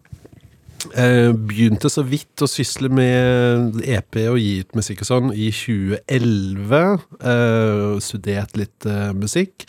eh, 0.95 1.33
begynte 1.35 1.91
så 1.91 2.05
vidt 2.07 2.45
å 2.45 2.51
sysle 2.51 2.91
med 2.93 3.81
EP 3.83 4.21
og 4.29 4.39
gi 4.39 4.61
ut 4.63 4.79
musikk 4.79 5.03
og 5.03 5.11
sånn 5.11 5.33
i 5.35 5.51
2011. 5.55 6.85
Eh, 7.33 7.89
studert 8.05 8.61
litt 8.61 8.87
eh, 8.87 9.11
musikk. 9.19 9.67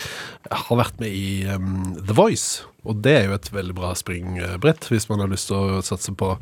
Har 0.51 0.83
vært 0.83 1.01
med 1.01 1.09
i 1.09 1.41
The 2.03 2.17
Voice. 2.17 2.63
Og 2.83 2.99
det 3.03 3.13
er 3.15 3.27
jo 3.27 3.35
et 3.37 3.49
veldig 3.53 3.75
bra 3.77 3.93
springbrett 3.97 4.89
hvis 4.91 5.07
man 5.09 5.23
har 5.23 5.31
lyst 5.31 5.49
til 5.49 5.57
å 5.59 5.81
satse 5.85 6.13
på 6.19 6.33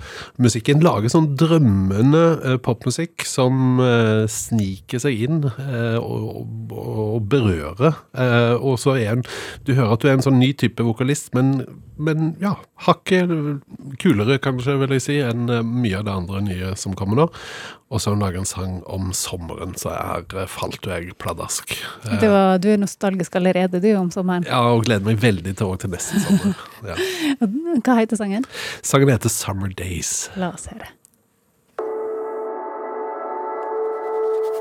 musikken. 0.42 0.82
Lage 0.86 1.12
sånn 1.14 1.32
drømmende 1.40 2.24
eh, 2.40 2.58
popmusikk 2.64 3.26
som 3.28 3.82
eh, 3.84 4.26
sniker 4.32 5.02
seg 5.04 5.26
inn 5.28 5.44
eh, 5.52 5.98
og, 6.02 6.42
og, 6.72 7.20
berører. 7.32 8.00
Eh, 8.18 8.56
og 8.58 8.80
så 8.82 8.98
er 8.98 9.18
en 9.18 9.26
Du 9.66 9.74
hører 9.76 9.96
at 9.96 10.04
du 10.04 10.10
er 10.10 10.18
en 10.18 10.26
sånn 10.26 10.40
ny 10.42 10.52
type 10.58 10.84
vokalist, 10.86 11.32
men, 11.38 11.62
men 12.02 12.34
ja, 12.42 12.56
hakket 12.88 13.32
kulere, 14.02 14.40
kanskje, 14.42 14.80
vil 14.82 14.98
jeg 14.98 15.06
si, 15.06 15.20
enn 15.26 15.50
eh, 15.52 15.66
mye 15.66 16.02
av 16.02 16.08
det 16.08 16.18
andre 16.24 16.44
nye 16.48 16.74
som 16.80 16.98
kommer 16.98 17.24
nå. 17.24 17.30
Og 17.92 18.00
så 18.00 18.08
har 18.10 18.16
hun 18.16 18.22
laget 18.24 18.40
en 18.40 18.46
sang 18.48 18.76
om 18.88 19.10
sommeren, 19.14 19.74
så 19.76 19.92
her 19.92 20.24
eh, 20.40 20.48
falt 20.48 20.86
jo 20.88 20.94
jeg 20.94 21.12
pladask. 21.20 21.74
Var, 22.08 22.58
du 22.64 22.70
er 22.72 22.78
nostalgisk 22.80 23.36
allerede, 23.36 23.82
du, 23.84 23.90
om 24.00 24.08
sommeren. 24.12 24.46
ja, 24.48 24.62
og 24.72 24.86
gleder 24.88 25.04
meg 25.10 25.20
veldig 25.22 25.52
til, 25.60 25.74
til 25.82 25.92
neste 25.92 26.22
sommer. 26.24 26.56
Ja. 26.88 26.96
Hva 27.84 27.98
heter 28.00 28.18
sangen? 28.18 28.46
Sangen 28.82 29.12
heter 29.12 29.30
'Summer 29.30 29.70
Days'. 29.76 30.32
La 30.40 30.54
oss 30.56 30.66
høre. 30.72 30.88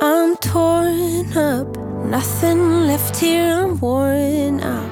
I'm 0.03 0.35
torn 0.41 1.37
up, 1.37 1.77
nothing 2.11 2.87
left 2.89 3.17
here, 3.17 3.55
I'm 3.63 3.79
worn 3.81 4.61
out. 4.61 4.91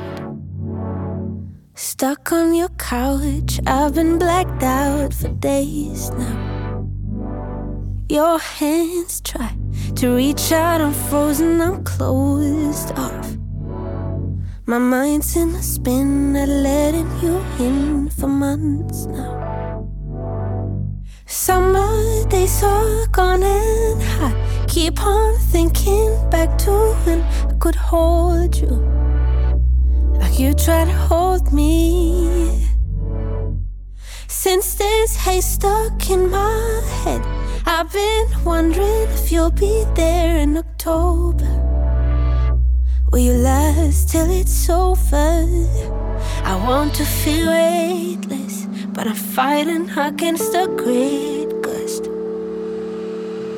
Stuck 1.75 2.33
on 2.33 2.55
your 2.55 2.69
couch, 2.79 3.61
I've 3.67 3.95
been 3.95 4.19
blacked 4.19 4.63
out 4.63 5.13
for 5.15 5.29
days 5.41 6.11
now. 6.11 6.48
Your 8.11 8.39
hands 8.39 9.21
try 9.21 9.55
to 9.97 10.17
reach 10.17 10.51
out, 10.51 10.81
I'm 10.81 10.95
frozen, 10.95 11.61
I'm 11.61 11.85
closed 11.85 12.93
off. 12.93 13.37
My 14.65 14.79
mind's 14.79 15.37
in 15.37 15.51
a 15.51 15.63
spin, 15.63 16.33
not 16.33 16.49
letting 16.49 17.11
you 17.21 17.37
in 17.59 18.09
for 18.09 18.29
months 18.29 19.05
now. 19.05 19.87
Summer 21.27 22.25
days 22.31 22.63
are 22.63 23.07
gone 23.09 23.43
and 23.43 24.03
I 24.03 24.65
keep 24.69 25.03
on 25.03 25.39
thinking 25.53 26.31
back 26.31 26.57
to 26.61 26.71
when 27.05 27.21
I 27.21 27.59
could 27.59 27.77
hold 27.77 28.57
you 28.57 28.89
like 30.19 30.39
you 30.39 30.55
tried 30.55 30.87
to 30.87 30.95
hold 30.95 31.53
me. 31.53 32.67
Since 34.29 34.77
there's 34.77 35.15
hay 35.17 35.43
stuck 35.43 36.09
in 36.09 36.31
my 36.31 36.83
head, 37.03 37.23
I've 37.67 37.93
been 37.93 38.45
wondering 38.45 39.09
if 39.11 39.31
you'll 39.33 39.51
be 39.51 39.85
there 39.95 40.39
in 40.39 40.57
October. 40.57 41.47
Will 43.11 43.21
you 43.21 43.33
last 43.33 44.11
till 44.11 44.31
it's 44.31 44.69
over? 44.69 45.47
I 46.45 46.55
want 46.67 46.95
to 46.97 47.05
feel 47.05 47.49
weightless, 47.49 48.67
but 48.93 49.07
I'm 49.07 49.15
fighting 49.15 49.91
against 49.91 50.55
a 50.55 50.67
great 50.67 51.51
gust. 51.63 52.05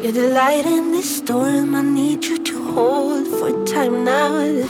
You're 0.02 0.12
the 0.12 0.30
light 0.34 0.66
in 0.66 0.92
this 0.92 1.16
storm, 1.18 1.74
I 1.74 1.82
need 1.82 2.24
you 2.24 2.38
to 2.38 2.72
hold 2.72 3.26
for 3.26 3.64
time 3.64 4.04
now. 4.04 4.68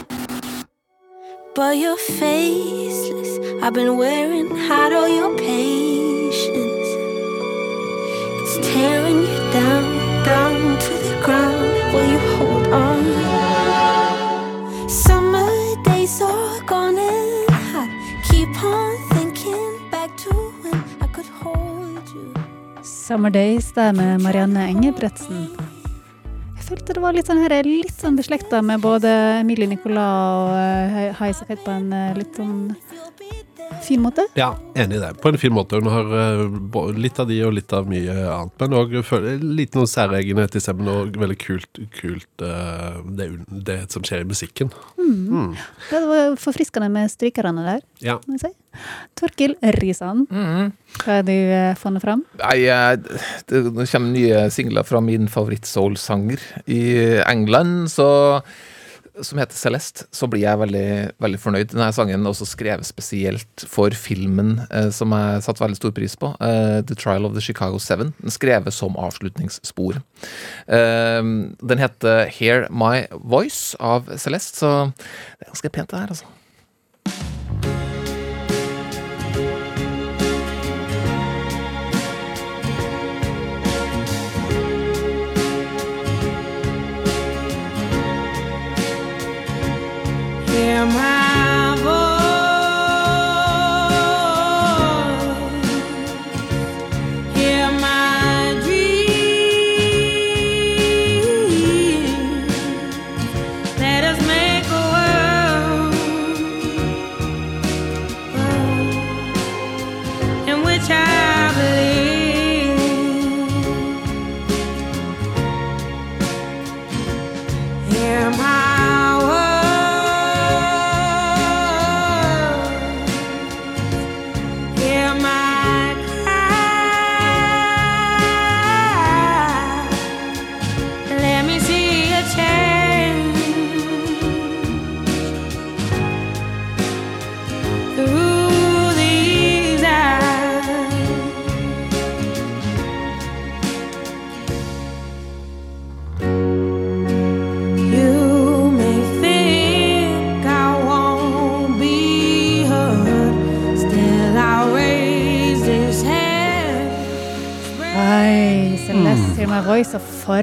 But 1.54 1.76
you're 1.76 1.96
faceless, 1.96 3.62
I've 3.62 3.74
been 3.74 3.96
wearing 3.96 4.50
out 4.70 4.92
all 4.92 5.08
your 5.08 5.36
patience. 5.36 5.99
Tearing 8.62 9.20
you 9.24 9.38
down, 9.52 9.84
down 10.24 10.78
to 10.78 10.92
the 11.06 11.14
ground. 11.24 11.70
Will 11.92 12.08
you 12.12 12.20
hold 12.36 12.66
on? 12.68 13.02
Summer 14.88 15.48
days 15.84 16.20
are 16.20 16.60
gone 16.66 16.98
and 16.98 17.50
I 17.50 17.88
keep 18.28 18.52
on 18.62 18.96
thinking 19.14 19.90
back 19.90 20.16
to 20.24 20.30
when 20.62 20.82
I 21.00 21.06
could 21.14 21.30
hold 21.42 22.06
you. 22.14 22.34
Summer 22.82 23.30
Days 23.30 23.72
er 23.76 23.92
med 23.92 24.22
Marianne 24.22 24.68
Engebretsen. 24.68 25.48
Jeg 26.56 26.64
følte 26.68 26.94
det 26.94 27.02
var 27.02 27.16
litt 27.16 27.26
sånn, 27.26 27.40
her, 27.42 27.56
litt 27.66 27.96
sånn 27.98 28.16
beslekta 28.20 28.60
med 28.62 28.80
både 28.84 29.40
Emilie 29.40 29.66
Nicolas 29.66 30.06
og 30.06 30.52
uh, 30.54 31.16
Highasakite 31.18 31.64
på 31.64 31.70
en 31.74 31.90
litt 32.20 32.36
sånn 32.38 32.70
fin 33.84 34.00
måte. 34.02 34.24
Ja, 34.38 34.52
enig 34.74 34.98
i 34.98 35.02
det. 35.02 35.10
På 35.22 35.30
en 35.30 35.38
fin 35.40 35.52
måte. 35.54 35.80
Hun 35.80 35.90
har 35.90 36.14
eh, 36.18 36.94
litt 36.96 37.18
av 37.20 37.28
de 37.30 37.40
og 37.46 37.54
litt 37.56 37.72
av 37.76 37.88
mye 37.90 38.14
annet. 38.30 38.54
Men 38.62 38.76
òg 38.78 38.94
litt 39.42 39.76
noen 39.78 39.90
særegenhet 39.90 40.56
i 40.56 40.62
stemmen, 40.62 40.90
og 40.90 41.18
veldig 41.20 41.38
kult, 41.40 41.82
kult 41.96 42.44
eh, 42.46 43.00
det, 43.18 43.30
det 43.70 43.78
som 43.92 44.06
skjer 44.06 44.24
i 44.24 44.30
musikken. 44.30 44.72
Mm. 45.00 45.20
Mm. 45.30 45.52
Det 45.90 46.02
var 46.12 46.40
forfriskende 46.40 46.90
med 46.92 47.12
strykerne 47.12 47.66
der. 47.66 47.84
Ja. 48.04 48.18
må 48.26 48.38
jeg 48.38 48.48
si. 48.48 48.52
Torkil 49.18 49.56
Risan, 49.80 50.26
hva 50.30 50.68
har 51.04 51.24
du 51.26 51.34
uh, 51.34 51.72
funnet 51.78 52.04
fram? 52.04 52.22
Nei, 52.38 52.60
det 53.50 53.62
kommer 53.90 54.12
nye 54.14 54.44
singler 54.54 54.86
fra 54.86 55.00
min 55.02 55.26
favoritt-soul-sanger 55.30 56.44
i 56.70 56.82
England, 57.24 57.90
så, 57.90 58.06
som 59.26 59.40
heter 59.40 59.56
Celeste. 59.58 60.06
Så 60.14 60.28
blir 60.30 60.44
jeg 60.44 60.60
veldig, 60.60 60.86
veldig 61.22 61.40
fornøyd. 61.42 61.72
Denne 61.72 61.90
sangen 61.96 62.24
er 62.24 62.30
også 62.30 62.48
skrevet 62.48 62.88
spesielt 62.88 63.64
for 63.70 63.94
filmen 63.96 64.58
eh, 64.68 64.90
som 64.94 65.14
jeg 65.16 65.44
satte 65.46 65.64
veldig 65.64 65.80
stor 65.80 65.94
pris 65.96 66.16
på, 66.20 66.32
eh, 66.44 66.80
The 66.86 66.96
Trial 66.98 67.28
of 67.28 67.36
the 67.36 67.44
Chicago 67.44 67.80
Seven. 67.82 68.14
Den 68.20 68.34
skrevet 68.34 68.76
som 68.76 68.98
avslutningsspor. 69.00 70.00
Eh, 70.68 71.20
den 71.20 71.84
heter 71.84 72.26
Hear 72.30 72.68
My 72.70 73.06
Voice 73.12 73.76
av 73.80 74.10
Celeste, 74.16 74.64
så 74.64 74.74
det 74.94 75.46
er 75.46 75.54
ganske 75.54 75.74
pent 75.76 75.94
det 75.94 76.04
her, 76.04 76.16
altså. 76.16 77.39
Hear 90.70 90.86
my 90.86 91.19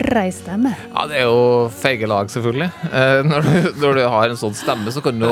så 0.03 0.25
i 0.27 0.33
stemme. 0.35 0.73
Ja, 0.93 1.05
det 1.09 1.17
er 1.21 1.27
jo 1.29 1.69
feige 1.73 2.07
lag, 2.09 2.27
selvfølgelig. 2.33 2.71
Eh, 2.91 3.21
når, 3.27 3.47
du, 3.47 3.69
når 3.83 3.95
du 3.99 4.03
har 4.07 4.29
en 4.33 4.39
sånn 4.39 4.55
stemme, 4.57 4.91
så 4.93 5.01
kan 5.05 5.19
jo 5.19 5.31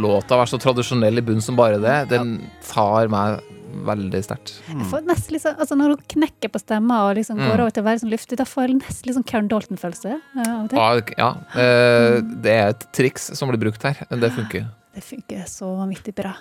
låta 0.00 0.38
være 0.40 0.52
så 0.54 0.60
tradisjonell 0.62 1.18
i 1.18 1.24
bunn 1.26 1.42
som 1.44 1.56
bare 1.58 1.80
det. 1.82 1.98
Den 2.12 2.36
tar 2.68 3.08
meg 3.12 3.42
veldig 3.84 4.20
sterkt. 4.22 4.52
Mm. 4.70 4.84
liksom, 5.34 5.56
altså 5.58 5.74
Når 5.76 5.96
hun 5.96 6.02
knekker 6.14 6.52
på 6.54 6.60
stemma 6.62 7.00
og 7.08 7.16
liksom 7.18 7.40
Mm. 7.40 7.48
går 7.50 7.60
over 7.64 7.70
til 7.74 7.82
å 7.82 7.86
være 7.88 8.00
sånn 8.04 8.12
luftig, 8.14 8.36
da 8.38 8.44
får 8.46 8.68
jeg 8.68 8.76
nesten 8.78 9.06
litt 9.08 9.16
sånn 9.16 9.26
Karen 9.26 9.48
Dalton-følelse. 9.50 10.14
eh. 10.14 10.76
Ja, 10.78 11.00
ja. 11.18 11.30
Eh, 11.58 12.20
det 12.44 12.52
er 12.54 12.68
et 12.70 12.86
triks 12.94 13.32
som 13.36 13.50
blir 13.50 13.58
brukt 13.58 13.82
her. 13.82 13.98
Det 14.10 14.30
funker. 14.32 14.68
Det 14.94 15.02
funker 15.02 15.42
så 15.50 15.72
vanvittig 15.76 16.14
bra. 16.14 16.36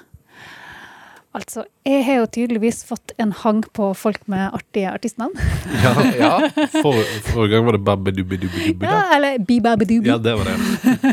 Altså, 1.34 1.64
jeg 1.82 2.04
har 2.06 2.20
jo 2.22 2.26
tydeligvis 2.30 2.84
fått 2.86 3.16
en 3.18 3.32
hang 3.34 3.64
på 3.74 3.88
folk 3.98 4.22
med 4.30 4.54
artige 4.54 4.92
artistnavn. 4.92 5.34
Ja, 5.82 5.94
ja. 6.20 6.34
For, 6.84 7.00
forrige 7.32 7.56
gang 7.56 7.66
var 7.66 7.78
det 7.78 7.82
Babbedubbedubbedubbe. 7.88 8.86
Ja, 8.86 9.16
eller 9.16 9.40
Bibabedubi. 9.42 10.12
Ja, 10.12 10.20
det 10.22 10.36
var 10.38 10.46
det. 10.46 10.58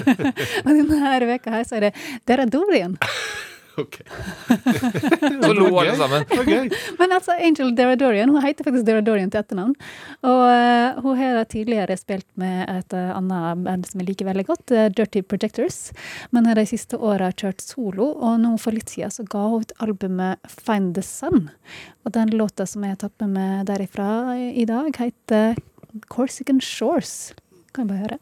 Men 0.67 0.83
denne 0.83 1.31
veka 1.31 1.55
her 1.57 1.65
så 1.65 1.81
er 1.81 1.89
det 1.89 1.95
Deradorian. 3.77 5.43
Så 5.43 5.53
lo 5.53 5.79
alle 5.79 5.97
sammen. 5.97 6.25
Men 6.99 7.13
altså, 7.13 7.33
Angel 7.33 7.75
Deradorian 7.77 8.29
hun 8.29 8.43
heter 8.43 8.67
faktisk 8.67 8.87
Deradorian 8.87 9.31
til 9.31 9.41
etternavn. 9.41 9.75
Og 10.27 10.43
uh, 10.47 11.01
hun 11.05 11.19
har 11.19 11.45
tidligere 11.51 11.97
spilt 12.01 12.27
med 12.41 12.65
et 12.69 12.97
uh, 12.97 13.13
annet 13.17 13.65
band 13.65 13.89
som 13.89 14.03
jeg 14.03 14.11
liker 14.11 14.29
veldig 14.29 14.47
godt, 14.49 14.75
uh, 14.75 14.89
Dirty 14.93 15.23
Projectors. 15.23 15.91
Men 16.31 16.49
har 16.51 16.59
de 16.59 16.67
siste 16.69 16.99
åra 16.99 17.31
kjørt 17.33 17.63
solo, 17.65 18.13
og 18.19 18.41
nå 18.43 18.57
for 18.61 18.77
litt 18.77 18.93
siden 18.93 19.15
så 19.15 19.27
ga 19.29 19.47
hun 19.53 19.65
ut 19.65 19.77
albumet 19.83 20.51
Find 20.51 20.95
the 20.99 21.05
Sun. 21.07 21.49
Og 22.05 22.15
den 22.17 22.35
låta 22.37 22.67
som 22.69 22.85
jeg 22.85 22.97
har 22.97 23.05
tatt 23.05 23.17
med 23.23 23.37
meg 23.37 23.69
derifra 23.71 24.37
i 24.37 24.67
dag, 24.69 24.91
heter 24.97 25.61
Corsican 26.11 26.61
Shores. 26.65 27.33
Kan 27.75 27.87
jeg 27.87 27.93
bare 27.93 28.05
høre? 28.07 28.21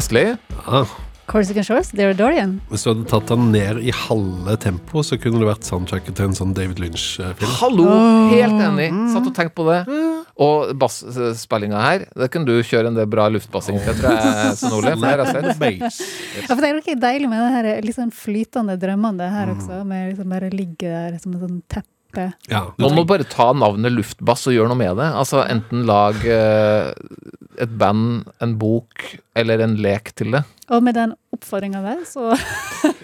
Festlig. 0.00 0.30
Ja. 0.64 0.86
Corsican 1.28 1.62
Shores, 1.62 1.90
Deradorian. 1.92 2.54
Hvis 2.70 2.86
du 2.86 2.88
hadde 2.88 3.04
tatt 3.10 3.28
den 3.28 3.50
ned 3.52 3.82
i 3.84 3.92
halve 3.92 4.54
tempo, 4.58 5.02
så 5.04 5.18
kunne 5.20 5.42
det 5.42 5.46
vært 5.50 5.68
soundtracket 5.68 6.16
til 6.16 6.30
en 6.30 6.36
sånn 6.38 6.54
David 6.56 6.80
Lynch-film. 6.80 7.52
Hallo! 7.60 7.84
Helt 8.32 8.56
enig. 8.64 8.88
Satt 9.12 9.28
og 9.28 9.36
tenkte 9.36 9.58
på 9.60 9.66
det. 9.68 9.98
Og 10.40 10.72
basspillinga 10.80 11.84
her, 11.84 12.06
det 12.16 12.30
kunne 12.32 12.48
du 12.48 12.64
kjøre 12.64 12.88
en 12.88 12.96
del 12.96 13.12
bra 13.12 13.28
luftbassing 13.28 13.76
til, 13.84 14.00
tror 14.00 14.16
jeg, 14.16 14.56
Ole. 14.72 14.96
det 14.96 15.12
har 15.12 15.22
jeg 15.26 15.54
sett. 15.60 16.02
Ja, 16.48 16.48
for 16.48 16.64
det 16.64 16.72
er 16.72 16.80
noe 16.80 16.98
deilig 17.04 17.30
med 17.30 17.44
det 17.44 17.52
her 17.58 17.72
litt 17.84 18.00
sånn 18.00 18.16
flytende 18.24 18.80
drømmene 18.80 19.30
her 19.36 19.52
også, 19.52 19.84
med 19.84 20.14
liksom 20.14 20.32
bare 20.32 20.48
ligge 20.54 20.88
der 20.88 21.20
som 21.20 21.36
et 21.36 21.44
sånn 21.44 21.60
teppe. 21.68 21.99
Man 22.80 22.96
må 22.96 23.04
bare 23.08 23.26
ta 23.28 23.50
navnet 23.56 23.94
luftbass 23.94 24.46
og 24.50 24.56
gjøre 24.56 24.72
noe 24.72 24.80
med 24.80 24.96
det. 25.00 25.10
Altså 25.20 25.44
Enten 25.46 25.84
lag 25.88 26.18
eh, 26.26 26.90
et 27.60 27.72
band, 27.80 28.24
en 28.40 28.54
bok 28.60 29.04
eller 29.38 29.62
en 29.64 29.76
lek 29.80 30.12
til 30.18 30.34
det. 30.34 30.42
Og 30.70 30.82
med 30.86 30.94
den 30.96 31.12
oppfordringa 31.34 31.80
der, 31.82 32.02
så 32.06 32.30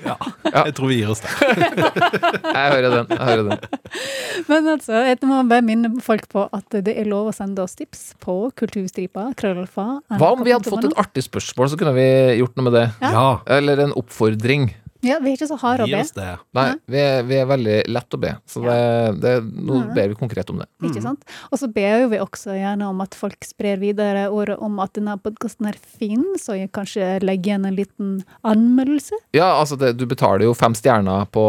Jeg 0.07 0.75
tror 0.77 0.91
vi 0.91 1.01
gir 1.01 1.11
oss 1.11 1.23
der. 1.25 1.63
Jeg 2.57 2.73
hører 2.73 2.95
den. 2.95 3.11
jeg 3.11 3.27
hører 3.27 3.43
den. 3.51 3.81
Men 4.51 4.69
altså, 4.77 5.01
jeg 5.09 5.19
må 5.27 5.41
bare 5.51 5.65
minne 5.67 5.91
folk 6.05 6.29
på 6.33 6.47
at 6.55 6.79
det 6.87 6.95
er 6.95 7.09
lov 7.09 7.31
å 7.31 7.35
sende 7.35 7.65
oss 7.65 7.75
tips 7.79 8.13
på 8.23 8.37
kulturstripa, 8.59 9.29
krøllalfa 9.39 9.87
Hva 10.15 10.33
om 10.37 10.45
vi 10.47 10.55
hadde 10.55 10.71
fått 10.71 10.89
et 10.89 10.99
artig 11.01 11.27
spørsmål, 11.27 11.73
så 11.73 11.81
kunne 11.81 11.95
vi 11.97 12.09
gjort 12.41 12.57
noe 12.59 12.69
med 12.69 12.77
det? 12.79 12.87
Ja. 13.03 13.29
Eller 13.59 13.83
en 13.87 13.95
oppfordring. 13.99 14.71
Ja, 15.07 15.19
vi 15.23 15.33
er 15.33 15.39
ikke 15.39 15.49
så 15.49 15.59
harde 15.61 15.87
å 15.87 15.91
be. 15.91 16.27
Nei, 16.57 16.67
vi 16.91 17.01
er, 17.01 17.21
vi 17.27 17.39
er 17.41 17.49
veldig 17.49 17.77
lett 17.93 18.17
å 18.17 18.21
be. 18.21 18.33
Så 18.51 18.63
det, 18.65 18.79
det, 19.23 19.35
nå 19.45 19.83
ber 19.97 20.13
vi 20.13 20.19
konkret 20.19 20.51
om 20.53 20.61
det. 20.63 20.69
Ikke 20.87 21.03
sant? 21.05 21.25
Og 21.51 21.61
så 21.61 21.69
ber 21.73 22.07
vi 22.13 22.21
også 22.23 22.57
gjerne 22.57 22.89
om 22.91 23.03
at 23.05 23.17
folk 23.19 23.47
sprer 23.47 23.81
videre 23.83 24.27
ordet 24.33 24.59
om 24.63 24.81
at 24.83 24.95
denne 24.99 25.17
podkasten 25.23 25.69
er 25.71 25.79
fin, 25.81 26.25
så 26.41 26.59
jeg 26.59 26.73
kanskje 26.77 27.17
legger 27.25 27.55
igjen 27.55 27.69
en 27.69 27.77
liten 27.79 28.13
anmeldelse. 28.47 29.21
Ja, 29.37 29.53
altså 29.61 29.79
det, 29.81 29.95
du 30.01 30.07
betaler 30.09 30.47
jo 30.47 30.57
fem 30.57 30.75
stjerner 30.77 31.29
på 31.33 31.47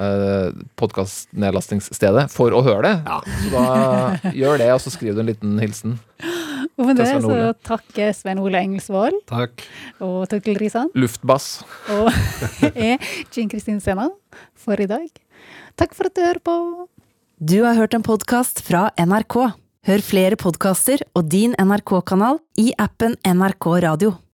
eh, 0.00 0.52
podkastnedlastingsstedet 0.80 2.28
for 2.32 2.54
å 2.56 2.62
høre 2.66 2.86
det. 2.88 3.18
Så 3.44 3.52
da 3.54 4.32
gjør 4.36 4.60
det, 4.62 4.70
og 4.76 4.82
så 4.84 4.94
skriver 4.94 5.20
du 5.20 5.24
en 5.24 5.32
liten 5.32 5.58
hilsen. 5.62 5.98
Og 6.80 6.88
med 6.88 6.96
det 6.96 7.10
så 7.20 7.38
takker 7.66 8.14
Svein 8.16 8.40
Ole 8.40 8.62
Engelsvold 8.64 9.18
Takk. 9.28 9.66
og 10.00 10.22
Tukkel 10.32 10.56
Risan 10.60 10.88
Luftbass. 10.96 11.60
og 11.92 12.08
jeg, 12.72 12.96
Jean 13.28 13.50
Kristin 13.52 13.82
Sena, 13.84 14.08
for 14.56 14.80
i 14.80 14.88
dag. 14.88 15.10
Takk 15.76 15.92
for 15.96 16.08
at 16.08 16.16
du 16.16 16.24
hører 16.24 16.40
på. 16.40 16.56
Du 17.40 17.60
har 17.64 17.76
hørt 17.76 17.96
en 17.96 18.04
podkast 18.04 18.64
fra 18.64 18.88
NRK. 19.00 19.36
Hør 19.88 20.02
flere 20.04 20.40
podkaster 20.40 21.04
og 21.16 21.28
din 21.32 21.54
NRK-kanal 21.60 22.40
i 22.60 22.70
appen 22.80 23.16
NRK 23.24 23.70
Radio. 23.84 24.16